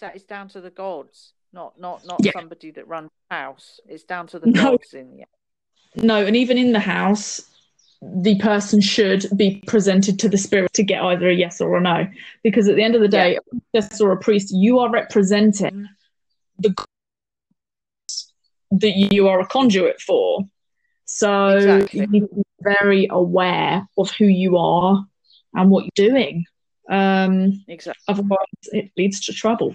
that 0.00 0.14
it's 0.14 0.24
down 0.24 0.48
to 0.48 0.60
the 0.60 0.70
gods 0.70 1.32
not 1.56 1.80
not 1.80 2.06
not 2.06 2.20
yeah. 2.22 2.30
somebody 2.32 2.70
that 2.70 2.86
runs 2.86 3.10
the 3.28 3.36
house 3.36 3.80
it's 3.88 4.04
down 4.04 4.28
to 4.28 4.38
the 4.38 4.46
no. 4.46 4.70
gods 4.70 4.94
in 4.94 5.16
the 5.16 5.24
no 6.02 6.24
and 6.24 6.36
even 6.36 6.56
in 6.56 6.72
the 6.72 6.78
house 6.78 7.42
the 8.02 8.38
person 8.38 8.80
should 8.80 9.26
be 9.36 9.62
presented 9.66 10.18
to 10.18 10.28
the 10.28 10.38
spirit 10.38 10.72
to 10.74 10.82
get 10.82 11.02
either 11.02 11.28
a 11.28 11.34
yes 11.34 11.60
or 11.60 11.76
a 11.76 11.80
no. 11.80 12.06
Because 12.42 12.68
at 12.68 12.76
the 12.76 12.82
end 12.82 12.94
of 12.94 13.00
the 13.00 13.08
day, 13.08 13.32
yeah. 13.32 13.38
a 13.38 13.80
priestess 13.80 14.00
or 14.00 14.12
a 14.12 14.18
priest, 14.18 14.52
you 14.54 14.78
are 14.80 14.90
representing 14.90 15.88
the 16.58 16.74
that 18.72 18.92
you 19.12 19.28
are 19.28 19.40
a 19.40 19.46
conduit 19.46 20.00
for. 20.00 20.44
So 21.06 21.56
exactly. 21.56 22.00
you 22.00 22.06
need 22.08 22.20
to 22.20 22.34
be 22.34 22.42
very 22.60 23.08
aware 23.10 23.88
of 23.96 24.10
who 24.10 24.26
you 24.26 24.56
are 24.58 25.04
and 25.54 25.70
what 25.70 25.84
you're 25.84 26.10
doing. 26.10 26.44
Um, 26.90 27.64
exactly. 27.68 28.02
Otherwise, 28.08 28.38
it 28.72 28.90
leads 28.96 29.20
to 29.26 29.32
trouble 29.32 29.74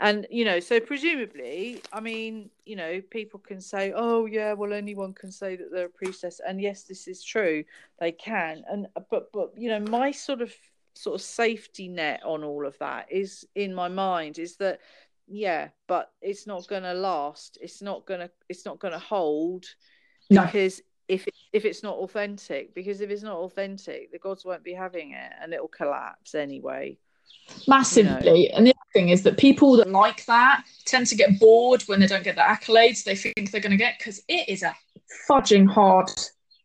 and 0.00 0.26
you 0.30 0.44
know 0.44 0.58
so 0.58 0.80
presumably 0.80 1.80
i 1.92 2.00
mean 2.00 2.50
you 2.66 2.74
know 2.74 3.00
people 3.10 3.38
can 3.38 3.60
say 3.60 3.92
oh 3.94 4.26
yeah 4.26 4.52
well 4.52 4.72
anyone 4.72 5.12
can 5.12 5.30
say 5.30 5.54
that 5.56 5.70
they're 5.72 5.86
a 5.86 5.90
priestess. 5.90 6.40
And 6.46 6.60
yes 6.60 6.82
this 6.82 7.06
is 7.06 7.22
true 7.22 7.64
they 8.00 8.12
can. 8.12 8.64
And 8.68 8.86
uh, 8.96 9.00
but 9.10 9.30
but 9.32 9.52
you 9.56 9.68
know 9.68 9.80
my 9.80 10.10
sort 10.10 10.42
of 10.42 10.52
sort 10.94 11.14
of 11.16 11.22
safety 11.22 11.88
net 11.88 12.20
on 12.24 12.44
all 12.44 12.66
of 12.66 12.78
that 12.78 13.10
is 13.10 13.46
in 13.54 13.74
my 13.74 13.88
mind 13.88 14.38
is 14.38 14.56
that 14.56 14.80
yeah 15.26 15.68
but 15.88 16.12
it's 16.22 16.46
not 16.46 16.66
going 16.66 16.82
to 16.82 16.94
last. 16.94 17.58
It's 17.60 17.82
not 17.82 18.06
going 18.06 18.20
to 18.20 18.30
it's 18.48 18.66
not 18.66 18.78
going 18.78 18.92
to 18.92 18.98
hold 18.98 19.64
no. 20.30 20.44
because 20.44 20.80
if 21.06 21.26
it, 21.26 21.34
if 21.52 21.64
it's 21.64 21.82
not 21.82 21.96
authentic 21.96 22.74
because 22.74 23.00
if 23.00 23.10
it's 23.10 23.22
not 23.22 23.36
authentic 23.36 24.10
the 24.10 24.18
gods 24.18 24.44
won't 24.44 24.64
be 24.64 24.72
having 24.72 25.12
it 25.12 25.32
and 25.40 25.52
it'll 25.52 25.68
collapse 25.68 26.34
anyway 26.34 26.96
massively. 27.66 28.42
You 28.42 28.48
know. 28.50 28.56
And 28.56 28.66
the 28.66 28.70
other 28.70 28.90
thing 28.92 29.08
is 29.10 29.22
that 29.22 29.38
people 29.38 29.76
that 29.76 29.90
like 29.90 30.24
that 30.26 30.64
tend 30.84 31.06
to 31.08 31.16
get 31.16 31.38
bored 31.38 31.82
when 31.82 32.00
they 32.00 32.06
don't 32.06 32.24
get 32.24 32.36
the 32.36 32.42
accolades 32.42 33.04
they 33.04 33.16
think 33.16 33.50
they're 33.50 33.60
going 33.60 33.70
to 33.70 33.76
get 33.76 33.98
because 33.98 34.20
it 34.28 34.48
is 34.48 34.62
a 34.62 34.74
fudging 35.28 35.68
hard 35.68 36.10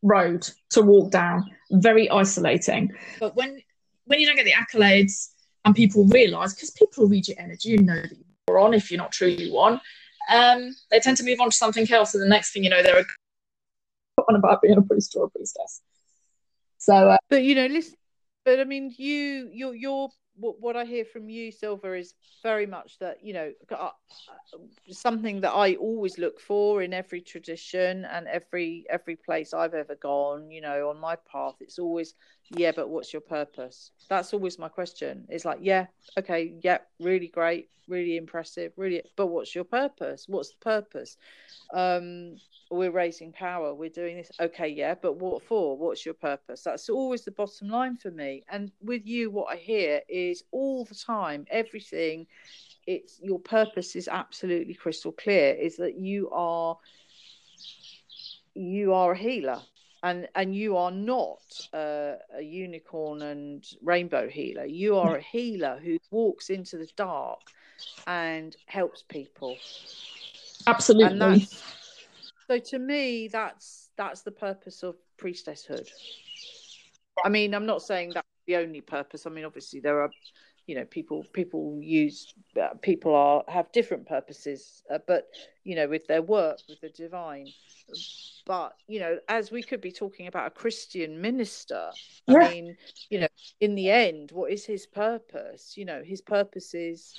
road 0.02 0.48
to 0.72 0.82
walk 0.82 1.12
down, 1.12 1.46
very 1.72 2.10
isolating. 2.10 2.92
But 3.20 3.36
when 3.36 3.62
when 4.06 4.20
you 4.20 4.26
don't 4.26 4.36
get 4.36 4.46
the 4.46 4.54
accolades 4.54 5.30
and 5.66 5.76
people 5.76 6.06
realise, 6.06 6.54
because 6.54 6.72
people 6.72 7.08
read 7.08 7.28
your 7.28 7.38
energy 7.40 7.76
and 7.76 7.86
know 7.86 8.02
that 8.02 8.18
you're 8.48 8.60
on 8.60 8.74
if 8.74 8.90
you're 8.90 8.98
not 8.98 9.12
truly 9.12 9.52
one. 9.52 9.80
Um, 10.30 10.76
they 10.92 11.00
tend 11.00 11.18
to 11.18 11.24
move 11.24 11.40
on 11.40 11.50
to 11.50 11.56
something 11.56 11.92
else, 11.92 12.14
and 12.14 12.24
the 12.24 12.28
next 12.28 12.52
thing 12.52 12.64
you 12.64 12.70
know, 12.70 12.84
they're 12.84 12.98
on 14.30 14.36
about 14.36 14.62
being 14.62 14.78
a 14.78 14.82
priest 14.82 15.16
or 15.16 15.26
a 15.26 15.30
priestess. 15.30 15.82
So, 16.78 16.94
uh, 16.94 17.18
but 17.30 17.44
you 17.44 17.56
know, 17.56 17.68
listen. 17.68 17.96
But 18.46 18.60
I 18.60 18.64
mean, 18.64 18.94
you, 18.98 19.50
you're, 19.52 19.76
you're 19.76 20.10
what, 20.40 20.60
what 20.62 20.76
I 20.78 20.86
hear 20.86 21.06
from 21.06 21.30
you, 21.30 21.52
Silver, 21.52 21.96
is 21.96 22.14
very 22.44 22.66
much 22.66 23.00
that 23.00 23.18
you 23.24 23.34
know 23.34 23.52
something 24.90 25.42
that 25.42 25.52
I 25.52 25.76
always 25.76 26.18
look 26.18 26.40
for 26.40 26.82
in 26.82 26.94
every 26.94 27.22
tradition 27.22 28.06
and 28.06 28.28
every 28.28 28.86
every 28.90 29.16
place 29.16 29.54
I've 29.54 29.74
ever 29.74 29.96
gone. 29.96 30.52
You 30.52 30.62
know, 30.62 30.90
on 30.90 31.00
my 31.00 31.16
path, 31.16 31.56
it's 31.60 31.80
always 31.80 32.14
yeah, 32.52 32.72
but 32.76 32.90
what's 32.90 33.14
your 33.14 33.22
purpose? 33.22 33.92
That's 34.10 34.34
always 34.34 34.58
my 34.58 34.70
question. 34.70 35.26
It's 35.30 35.46
like 35.46 35.60
yeah, 35.62 35.88
okay, 36.18 36.54
yeah, 36.62 36.80
really 37.00 37.28
great, 37.28 37.70
really 37.88 38.18
impressive, 38.18 38.72
really, 38.76 39.04
but 39.16 39.28
what's 39.28 39.54
your 39.54 39.64
purpose? 39.64 40.26
What's 40.28 40.50
the 40.50 40.58
purpose? 40.62 41.18
Um, 41.74 42.38
we're 42.72 42.92
raising 42.92 43.32
power, 43.32 43.74
we're 43.74 43.90
doing 43.90 44.18
this. 44.18 44.32
Okay, 44.40 44.68
yeah, 44.68 44.96
but 44.96 45.18
what 45.18 45.44
for? 45.44 45.78
What's 45.78 46.06
your 46.06 46.14
purpose? 46.14 46.64
That's 46.64 46.90
always 46.90 47.24
the 47.24 47.32
bottom 47.32 47.70
line 47.70 47.98
for 47.98 48.12
me. 48.12 48.44
And 48.50 48.72
with 48.82 49.06
you, 49.06 49.32
what 49.32 49.52
I 49.52 49.58
hear 49.58 50.02
is 50.08 50.44
all 50.52 50.86
the 50.86 50.96
time, 50.96 51.46
everything, 51.50 52.28
it's 52.86 53.20
your 53.22 53.40
purpose 53.40 53.96
is 53.96 54.08
absolutely 54.08 54.74
crystal 54.74 55.12
clear, 55.12 55.54
is 55.54 55.78
that 55.78 55.98
you 55.98 56.30
are 56.32 56.78
you 58.56 58.94
are 58.94 59.14
a 59.14 59.18
healer 59.18 59.62
and 60.04 60.28
and 60.36 60.56
you 60.56 60.78
are 60.78 60.92
not 60.92 61.42
a 61.74 62.18
unicorn 62.42 63.22
and 63.22 63.66
rainbow 63.82 64.28
healer 64.28 64.66
you 64.66 64.96
are 64.96 65.18
a 65.18 65.22
healer 65.22 65.80
who 65.84 65.98
walks 66.12 66.50
into 66.50 66.78
the 66.78 66.88
dark 66.96 67.40
and 68.08 68.56
helps 68.68 69.04
people 69.04 69.58
absolutely 70.68 71.48
so 72.50 72.58
to 72.58 72.80
me, 72.80 73.28
that's 73.28 73.90
that's 73.96 74.24
the 74.24 74.32
purpose 74.32 74.82
of 74.82 74.96
priestesshood. 75.22 75.88
I 77.24 77.30
mean, 77.30 77.54
I'm 77.54 77.68
not 77.68 77.84
saying 77.84 78.14
that's 78.16 78.28
the 78.48 78.56
only 78.56 78.82
purpose. 78.82 79.28
I 79.28 79.30
mean, 79.30 79.46
obviously 79.46 79.82
there 79.82 80.02
are, 80.02 80.10
you 80.70 80.76
know, 80.76 80.86
people 80.86 81.26
people 81.34 81.80
use 81.82 82.32
uh, 82.62 82.76
people 82.84 83.16
are 83.16 83.44
have 83.48 83.72
different 83.72 84.08
purposes, 84.08 84.84
uh, 84.94 85.00
but 85.08 85.28
you 85.64 85.76
know, 85.76 85.88
with 85.88 86.06
their 86.06 86.22
work 86.22 86.60
with 86.70 86.80
the 86.80 86.90
divine. 86.90 87.48
But 88.46 88.76
you 88.88 89.00
know, 89.00 89.18
as 89.28 89.50
we 89.50 89.64
could 89.64 89.82
be 89.82 89.92
talking 89.92 90.28
about 90.28 90.46
a 90.46 90.52
Christian 90.52 91.20
minister, 91.20 91.90
yeah. 92.28 92.38
I 92.38 92.50
mean, 92.50 92.78
you 93.10 93.22
know, 93.22 93.28
in 93.60 93.74
the 93.74 93.90
end, 93.90 94.32
what 94.32 94.52
is 94.52 94.64
his 94.64 94.86
purpose? 94.86 95.76
You 95.76 95.86
know, 95.86 96.04
his 96.04 96.22
purpose 96.22 96.76
is 96.76 97.16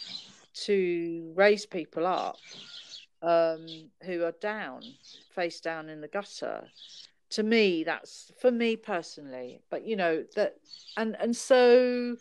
to 0.67 1.33
raise 1.35 1.67
people 1.67 2.07
up 2.07 2.37
um, 3.21 3.67
who 4.05 4.23
are 4.23 4.35
down, 4.41 4.83
face 5.35 5.61
down 5.61 5.89
in 5.89 6.01
the 6.01 6.09
gutter. 6.09 6.69
To 7.31 7.43
me, 7.43 7.83
that's 7.83 8.31
for 8.41 8.53
me 8.53 8.77
personally. 8.77 9.61
But 9.71 9.85
you 9.85 9.97
know 9.97 10.25
that, 10.37 10.55
and 10.97 11.17
and 11.19 11.35
so, 11.35 12.17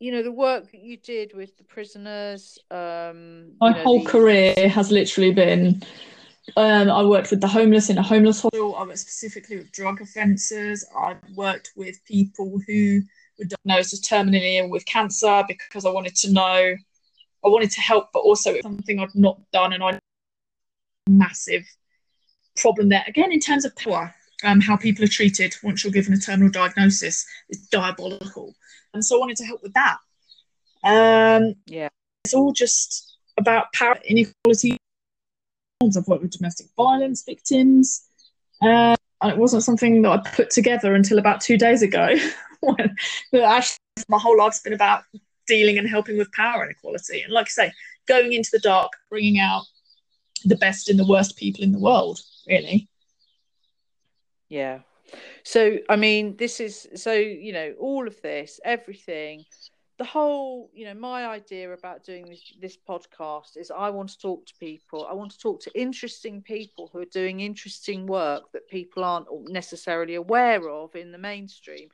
you 0.00 0.10
know, 0.10 0.22
the 0.22 0.32
work 0.32 0.70
that 0.72 0.80
you 0.80 0.96
did 0.96 1.32
with 1.34 1.56
the 1.58 1.64
prisoners. 1.64 2.58
Um, 2.70 3.52
My 3.60 3.70
know, 3.70 3.82
whole 3.82 4.02
the... 4.02 4.10
career 4.10 4.68
has 4.68 4.90
literally 4.90 5.32
been. 5.32 5.82
Um, 6.56 6.90
I 6.90 7.04
worked 7.04 7.30
with 7.30 7.40
the 7.40 7.46
homeless 7.46 7.90
in 7.90 7.98
a 7.98 8.02
homeless 8.02 8.40
hospital. 8.40 8.74
I 8.74 8.84
worked 8.84 8.98
specifically 8.98 9.58
with 9.58 9.70
drug 9.70 10.00
offences. 10.00 10.84
I 10.98 11.16
worked 11.36 11.70
with 11.76 12.02
people 12.06 12.60
who 12.66 13.02
were 13.38 13.44
diagnosed 13.44 13.92
as 13.92 14.00
terminally 14.00 14.58
ill 14.58 14.70
with 14.70 14.84
cancer 14.86 15.44
because 15.46 15.84
I 15.84 15.90
wanted 15.90 16.16
to 16.16 16.32
know 16.32 16.74
I 17.44 17.48
wanted 17.48 17.70
to 17.72 17.80
help, 17.80 18.08
but 18.12 18.20
also 18.20 18.60
something 18.60 19.00
I'd 19.00 19.14
not 19.14 19.38
done, 19.52 19.72
and 19.72 19.82
I 19.82 19.98
massive 21.08 21.64
problem 22.56 22.88
there. 22.88 23.04
Again, 23.06 23.32
in 23.32 23.40
terms 23.40 23.64
of 23.64 23.74
power, 23.76 24.14
um, 24.44 24.60
how 24.60 24.76
people 24.76 25.04
are 25.04 25.08
treated 25.08 25.54
once 25.62 25.84
you're 25.84 25.92
given 25.92 26.14
a 26.14 26.18
terminal 26.18 26.50
diagnosis 26.50 27.26
is 27.48 27.66
diabolical, 27.68 28.54
and 28.94 29.04
so 29.04 29.16
I 29.16 29.20
wanted 29.20 29.36
to 29.38 29.44
help 29.44 29.62
with 29.62 29.74
that. 29.74 29.98
Um, 30.82 31.54
yeah, 31.66 31.88
it's 32.24 32.34
all 32.34 32.52
just 32.52 33.16
about 33.38 33.72
power 33.72 33.98
inequality. 34.04 34.76
I've 35.82 36.06
worked 36.06 36.22
with 36.22 36.32
domestic 36.32 36.66
violence 36.76 37.22
victims. 37.22 38.06
Uh, 38.60 38.94
and 39.22 39.32
it 39.32 39.36
wasn't 39.36 39.62
something 39.62 40.02
that 40.02 40.10
I 40.10 40.30
put 40.30 40.50
together 40.50 40.94
until 40.94 41.18
about 41.18 41.40
two 41.40 41.58
days 41.58 41.82
ago. 41.82 42.14
when, 42.60 42.94
actually, 43.42 43.78
my 44.08 44.18
whole 44.18 44.36
life's 44.36 44.60
been 44.60 44.72
about 44.72 45.04
dealing 45.46 45.78
and 45.78 45.88
helping 45.88 46.16
with 46.16 46.32
power 46.32 46.64
inequality. 46.64 47.22
And 47.22 47.32
like 47.32 47.46
I 47.46 47.50
say, 47.50 47.72
going 48.06 48.32
into 48.32 48.50
the 48.52 48.60
dark, 48.60 48.92
bringing 49.08 49.38
out 49.38 49.64
the 50.44 50.56
best 50.56 50.88
and 50.88 50.98
the 50.98 51.06
worst 51.06 51.36
people 51.36 51.64
in 51.64 51.72
the 51.72 51.78
world, 51.78 52.20
really. 52.46 52.88
Yeah. 54.50 54.80
So, 55.44 55.78
I 55.88 55.96
mean, 55.96 56.36
this 56.36 56.60
is 56.60 56.88
so, 56.96 57.12
you 57.12 57.52
know, 57.52 57.74
all 57.80 58.06
of 58.06 58.20
this, 58.22 58.60
everything, 58.64 59.44
the 59.98 60.04
whole, 60.04 60.70
you 60.74 60.84
know, 60.86 60.94
my 60.94 61.26
idea 61.26 61.72
about 61.72 62.04
doing 62.04 62.28
this, 62.28 62.42
this 62.60 62.76
podcast 62.76 63.56
is 63.56 63.70
I 63.70 63.90
want 63.90 64.10
to 64.10 64.18
talk 64.18 64.46
to 64.46 64.54
people. 64.60 65.06
I 65.10 65.14
want 65.14 65.32
to 65.32 65.38
talk 65.38 65.60
to 65.62 65.80
interesting 65.80 66.42
people 66.42 66.90
who 66.92 67.00
are 67.00 67.06
doing 67.06 67.40
interesting 67.40 68.06
work 68.06 68.52
that 68.52 68.68
people 68.68 69.04
aren't 69.04 69.28
necessarily 69.48 70.16
aware 70.16 70.68
of 70.68 70.94
in 70.96 71.12
the 71.12 71.18
mainstream 71.18 71.88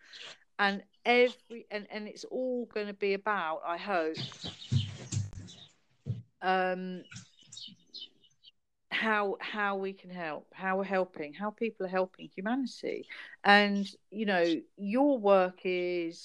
and 0.59 0.82
every 1.04 1.66
and 1.70 1.86
and 1.90 2.09
it's 2.09 2.24
all 2.24 2.66
going 2.74 2.86
to 2.86 2.94
be 2.94 3.14
about 3.14 3.61
i 3.66 3.76
hope 3.76 4.16
um 6.42 7.02
how 8.97 9.36
how 9.40 9.76
we 9.76 9.92
can 9.92 10.11
help 10.11 10.47
how 10.55 10.78
we're 10.78 10.84
helping 10.84 11.34
how 11.34 11.51
people 11.51 11.86
are 11.86 11.90
helping 11.90 12.28
humanity. 12.34 13.07
And 13.44 13.86
you 14.11 14.26
know 14.26 14.61
your 14.76 15.18
work 15.18 15.61
is 15.64 16.20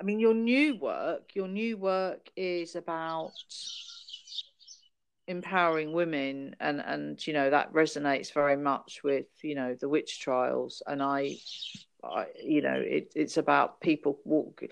i 0.00 0.04
mean 0.04 0.20
your 0.20 0.34
new 0.34 0.76
work 0.76 1.30
your 1.34 1.48
new 1.48 1.78
work 1.78 2.28
is 2.36 2.76
about 2.76 3.32
empowering 5.28 5.92
women 5.92 6.54
and 6.60 6.80
and 6.80 7.26
you 7.26 7.32
know 7.32 7.50
that 7.50 7.72
resonates 7.72 8.32
very 8.32 8.56
much 8.56 9.00
with 9.02 9.26
you 9.42 9.54
know 9.54 9.74
the 9.80 9.88
witch 9.88 10.20
trials. 10.20 10.82
And 10.86 11.02
i 11.02 11.36
you 12.42 12.62
know, 12.62 12.74
it, 12.74 13.12
it's 13.14 13.36
about 13.36 13.80
people 13.80 14.18
walk, 14.24 14.62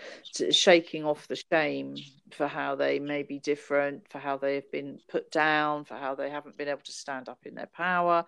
shaking 0.51 1.05
off 1.05 1.28
the 1.28 1.37
shame 1.37 1.97
for 2.32 2.47
how 2.47 2.74
they 2.74 2.99
may 2.99 3.22
be 3.22 3.39
different, 3.39 4.09
for 4.11 4.18
how 4.18 4.37
they 4.37 4.57
have 4.57 4.70
been 4.70 4.99
put 5.09 5.30
down, 5.30 5.85
for 5.85 5.95
how 5.95 6.14
they 6.14 6.30
haven't 6.30 6.57
been 6.57 6.68
able 6.68 6.80
to 6.80 6.93
stand 6.93 7.28
up 7.28 7.39
in 7.45 7.55
their 7.55 7.68
power. 7.74 8.24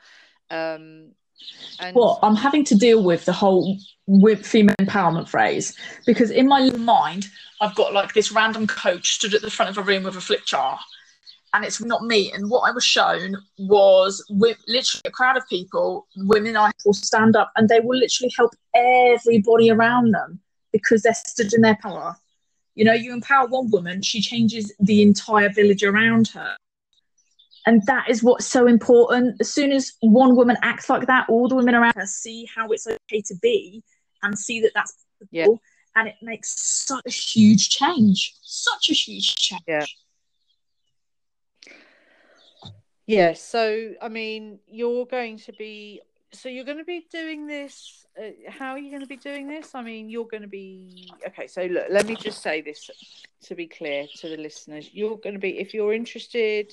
Um, 0.50 1.12
and 1.80 1.94
well, 1.94 2.18
I'm 2.22 2.36
having 2.36 2.64
to 2.66 2.74
deal 2.74 3.02
with 3.02 3.24
the 3.24 3.32
whole 3.32 3.78
with 4.06 4.46
female 4.46 4.76
empowerment 4.80 5.28
phrase 5.28 5.76
because 6.06 6.30
in 6.30 6.48
my 6.48 6.70
mind, 6.70 7.28
I've 7.60 7.74
got 7.74 7.92
like 7.92 8.14
this 8.14 8.32
random 8.32 8.66
coach 8.66 9.14
stood 9.14 9.34
at 9.34 9.42
the 9.42 9.50
front 9.50 9.70
of 9.70 9.78
a 9.78 9.82
room 9.82 10.04
with 10.04 10.16
a 10.16 10.20
flip 10.20 10.44
chart 10.44 10.80
and 11.56 11.64
it's 11.64 11.82
not 11.82 12.04
me. 12.04 12.30
And 12.32 12.50
what 12.50 12.68
I 12.68 12.70
was 12.70 12.84
shown 12.84 13.34
was 13.58 14.22
with 14.28 14.62
literally 14.68 15.00
a 15.06 15.10
crowd 15.10 15.38
of 15.38 15.48
people, 15.48 16.06
women 16.14 16.54
I 16.54 16.70
will 16.84 16.92
stand 16.92 17.34
up 17.34 17.50
and 17.56 17.66
they 17.66 17.80
will 17.80 17.98
literally 17.98 18.30
help 18.36 18.52
everybody 18.74 19.70
around 19.70 20.12
them 20.12 20.38
because 20.70 21.00
they're 21.00 21.14
stood 21.14 21.54
in 21.54 21.62
their 21.62 21.78
power. 21.80 22.14
You 22.74 22.84
know, 22.84 22.92
you 22.92 23.14
empower 23.14 23.46
one 23.46 23.70
woman, 23.70 24.02
she 24.02 24.20
changes 24.20 24.70
the 24.80 25.00
entire 25.00 25.48
village 25.48 25.82
around 25.82 26.28
her. 26.28 26.56
And 27.64 27.82
that 27.86 28.10
is 28.10 28.22
what's 28.22 28.44
so 28.44 28.66
important. 28.66 29.36
As 29.40 29.50
soon 29.50 29.72
as 29.72 29.94
one 30.00 30.36
woman 30.36 30.58
acts 30.60 30.90
like 30.90 31.06
that, 31.06 31.26
all 31.30 31.48
the 31.48 31.56
women 31.56 31.74
around 31.74 31.94
her 31.96 32.06
see 32.06 32.46
how 32.54 32.68
it's 32.68 32.86
okay 32.86 33.22
to 33.22 33.34
be 33.40 33.82
and 34.22 34.38
see 34.38 34.60
that 34.60 34.72
that's 34.74 34.92
possible. 35.18 35.32
Yeah. 35.32 36.00
And 36.00 36.08
it 36.08 36.16
makes 36.20 36.50
such 36.60 37.00
a 37.06 37.10
huge 37.10 37.70
change. 37.70 38.34
Such 38.42 38.90
a 38.90 38.92
huge 38.92 39.34
change. 39.36 39.62
Yeah. 39.66 39.86
Yeah, 43.06 43.34
so 43.34 43.92
I 44.02 44.08
mean, 44.08 44.58
you're 44.66 45.06
going 45.06 45.38
to 45.38 45.52
be 45.52 46.00
so 46.32 46.48
you're 46.48 46.64
going 46.64 46.78
to 46.78 46.84
be 46.84 47.06
doing 47.10 47.46
this. 47.46 48.04
Uh, 48.20 48.30
how 48.48 48.72
are 48.72 48.78
you 48.78 48.90
going 48.90 49.02
to 49.02 49.06
be 49.06 49.16
doing 49.16 49.48
this? 49.48 49.74
I 49.74 49.82
mean, 49.82 50.10
you're 50.10 50.26
going 50.26 50.42
to 50.42 50.48
be 50.48 51.10
okay. 51.26 51.46
So 51.46 51.62
look, 51.62 51.86
let 51.90 52.06
me 52.06 52.16
just 52.16 52.42
say 52.42 52.60
this 52.60 52.90
to 53.44 53.54
be 53.54 53.66
clear 53.68 54.06
to 54.16 54.28
the 54.28 54.36
listeners. 54.36 54.90
You're 54.92 55.18
going 55.18 55.34
to 55.34 55.40
be 55.40 55.58
if 55.58 55.72
you're 55.72 55.94
interested 55.94 56.72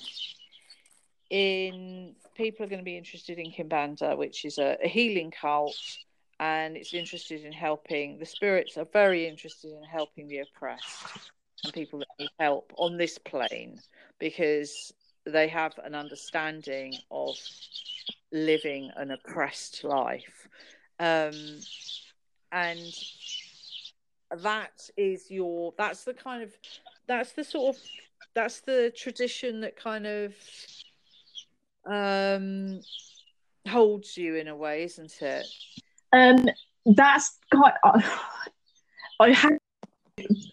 in 1.30 2.16
people 2.36 2.66
are 2.66 2.70
going 2.70 2.82
to 2.82 2.86
be 2.86 2.98
interested 2.98 3.38
in 3.38 3.52
Kimbanda, 3.52 4.18
which 4.18 4.44
is 4.44 4.58
a, 4.58 4.78
a 4.84 4.88
healing 4.88 5.32
cult, 5.32 5.78
and 6.40 6.76
it's 6.76 6.94
interested 6.94 7.46
in 7.46 7.52
helping. 7.52 8.18
The 8.18 8.26
spirits 8.26 8.78
are 8.78 8.88
very 8.92 9.28
interested 9.28 9.72
in 9.72 9.84
helping 9.84 10.28
the 10.28 10.40
oppressed 10.40 11.32
and 11.64 11.74
people 11.74 12.00
that 12.00 12.08
need 12.20 12.30
help 12.40 12.74
on 12.78 12.98
this 12.98 13.18
plane 13.18 13.80
because 14.20 14.92
they 15.26 15.48
have 15.48 15.74
an 15.84 15.96
understanding 15.96 16.94
of 17.12 17.36
living 18.32 18.92
an 18.96 19.12
oppressed 19.12 19.84
life. 19.84 20.48
Um, 21.00 21.60
and 22.52 22.94
that 24.38 24.90
is 24.98 25.30
your 25.30 25.74
that's 25.78 26.04
the 26.04 26.14
kind 26.14 26.44
of 26.44 26.52
that's 27.08 27.34
the 27.34 27.44
sort 27.44 27.76
of 27.76 27.82
that's 28.34 28.62
the 28.62 28.92
tradition 28.96 29.62
that 29.62 29.76
kind 29.76 30.08
of 30.08 30.34
um 31.86 32.80
holds 33.68 34.18
you 34.18 34.36
in 34.36 34.48
a 34.48 34.56
way, 34.56 34.84
isn't 34.84 35.22
it? 35.22 35.46
Um, 36.12 36.50
that's 36.86 37.38
quite. 37.52 37.74
Uh, 37.84 38.02
I 39.20 39.32
had. 39.32 39.58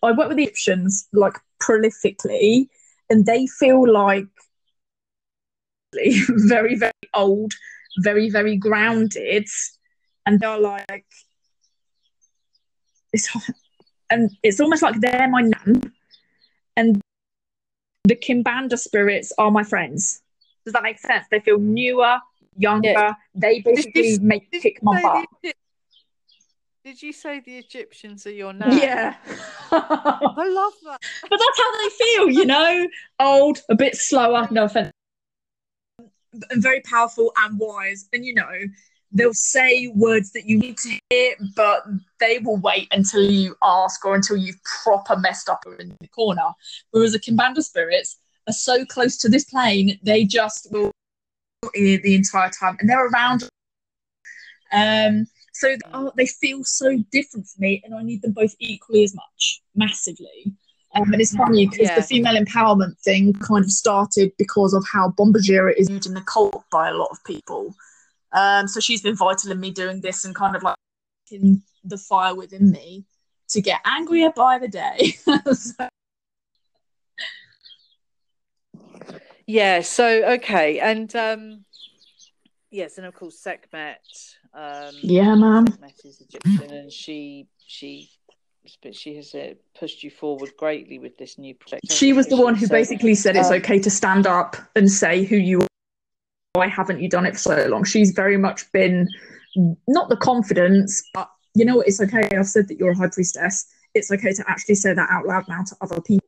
I 0.03 0.13
work 0.13 0.29
with 0.29 0.39
Egyptians 0.39 1.09
like 1.13 1.35
prolifically, 1.63 2.69
and 3.11 3.27
they 3.27 3.47
feel 3.47 3.91
like 3.91 4.27
very, 6.29 6.77
very 6.77 6.93
old, 7.15 7.53
very, 7.99 8.31
very 8.31 8.57
grounded, 8.57 9.47
and 10.27 10.41
they're 10.41 10.59
like, 10.59 11.07
it's, 13.13 13.29
and 14.11 14.31
it's 14.43 14.61
almost 14.61 14.83
like 14.83 15.01
they're 15.01 15.29
my 15.29 15.43
nan, 15.43 15.93
and 16.77 17.01
the 18.05 18.17
Kimbanda 18.17 18.79
spirits 18.79 19.33
are 19.39 19.51
my 19.51 19.63
friends. 19.63 20.23
Does 20.65 20.75
that 20.75 20.83
make 20.83 20.99
sense? 20.99 21.27
They 21.31 21.41
feel 21.41 21.59
newer, 21.59 22.19
younger. 22.57 22.91
Yeah. 22.91 23.15
They 23.35 23.61
basically 23.61 24.11
you, 24.11 24.21
make 24.21 24.51
kick 24.51 24.83
my 24.83 25.03
butt. 25.03 25.27
The, 25.43 25.55
did 26.85 27.03
you 27.03 27.13
say 27.13 27.41
the 27.41 27.59
Egyptians 27.59 28.27
are 28.27 28.33
your 28.33 28.53
nan? 28.53 28.77
Yeah. 28.79 29.15
I 29.71 30.49
love 30.49 30.73
that. 30.85 30.99
But 31.29 31.39
that's 31.39 31.59
how 31.59 31.83
they 31.83 31.89
feel, 31.91 32.31
you 32.31 32.47
know? 32.47 32.89
Old, 33.19 33.59
a 33.69 33.75
bit 33.75 33.97
slower, 33.97 34.49
no 34.51 34.65
offense. 34.65 34.91
And 36.51 36.63
very 36.63 36.81
powerful 36.83 37.33
and 37.37 37.59
wise. 37.59 38.09
And 38.13 38.25
you 38.25 38.35
know, 38.35 38.51
they'll 39.13 39.35
say 39.35 39.89
words 39.95 40.33
that 40.33 40.47
you 40.47 40.59
need 40.59 40.79
to 40.79 40.99
hear, 41.11 41.35
but 41.57 41.85
they 42.21 42.39
will 42.39 42.59
wait 42.59 42.89
until 42.93 43.23
you 43.23 43.57
ask 43.63 44.05
or 44.05 44.15
until 44.15 44.37
you've 44.37 44.63
proper 44.85 45.17
messed 45.17 45.49
up 45.49 45.65
in 45.79 45.97
the 46.01 46.09
corner. 46.09 46.51
Whereas 46.91 47.13
the 47.13 47.21
Kimbanda 47.21 47.63
spirits 47.63 48.19
are 48.47 48.53
so 48.53 48.85
close 48.85 49.17
to 49.19 49.29
this 49.29 49.45
plane, 49.45 49.99
they 50.03 50.25
just 50.25 50.69
will 50.71 50.93
ear 51.75 52.01
the 52.03 52.15
entire 52.15 52.51
time 52.51 52.77
and 52.81 52.89
they're 52.89 53.09
around. 53.09 53.49
Um, 54.73 55.27
so 55.53 55.77
oh, 55.93 56.13
they 56.17 56.27
feel 56.27 56.65
so 56.65 56.97
different 57.11 57.47
for 57.47 57.61
me, 57.61 57.83
and 57.85 57.95
I 57.95 58.03
need 58.03 58.23
them 58.23 58.33
both 58.33 58.55
equally 58.61 59.05
as 59.05 59.15
much, 59.15 59.61
massively. 59.75 60.55
Um, 60.95 61.13
and 61.13 61.21
it's 61.21 61.37
funny 61.37 61.67
because 61.67 61.89
yeah. 61.89 61.95
the 61.95 62.03
female 62.03 62.35
empowerment 62.35 62.99
thing 62.99 63.33
kind 63.35 63.65
of 63.65 63.71
started 63.71 64.33
because 64.39 64.75
of 64.75 64.85
how 64.93 65.11
Pombajira 65.11 65.73
is 65.77 65.89
used 65.89 66.07
in 66.07 66.15
the 66.15 66.21
cult 66.23 66.65
by 66.73 66.89
a 66.89 66.95
lot 66.95 67.11
of 67.13 67.23
people. 67.25 67.75
Um, 68.33 68.67
so 68.67 68.81
she's 68.81 69.03
been 69.03 69.15
vital 69.15 69.53
in 69.53 69.61
me 69.61 69.71
doing 69.71 70.01
this 70.01 70.25
and 70.25 70.35
kind 70.35 70.57
of 70.57 70.63
like 70.63 70.77
in 71.31 71.63
the 71.85 71.97
fire 71.97 72.35
within 72.35 72.71
me 72.71 73.05
to 73.51 73.61
get 73.61 73.81
angrier 73.85 74.31
by 74.35 74.59
the 74.59 74.69
day. 74.69 75.15
so. 75.53 75.89
Yeah. 79.47 79.81
So 79.81 80.07
okay, 80.35 80.79
and 80.79 81.13
um, 81.17 81.65
yes, 82.71 82.99
and 82.99 83.07
of 83.07 83.15
course 83.15 83.43
Sekhmet. 83.43 83.97
Um, 84.55 84.95
yeah, 85.01 85.35
ma'am. 85.35 85.67
Sekhmet 85.67 86.05
is 86.05 86.21
Egyptian, 86.21 86.71
and 86.71 86.93
she 86.93 87.49
she 87.67 88.11
but 88.83 88.95
she 88.95 89.17
has 89.17 89.35
uh, 89.35 89.55
pushed 89.79 90.03
you 90.03 90.11
forward 90.11 90.51
greatly 90.59 90.99
with 90.99 91.17
this 91.19 91.39
new 91.39 91.55
project. 91.55 91.91
She 91.91 92.13
was 92.13 92.27
the 92.27 92.37
one 92.37 92.55
who 92.55 92.67
so, 92.67 92.73
basically 92.73 93.15
said 93.15 93.37
it's 93.37 93.49
um, 93.49 93.55
okay 93.55 93.79
to 93.79 93.91
stand 93.91 94.27
up 94.27 94.57
and 94.77 94.91
say 94.91 95.25
who 95.25 95.37
you 95.37 95.61
are 95.61 95.67
why 96.53 96.67
haven't 96.67 97.01
you 97.01 97.09
done 97.09 97.27
it 97.27 97.33
for 97.33 97.39
so 97.39 97.67
long? 97.69 97.85
She's 97.85 98.11
very 98.11 98.37
much 98.37 98.71
been 98.73 99.09
not 99.89 100.09
the 100.09 100.17
confidence, 100.17 101.03
but 101.15 101.31
you 101.55 101.65
know 101.65 101.77
what? 101.77 101.89
It's 101.89 102.01
okay. 102.01 102.29
I've 102.37 102.47
said 102.47 102.69
that 102.69 102.79
you're 102.79 102.91
a 102.91 102.97
high 102.97 103.09
priestess. 103.09 103.67
It's 103.95 104.11
okay 104.11 104.33
to 104.33 104.45
actually 104.49 104.77
say 104.77 104.93
that 104.95 105.09
out 105.11 105.27
loud 105.27 105.49
now 105.49 105.63
to 105.65 105.77
other 105.81 106.01
people. 106.01 106.27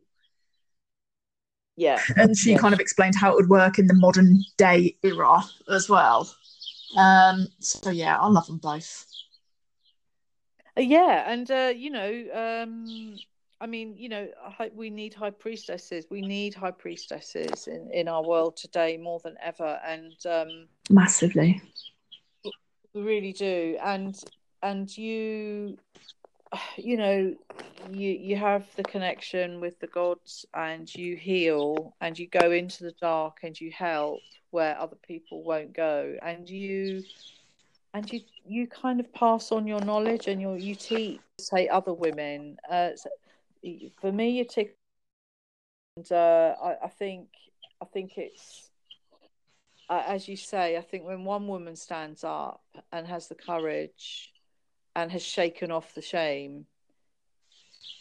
Yeah. 1.77 2.01
And 2.17 2.37
she 2.37 2.53
yeah. 2.53 2.59
kind 2.59 2.75
of 2.75 2.81
explained 2.81 3.15
how 3.17 3.33
it 3.33 3.37
would 3.37 3.49
work 3.49 3.79
in 3.79 3.87
the 3.87 3.95
modern 3.95 4.43
day 4.59 4.97
era 5.03 5.43
as 5.69 5.89
well. 5.89 6.33
Um, 6.97 7.49
so 7.61 7.91
yeah, 7.91 8.19
I 8.19 8.27
love 8.27 8.47
them 8.47 8.59
both. 8.59 9.07
Uh, 10.77 10.81
yeah, 10.81 11.31
and 11.31 11.51
uh, 11.51 11.73
you 11.75 11.91
know, 11.91 12.25
um, 12.33 13.17
I 13.61 13.67
mean, 13.67 13.95
you 13.97 14.09
know, 14.09 14.29
we 14.75 14.91
need 14.91 15.15
high 15.15 15.31
priestesses. 15.31 16.07
We 16.11 16.23
need 16.23 16.55
high 16.55 16.71
priestesses 16.71 17.69
in, 17.69 17.91
in 17.93 18.09
our 18.09 18.23
world 18.27 18.57
today 18.57 18.97
more 18.97 19.21
than 19.23 19.37
ever, 19.43 19.79
and 19.87 20.15
um, 20.27 20.69
massively. 20.91 21.61
We 22.95 23.03
really 23.03 23.33
do, 23.33 23.77
and 23.83 24.19
and 24.63 24.97
you, 24.97 25.77
you 26.77 26.97
know, 26.97 27.35
you 27.91 28.11
you 28.11 28.37
have 28.37 28.67
the 28.77 28.85
connection 28.85 29.61
with 29.61 29.79
the 29.79 29.89
gods, 29.89 30.47
and 30.55 30.93
you 30.95 31.17
heal, 31.17 31.95
and 32.01 32.19
you 32.19 32.29
go 32.29 32.51
into 32.51 32.85
the 32.85 32.95
dark, 33.01 33.39
and 33.43 33.61
you 33.61 33.71
help 33.71 34.21
where 34.53 34.79
other 34.79 34.97
people 35.07 35.43
won't 35.43 35.75
go, 35.75 36.17
and 36.23 36.49
you 36.49 37.03
and 37.95 38.11
you 38.13 38.21
you 38.47 38.67
kind 38.67 39.01
of 39.01 39.13
pass 39.13 39.53
on 39.53 39.67
your 39.67 39.81
knowledge 39.81 40.27
and 40.27 40.41
you 40.41 40.55
you 40.55 40.75
teach 40.75 41.21
say 41.39 41.69
other 41.69 41.93
women 41.93 42.57
uh, 42.71 42.91
for 44.01 44.13
me, 44.13 44.31
you 44.31 44.45
tick. 44.45 44.77
And 45.97 46.11
uh, 46.11 46.55
I, 46.63 46.85
I 46.85 46.89
think 46.89 47.29
I 47.81 47.85
think 47.85 48.17
it's 48.19 48.71
uh, 49.89 50.03
as 50.07 50.29
you 50.29 50.37
say. 50.37 50.77
I 50.77 50.81
think 50.81 51.05
when 51.05 51.25
one 51.25 51.47
woman 51.47 51.77
stands 51.77 52.25
up 52.25 52.63
and 52.93 53.07
has 53.07 53.29
the 53.29 53.35
courage 53.35 54.33
and 54.97 55.11
has 55.11 55.23
shaken 55.23 55.71
off 55.71 55.95
the 55.95 56.03
shame 56.03 56.67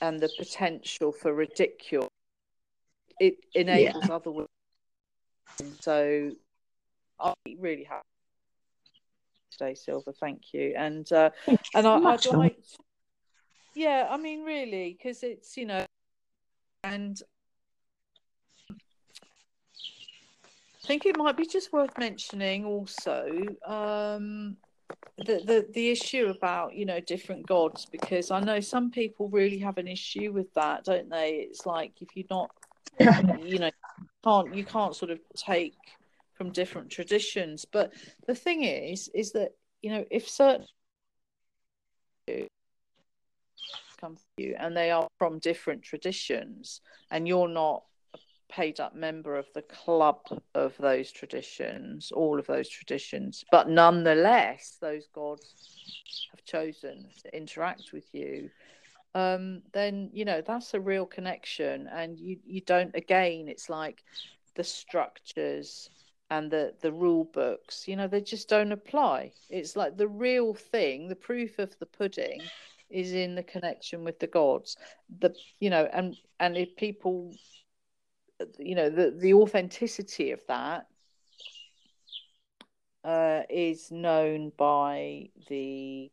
and 0.02 0.20
the 0.20 0.30
potential 0.38 1.12
for 1.12 1.34
ridicule, 1.34 2.08
it 3.20 3.36
enables 3.54 4.08
yeah. 4.08 4.16
other 4.16 4.32
women. 4.32 4.48
So 5.80 6.32
I 7.20 7.34
really 7.60 7.84
happy 7.84 8.11
today, 9.52 9.76
Silver. 9.76 10.14
Thank 10.14 10.54
you. 10.54 10.74
And 10.78 11.12
uh, 11.12 11.32
and 11.76 11.88
I, 11.88 11.98
I'd 11.98 12.26
like 12.28 12.58
yeah, 13.74 14.08
I 14.10 14.18
mean, 14.18 14.44
really, 14.44 14.98
because 14.98 15.24
it's 15.24 15.56
you 15.56 15.66
know, 15.66 15.86
and 16.84 17.22
I 18.70 20.88
think 20.88 21.06
it 21.06 21.18
might 21.18 21.38
be 21.38 21.46
just 21.46 21.72
worth 21.72 21.98
mentioning 21.98 22.66
also 22.66 23.30
um, 23.66 24.58
the, 25.18 25.42
the 25.46 25.68
the 25.74 25.90
issue 25.90 26.28
about 26.28 26.76
you 26.76 26.86
know 26.86 27.00
different 27.00 27.48
gods 27.48 27.86
because 27.86 28.30
I 28.30 28.42
know 28.42 28.60
some 28.60 28.92
people 28.92 29.30
really 29.30 29.60
have 29.60 29.78
an 29.78 29.88
issue 29.88 30.34
with 30.34 30.54
that, 30.56 30.84
don't 30.84 31.10
they? 31.10 31.48
It's 31.50 31.66
like 31.66 31.94
if 32.02 32.10
you're 32.16 32.26
not, 32.30 32.52
you 33.46 33.60
know, 33.60 33.72
can't 34.24 34.54
you 34.54 34.66
can't 34.66 34.96
sort 34.96 35.12
of 35.12 35.20
take 35.36 35.76
from 36.42 36.52
different 36.52 36.90
traditions. 36.90 37.66
But 37.72 37.94
the 38.26 38.34
thing 38.34 38.64
is, 38.64 39.12
is 39.14 39.32
that 39.34 39.52
you 39.84 39.92
know 39.92 40.06
if 40.10 40.28
certain 40.28 40.66
come 44.00 44.16
to 44.16 44.44
you 44.44 44.56
and 44.58 44.76
they 44.76 44.90
are 44.90 45.08
from 45.20 45.38
different 45.38 45.84
traditions 45.84 46.82
and 47.12 47.28
you're 47.28 47.48
not 47.48 47.84
a 48.16 48.18
paid 48.50 48.80
up 48.80 48.96
member 48.96 49.38
of 49.38 49.46
the 49.54 49.62
club 49.62 50.18
of 50.56 50.76
those 50.78 51.12
traditions 51.12 52.12
all 52.12 52.40
of 52.40 52.48
those 52.48 52.68
traditions 52.68 53.46
but 53.52 53.70
nonetheless 53.70 54.78
those 54.82 55.08
gods 55.14 55.44
have 56.32 56.44
chosen 56.46 57.06
to 57.22 57.36
interact 57.36 57.92
with 57.94 58.06
you 58.14 58.50
um, 59.14 59.62
then 59.74 60.10
you 60.14 60.26
know 60.26 60.42
that's 60.42 60.74
a 60.74 60.80
real 60.80 61.06
connection 61.06 61.88
and 61.92 62.20
you 62.20 62.38
you 62.46 62.62
don't 62.62 62.96
again 62.96 63.48
it's 63.48 63.70
like 63.70 64.04
the 64.56 64.64
structures 64.64 65.90
and 66.32 66.50
the 66.50 66.74
the 66.82 66.92
rule 66.92 67.26
books 67.26 67.88
you 67.88 67.96
know 67.96 68.08
they 68.08 68.22
just 68.22 68.50
don't 68.50 68.72
apply. 68.72 69.32
It's 69.50 69.76
like 69.76 69.98
the 69.98 70.08
real 70.08 70.56
thing 70.56 71.08
the 71.08 71.16
proof 71.16 71.60
of 71.60 71.78
the 71.78 71.86
pudding 71.86 72.42
is 72.90 73.14
in 73.14 73.36
the 73.36 73.44
connection 73.44 74.04
with 74.04 74.18
the 74.20 74.28
gods. 74.28 74.78
The 75.20 75.36
you 75.60 75.70
know 75.70 75.88
and 75.94 76.16
and 76.40 76.58
if 76.58 76.76
people 76.76 77.34
you 78.58 78.76
know 78.76 78.90
the 78.90 79.12
the 79.12 79.34
authenticity 79.36 80.32
of 80.32 80.40
that 80.48 80.88
uh, 83.04 83.42
is 83.50 83.92
known 83.92 84.52
by 84.58 85.30
the 85.48 86.10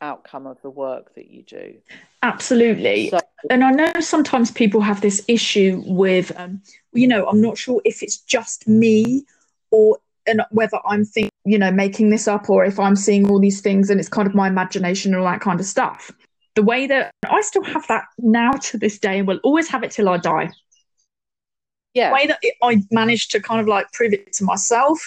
outcome 0.00 0.46
of 0.46 0.60
the 0.62 0.70
work 0.70 1.14
that 1.14 1.30
you 1.30 1.42
do. 1.42 1.76
Absolutely. 2.22 3.08
So, 3.08 3.20
and 3.50 3.64
i 3.64 3.70
know 3.70 3.92
sometimes 4.00 4.50
people 4.50 4.80
have 4.80 5.00
this 5.00 5.22
issue 5.28 5.82
with 5.86 6.32
um, 6.38 6.60
you 6.92 7.06
know 7.06 7.26
i'm 7.28 7.40
not 7.40 7.58
sure 7.58 7.80
if 7.84 8.02
it's 8.02 8.18
just 8.18 8.66
me 8.68 9.24
or 9.70 9.98
and 10.26 10.42
whether 10.50 10.78
i'm 10.86 11.04
thinking 11.04 11.32
you 11.44 11.58
know, 11.58 11.70
making 11.70 12.10
this 12.10 12.28
up 12.28 12.48
or 12.48 12.64
if 12.64 12.78
I'm 12.78 12.96
seeing 12.96 13.28
all 13.28 13.40
these 13.40 13.60
things 13.60 13.90
and 13.90 13.98
it's 13.98 14.08
kind 14.08 14.28
of 14.28 14.34
my 14.34 14.48
imagination 14.48 15.12
and 15.12 15.20
all 15.22 15.30
that 15.30 15.40
kind 15.40 15.58
of 15.58 15.66
stuff. 15.66 16.10
The 16.54 16.62
way 16.62 16.86
that 16.86 17.10
I 17.28 17.40
still 17.40 17.64
have 17.64 17.86
that 17.88 18.04
now 18.18 18.52
to 18.52 18.78
this 18.78 18.98
day 18.98 19.18
and 19.18 19.26
will 19.26 19.40
always 19.42 19.68
have 19.68 19.82
it 19.82 19.90
till 19.90 20.08
I 20.08 20.18
die. 20.18 20.50
Yeah. 21.94 22.10
The 22.10 22.14
way 22.14 22.26
that 22.26 22.38
it, 22.42 22.54
I 22.62 22.82
managed 22.90 23.30
to 23.32 23.40
kind 23.40 23.60
of 23.60 23.66
like 23.66 23.90
prove 23.92 24.12
it 24.12 24.32
to 24.34 24.44
myself 24.44 25.00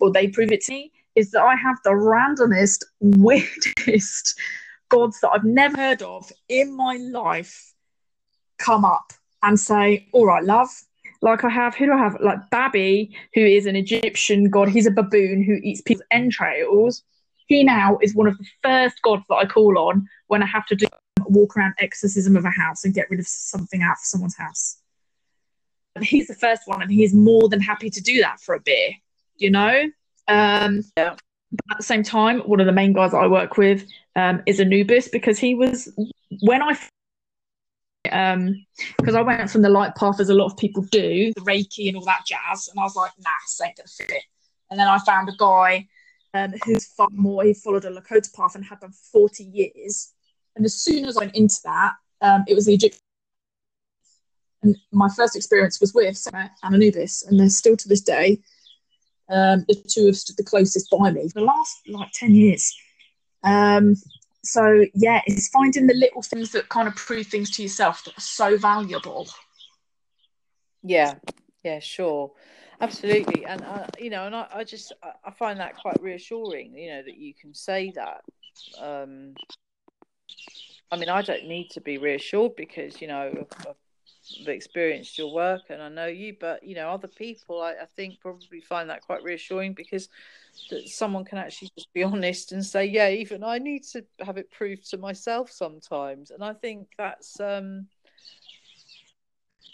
or 0.00 0.12
they 0.12 0.28
prove 0.28 0.52
it 0.52 0.60
to 0.62 0.72
me 0.72 0.92
is 1.14 1.30
that 1.30 1.42
I 1.42 1.54
have 1.56 1.76
the 1.84 1.90
randomest, 1.90 2.84
weirdest 3.00 4.38
gods 4.92 5.20
that 5.20 5.30
I've 5.30 5.44
never 5.44 5.76
heard 5.76 6.02
of 6.02 6.30
in 6.48 6.76
my 6.76 6.96
life 6.96 7.72
come 8.58 8.84
up 8.84 9.12
and 9.42 9.58
say, 9.58 10.06
All 10.12 10.26
right, 10.26 10.44
love. 10.44 10.68
Like 11.22 11.44
I 11.44 11.50
have, 11.50 11.74
who 11.74 11.86
do 11.86 11.92
I 11.92 11.98
have? 11.98 12.16
Like 12.20 12.50
Babi, 12.50 13.16
who 13.34 13.40
is 13.40 13.66
an 13.66 13.76
Egyptian 13.76 14.50
god. 14.50 14.68
He's 14.68 14.86
a 14.86 14.90
baboon 14.90 15.42
who 15.42 15.54
eats 15.62 15.80
people's 15.80 16.06
entrails. 16.10 17.04
He 17.46 17.62
now 17.62 17.98
is 18.02 18.14
one 18.14 18.26
of 18.26 18.36
the 18.38 18.46
first 18.62 19.00
gods 19.02 19.22
that 19.28 19.36
I 19.36 19.46
call 19.46 19.78
on 19.78 20.08
when 20.26 20.42
I 20.42 20.46
have 20.46 20.66
to 20.66 20.74
do 20.76 20.86
walk 21.26 21.56
around 21.56 21.74
exorcism 21.78 22.36
of 22.36 22.44
a 22.44 22.50
house 22.50 22.84
and 22.84 22.92
get 22.92 23.08
rid 23.08 23.20
of 23.20 23.26
something 23.26 23.82
out 23.82 23.92
of 23.92 23.98
someone's 24.02 24.36
house. 24.36 24.78
And 25.94 26.04
he's 26.04 26.26
the 26.26 26.34
first 26.34 26.62
one, 26.66 26.82
and 26.82 26.90
he's 26.90 27.14
more 27.14 27.48
than 27.48 27.60
happy 27.60 27.90
to 27.90 28.00
do 28.00 28.20
that 28.20 28.40
for 28.40 28.54
a 28.54 28.60
beer, 28.60 28.90
you 29.36 29.50
know? 29.50 29.90
Um, 30.28 30.82
Yeah. 30.96 31.14
but 31.52 31.72
at 31.72 31.76
the 31.78 31.82
same 31.82 32.02
time, 32.02 32.40
one 32.40 32.60
of 32.60 32.66
the 32.66 32.72
main 32.72 32.92
guys 32.92 33.14
I 33.14 33.26
work 33.26 33.56
with 33.56 33.86
um, 34.16 34.42
is 34.46 34.60
Anubis 34.60 35.08
because 35.08 35.38
he 35.38 35.54
was 35.54 35.92
when 36.40 36.62
I 36.62 36.76
um 38.10 38.66
because 38.98 39.14
I 39.14 39.22
went 39.22 39.50
from 39.50 39.62
the 39.62 39.68
light 39.68 39.94
path 39.94 40.20
as 40.20 40.28
a 40.28 40.34
lot 40.34 40.46
of 40.46 40.56
people 40.56 40.82
do, 40.84 41.32
the 41.34 41.40
Reiki 41.42 41.88
and 41.88 41.96
all 41.96 42.04
that 42.04 42.26
jazz, 42.26 42.68
and 42.68 42.78
I 42.78 42.82
was 42.82 42.96
like, 42.96 43.12
nah, 43.18 43.30
this 43.44 43.60
ain't 43.64 43.76
gonna 43.76 43.88
fit. 43.88 44.22
And 44.70 44.78
then 44.78 44.88
I 44.88 44.98
found 44.98 45.28
a 45.28 45.36
guy 45.38 45.86
um, 46.34 46.54
who's 46.64 46.86
far 46.86 47.08
more. 47.12 47.44
He 47.44 47.54
followed 47.54 47.84
a 47.84 47.90
Lakota 47.90 48.32
path 48.34 48.54
and 48.54 48.64
had 48.64 48.80
done 48.80 48.92
for 48.92 49.28
forty 49.28 49.44
years. 49.44 50.12
And 50.56 50.64
as 50.64 50.74
soon 50.74 51.06
as 51.06 51.16
I 51.16 51.20
went 51.20 51.36
into 51.36 51.60
that, 51.64 51.92
um, 52.20 52.44
it 52.46 52.54
was 52.54 52.66
the 52.66 52.74
Egyptian. 52.74 53.00
And 54.62 54.76
my 54.92 55.08
first 55.08 55.34
experience 55.34 55.80
was 55.80 55.92
with 55.94 56.28
and 56.32 56.50
Anubis, 56.62 57.24
and 57.24 57.40
they're 57.40 57.48
still 57.48 57.76
to 57.76 57.88
this 57.88 58.02
day 58.02 58.40
um, 59.32 59.64
the 59.66 59.74
two 59.88 60.06
have 60.06 60.16
stood 60.16 60.36
the 60.36 60.44
closest 60.44 60.90
by 60.90 61.10
me 61.10 61.28
for 61.28 61.40
the 61.40 61.46
last 61.46 61.80
like 61.88 62.10
10 62.12 62.34
years. 62.34 62.74
Um, 63.44 63.96
so, 64.44 64.84
yeah, 64.94 65.20
it's 65.26 65.48
finding 65.48 65.86
the 65.86 65.94
little 65.94 66.22
things 66.22 66.52
that 66.52 66.68
kind 66.68 66.88
of 66.88 66.96
prove 66.96 67.26
things 67.26 67.50
to 67.56 67.62
yourself 67.62 68.04
that 68.04 68.18
are 68.18 68.20
so 68.20 68.56
valuable. 68.58 69.28
Yeah, 70.82 71.14
yeah, 71.62 71.78
sure, 71.78 72.32
absolutely, 72.80 73.44
and 73.44 73.62
uh, 73.62 73.86
you 73.98 74.10
know, 74.10 74.26
and 74.26 74.34
I, 74.34 74.48
I 74.52 74.64
just 74.64 74.92
I- 75.24 75.30
find 75.30 75.60
that 75.60 75.76
quite 75.76 76.02
reassuring. 76.02 76.76
You 76.76 76.90
know 76.90 77.02
that 77.04 77.16
you 77.16 77.34
can 77.34 77.54
say 77.54 77.92
that. 77.94 78.22
Um, 78.80 79.34
I 80.90 80.96
mean, 80.96 81.08
I 81.08 81.22
don't 81.22 81.46
need 81.46 81.70
to 81.70 81.80
be 81.80 81.98
reassured 81.98 82.56
because 82.56 83.00
you 83.00 83.06
know 83.06 83.46
experienced 84.46 85.18
your 85.18 85.28
work 85.28 85.64
and 85.70 85.82
I 85.82 85.88
know 85.88 86.06
you, 86.06 86.36
but 86.38 86.62
you 86.62 86.74
know, 86.74 86.90
other 86.90 87.08
people 87.08 87.60
I, 87.60 87.72
I 87.72 87.86
think 87.96 88.20
probably 88.20 88.60
find 88.60 88.90
that 88.90 89.02
quite 89.02 89.22
reassuring 89.22 89.74
because 89.74 90.08
that 90.70 90.88
someone 90.88 91.24
can 91.24 91.38
actually 91.38 91.70
just 91.76 91.92
be 91.92 92.02
honest 92.04 92.52
and 92.52 92.64
say, 92.64 92.84
yeah, 92.86 93.08
even 93.08 93.42
I 93.44 93.58
need 93.58 93.84
to 93.92 94.04
have 94.20 94.36
it 94.38 94.50
proved 94.50 94.88
to 94.90 94.98
myself 94.98 95.50
sometimes, 95.50 96.30
and 96.30 96.44
I 96.44 96.52
think 96.54 96.88
that's 96.98 97.40
um 97.40 97.86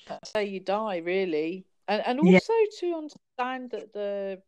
that's 0.07 0.33
how 0.35 0.41
you 0.41 0.61
die 0.61 0.97
really 0.99 1.65
and 1.87 2.03
and 2.07 2.21
Yeah. 2.21 2.39
also 2.39 2.53
to 2.81 2.95
understand 2.95 3.71
that 3.71 3.93
the 3.93 4.41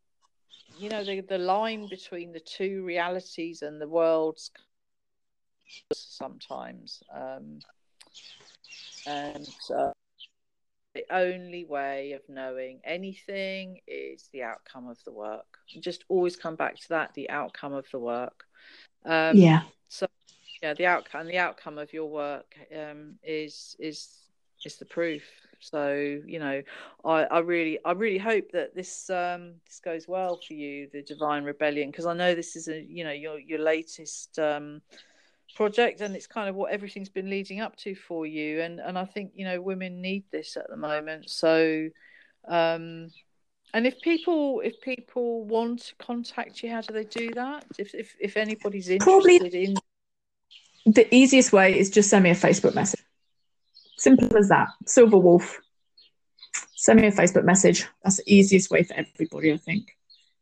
you 0.79 0.89
know 0.89 1.05
the 1.05 1.21
the 1.21 1.39
line 1.39 1.87
between 1.87 2.33
the 2.33 2.41
two 2.41 2.83
realities 2.85 3.63
and 3.63 3.81
the 3.81 3.89
worlds 3.89 4.51
sometimes 5.93 7.03
um 7.15 7.59
and 9.07 9.47
uh, 9.77 9.91
the 10.95 11.05
only 11.11 11.65
way 11.65 12.13
of 12.13 12.23
knowing 12.29 12.81
anything 12.85 13.79
is 13.87 14.29
the 14.33 14.43
outcome 14.43 14.89
of 14.89 15.03
the 15.05 15.13
work. 15.13 15.59
Just 15.81 16.05
always 16.09 16.37
come 16.37 16.57
back 16.57 16.77
to 16.77 16.89
that 16.91 17.15
the 17.15 17.31
outcome 17.31 17.73
of 17.73 17.87
the 17.93 17.99
work. 17.99 18.45
Um 19.05 19.37
yeah. 19.37 19.63
So 19.89 20.07
yeah 20.63 20.75
the 20.75 20.87
outcome 20.87 21.23
and 21.23 21.31
the 21.31 21.39
outcome 21.39 21.79
of 21.79 21.93
your 21.93 22.07
work 22.07 22.55
um 22.77 23.15
is 23.23 23.77
is 23.79 24.09
is 24.65 24.77
the 24.77 24.85
proof. 24.85 25.23
So 25.61 25.93
you 26.27 26.39
know 26.39 26.63
i 27.05 27.25
i 27.25 27.39
really 27.39 27.79
i 27.85 27.93
really 27.93 28.19
hope 28.19 28.51
that 28.53 28.75
this 28.75 29.11
um 29.11 29.55
this 29.67 29.81
goes 29.81 30.09
well 30.09 30.41
for 30.47 30.55
you 30.55 30.89
the 30.93 31.03
divine 31.03 31.45
rebellion 31.45 31.91
because 31.91 32.07
i 32.07 32.15
know 32.15 32.35
this 32.35 32.57
is 32.57 32.69
a 32.69 32.81
you 32.81 33.05
know 33.05 33.13
your 33.13 33.39
your 33.39 33.59
latest 33.59 34.39
um 34.39 34.81
project 35.55 36.01
and 36.01 36.15
it's 36.17 36.27
kind 36.27 36.49
of 36.49 36.55
what 36.55 36.73
everything's 36.73 37.09
been 37.09 37.29
leading 37.31 37.61
up 37.61 37.77
to 37.77 37.95
for 37.95 38.27
you 38.27 38.61
and 38.61 38.81
and 38.81 38.99
i 38.99 39.05
think 39.05 39.33
you 39.35 39.45
know 39.45 39.61
women 39.61 40.01
need 40.01 40.25
this 40.31 40.57
at 40.57 40.69
the 40.71 40.77
moment 40.77 41.29
so 41.29 41.89
um 42.49 43.11
and 43.75 43.87
if 43.87 44.01
people 44.01 44.61
if 44.65 44.81
people 44.81 45.45
want 45.45 45.81
to 45.83 45.95
contact 45.97 46.63
you 46.63 46.71
how 46.71 46.81
do 46.81 46.93
they 46.95 47.05
do 47.05 47.31
that 47.35 47.65
if 47.79 47.95
if, 47.95 48.17
if 48.21 48.37
anybody's 48.37 48.89
Probably- 48.99 49.37
interested 49.37 49.69
in 49.69 49.77
The 50.95 51.15
easiest 51.15 51.53
way 51.53 51.79
is 51.79 51.91
just 51.91 52.09
send 52.09 52.25
me 52.25 52.31
a 52.31 52.35
Facebook 52.35 52.75
message. 52.75 53.05
Simple 53.99 54.35
as 54.39 54.49
that. 54.49 54.69
Silver 54.87 55.19
Wolf. 55.19 55.61
Send 56.75 57.03
me 57.03 57.09
a 57.09 57.13
Facebook 57.13 57.45
message. 57.45 57.87
That's 58.03 58.17
the 58.17 58.35
easiest 58.35 58.71
way 58.71 58.83
for 58.83 58.95
everybody, 58.95 59.53
I 59.53 59.59
think. 59.59 59.95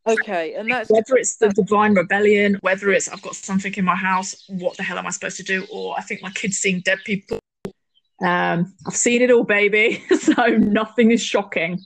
Okay, 0.08 0.54
and 0.54 0.70
that's 0.70 0.90
Whether 0.90 1.16
it's 1.16 1.36
the 1.36 1.50
divine 1.50 1.94
rebellion, 1.94 2.56
whether 2.62 2.90
it's 2.90 3.08
I've 3.08 3.22
got 3.22 3.34
something 3.34 3.74
in 3.74 3.84
my 3.84 3.94
house, 3.96 4.44
what 4.48 4.76
the 4.76 4.82
hell 4.82 4.98
am 4.98 5.06
I 5.06 5.10
supposed 5.10 5.36
to 5.38 5.42
do? 5.42 5.66
Or 5.70 5.94
I 5.98 6.02
think 6.02 6.22
my 6.22 6.30
kid's 6.30 6.58
seeing 6.58 6.80
dead 6.80 6.98
people. 7.04 7.38
Um, 8.20 8.74
I've 8.86 8.96
seen 8.96 9.22
it 9.22 9.30
all, 9.30 9.44
baby. 9.44 10.02
so 10.18 10.46
nothing 10.46 11.10
is 11.10 11.22
shocking. 11.22 11.78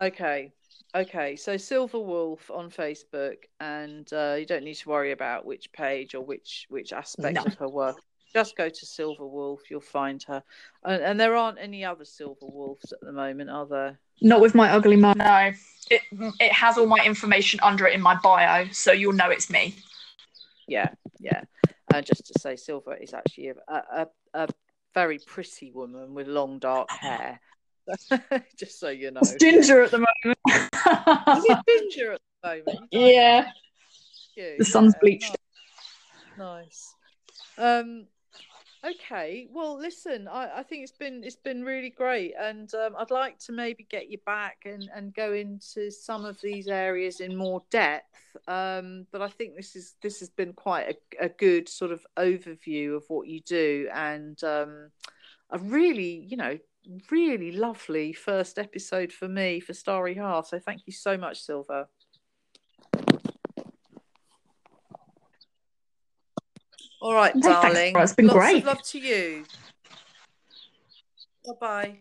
okay. 0.00 0.52
Okay, 0.94 1.36
so 1.36 1.56
Silver 1.56 1.98
Wolf 1.98 2.50
on 2.50 2.70
Facebook, 2.70 3.36
and 3.60 4.12
uh, 4.12 4.36
you 4.38 4.44
don't 4.44 4.62
need 4.62 4.74
to 4.74 4.90
worry 4.90 5.12
about 5.12 5.46
which 5.46 5.72
page 5.72 6.14
or 6.14 6.20
which 6.20 6.66
which 6.68 6.92
aspect 6.92 7.34
No. 7.36 7.44
of 7.44 7.54
her 7.54 7.68
work. 7.68 7.96
Just 8.34 8.56
go 8.56 8.68
to 8.68 8.86
Silver 8.86 9.26
Wolf, 9.26 9.70
you'll 9.70 9.80
find 9.80 10.22
her. 10.24 10.42
And, 10.84 11.02
and 11.02 11.18
there 11.18 11.34
aren't 11.34 11.58
any 11.58 11.82
other 11.82 12.04
Silver 12.04 12.46
Wolves 12.46 12.92
at 12.92 13.00
the 13.00 13.12
moment, 13.12 13.48
are 13.48 13.66
there? 13.66 13.98
Not 14.22 14.40
with 14.40 14.54
my 14.54 14.70
ugly 14.70 14.96
mum. 14.96 15.14
No. 15.18 15.52
It, 15.90 16.00
it 16.40 16.52
has 16.52 16.78
all 16.78 16.86
my 16.86 17.04
information 17.04 17.60
under 17.62 17.86
it 17.86 17.94
in 17.94 18.00
my 18.00 18.16
bio, 18.22 18.66
so 18.72 18.92
you'll 18.92 19.12
know 19.12 19.28
it's 19.30 19.50
me. 19.50 19.74
Yeah, 20.68 20.90
yeah. 21.20 21.42
And 21.92 22.06
just 22.06 22.26
to 22.26 22.38
say, 22.40 22.56
Silver 22.56 22.94
is 22.94 23.12
actually 23.12 23.48
a, 23.48 23.54
a, 23.68 24.06
a 24.32 24.48
very 24.94 25.18
pretty 25.18 25.70
woman 25.72 26.14
with 26.14 26.28
long 26.28 26.58
dark 26.58 26.88
hair. 27.00 27.40
just 28.56 28.78
so 28.78 28.88
you 28.88 29.10
know. 29.10 29.20
It's 29.20 29.34
ginger 29.34 29.82
at 29.82 29.90
the 29.90 29.98
Is 29.98 30.06
moment. 30.24 30.38
it 31.44 31.58
ginger 31.92 32.12
at 32.12 32.20
the 32.42 32.48
moment? 32.48 32.88
Yeah. 32.90 33.50
you? 34.36 34.54
The 34.58 34.64
sun's 34.64 34.94
Yeah, 34.94 35.00
bleached. 35.00 35.36
Nice. 36.38 36.94
Um, 37.58 38.06
okay. 38.84 39.48
Well, 39.50 39.78
listen, 39.78 40.28
I, 40.28 40.58
I 40.58 40.62
think 40.62 40.82
it's 40.82 40.96
been 40.96 41.22
it's 41.24 41.36
been 41.36 41.64
really 41.64 41.90
great, 41.90 42.34
and 42.38 42.72
um, 42.74 42.94
I'd 42.98 43.10
like 43.10 43.38
to 43.40 43.52
maybe 43.52 43.86
get 43.90 44.10
you 44.10 44.18
back 44.26 44.58
and 44.64 44.88
and 44.94 45.14
go 45.14 45.32
into 45.32 45.90
some 45.90 46.24
of 46.24 46.40
these 46.40 46.68
areas 46.68 47.20
in 47.20 47.36
more 47.36 47.62
depth. 47.70 48.06
Um, 48.48 49.06
but 49.12 49.22
I 49.22 49.28
think 49.28 49.56
this 49.56 49.76
is 49.76 49.94
this 50.02 50.20
has 50.20 50.30
been 50.30 50.52
quite 50.52 50.96
a, 51.20 51.24
a 51.26 51.28
good 51.28 51.68
sort 51.68 51.92
of 51.92 52.04
overview 52.18 52.96
of 52.96 53.04
what 53.08 53.28
you 53.28 53.40
do, 53.40 53.88
and 53.92 54.42
um, 54.44 54.90
a 55.50 55.58
really, 55.58 56.26
you 56.28 56.36
know. 56.36 56.58
Really 57.12 57.52
lovely 57.52 58.12
first 58.12 58.58
episode 58.58 59.12
for 59.12 59.28
me 59.28 59.60
for 59.60 59.72
Starry 59.72 60.16
Heart. 60.16 60.48
So 60.48 60.58
thank 60.58 60.80
you 60.84 60.92
so 60.92 61.16
much, 61.16 61.40
Silver. 61.40 61.86
All 67.02 67.14
right, 67.14 67.34
No, 67.34 67.48
darling. 67.48 67.94
Laura. 67.94 68.04
It's 68.04 68.12
been 68.14 68.28
Lots 68.28 68.38
great. 68.38 68.56
of 68.58 68.64
love 68.64 68.82
to 68.82 68.98
you. 69.00 69.44
Bye 71.44 71.52
bye. 71.60 71.98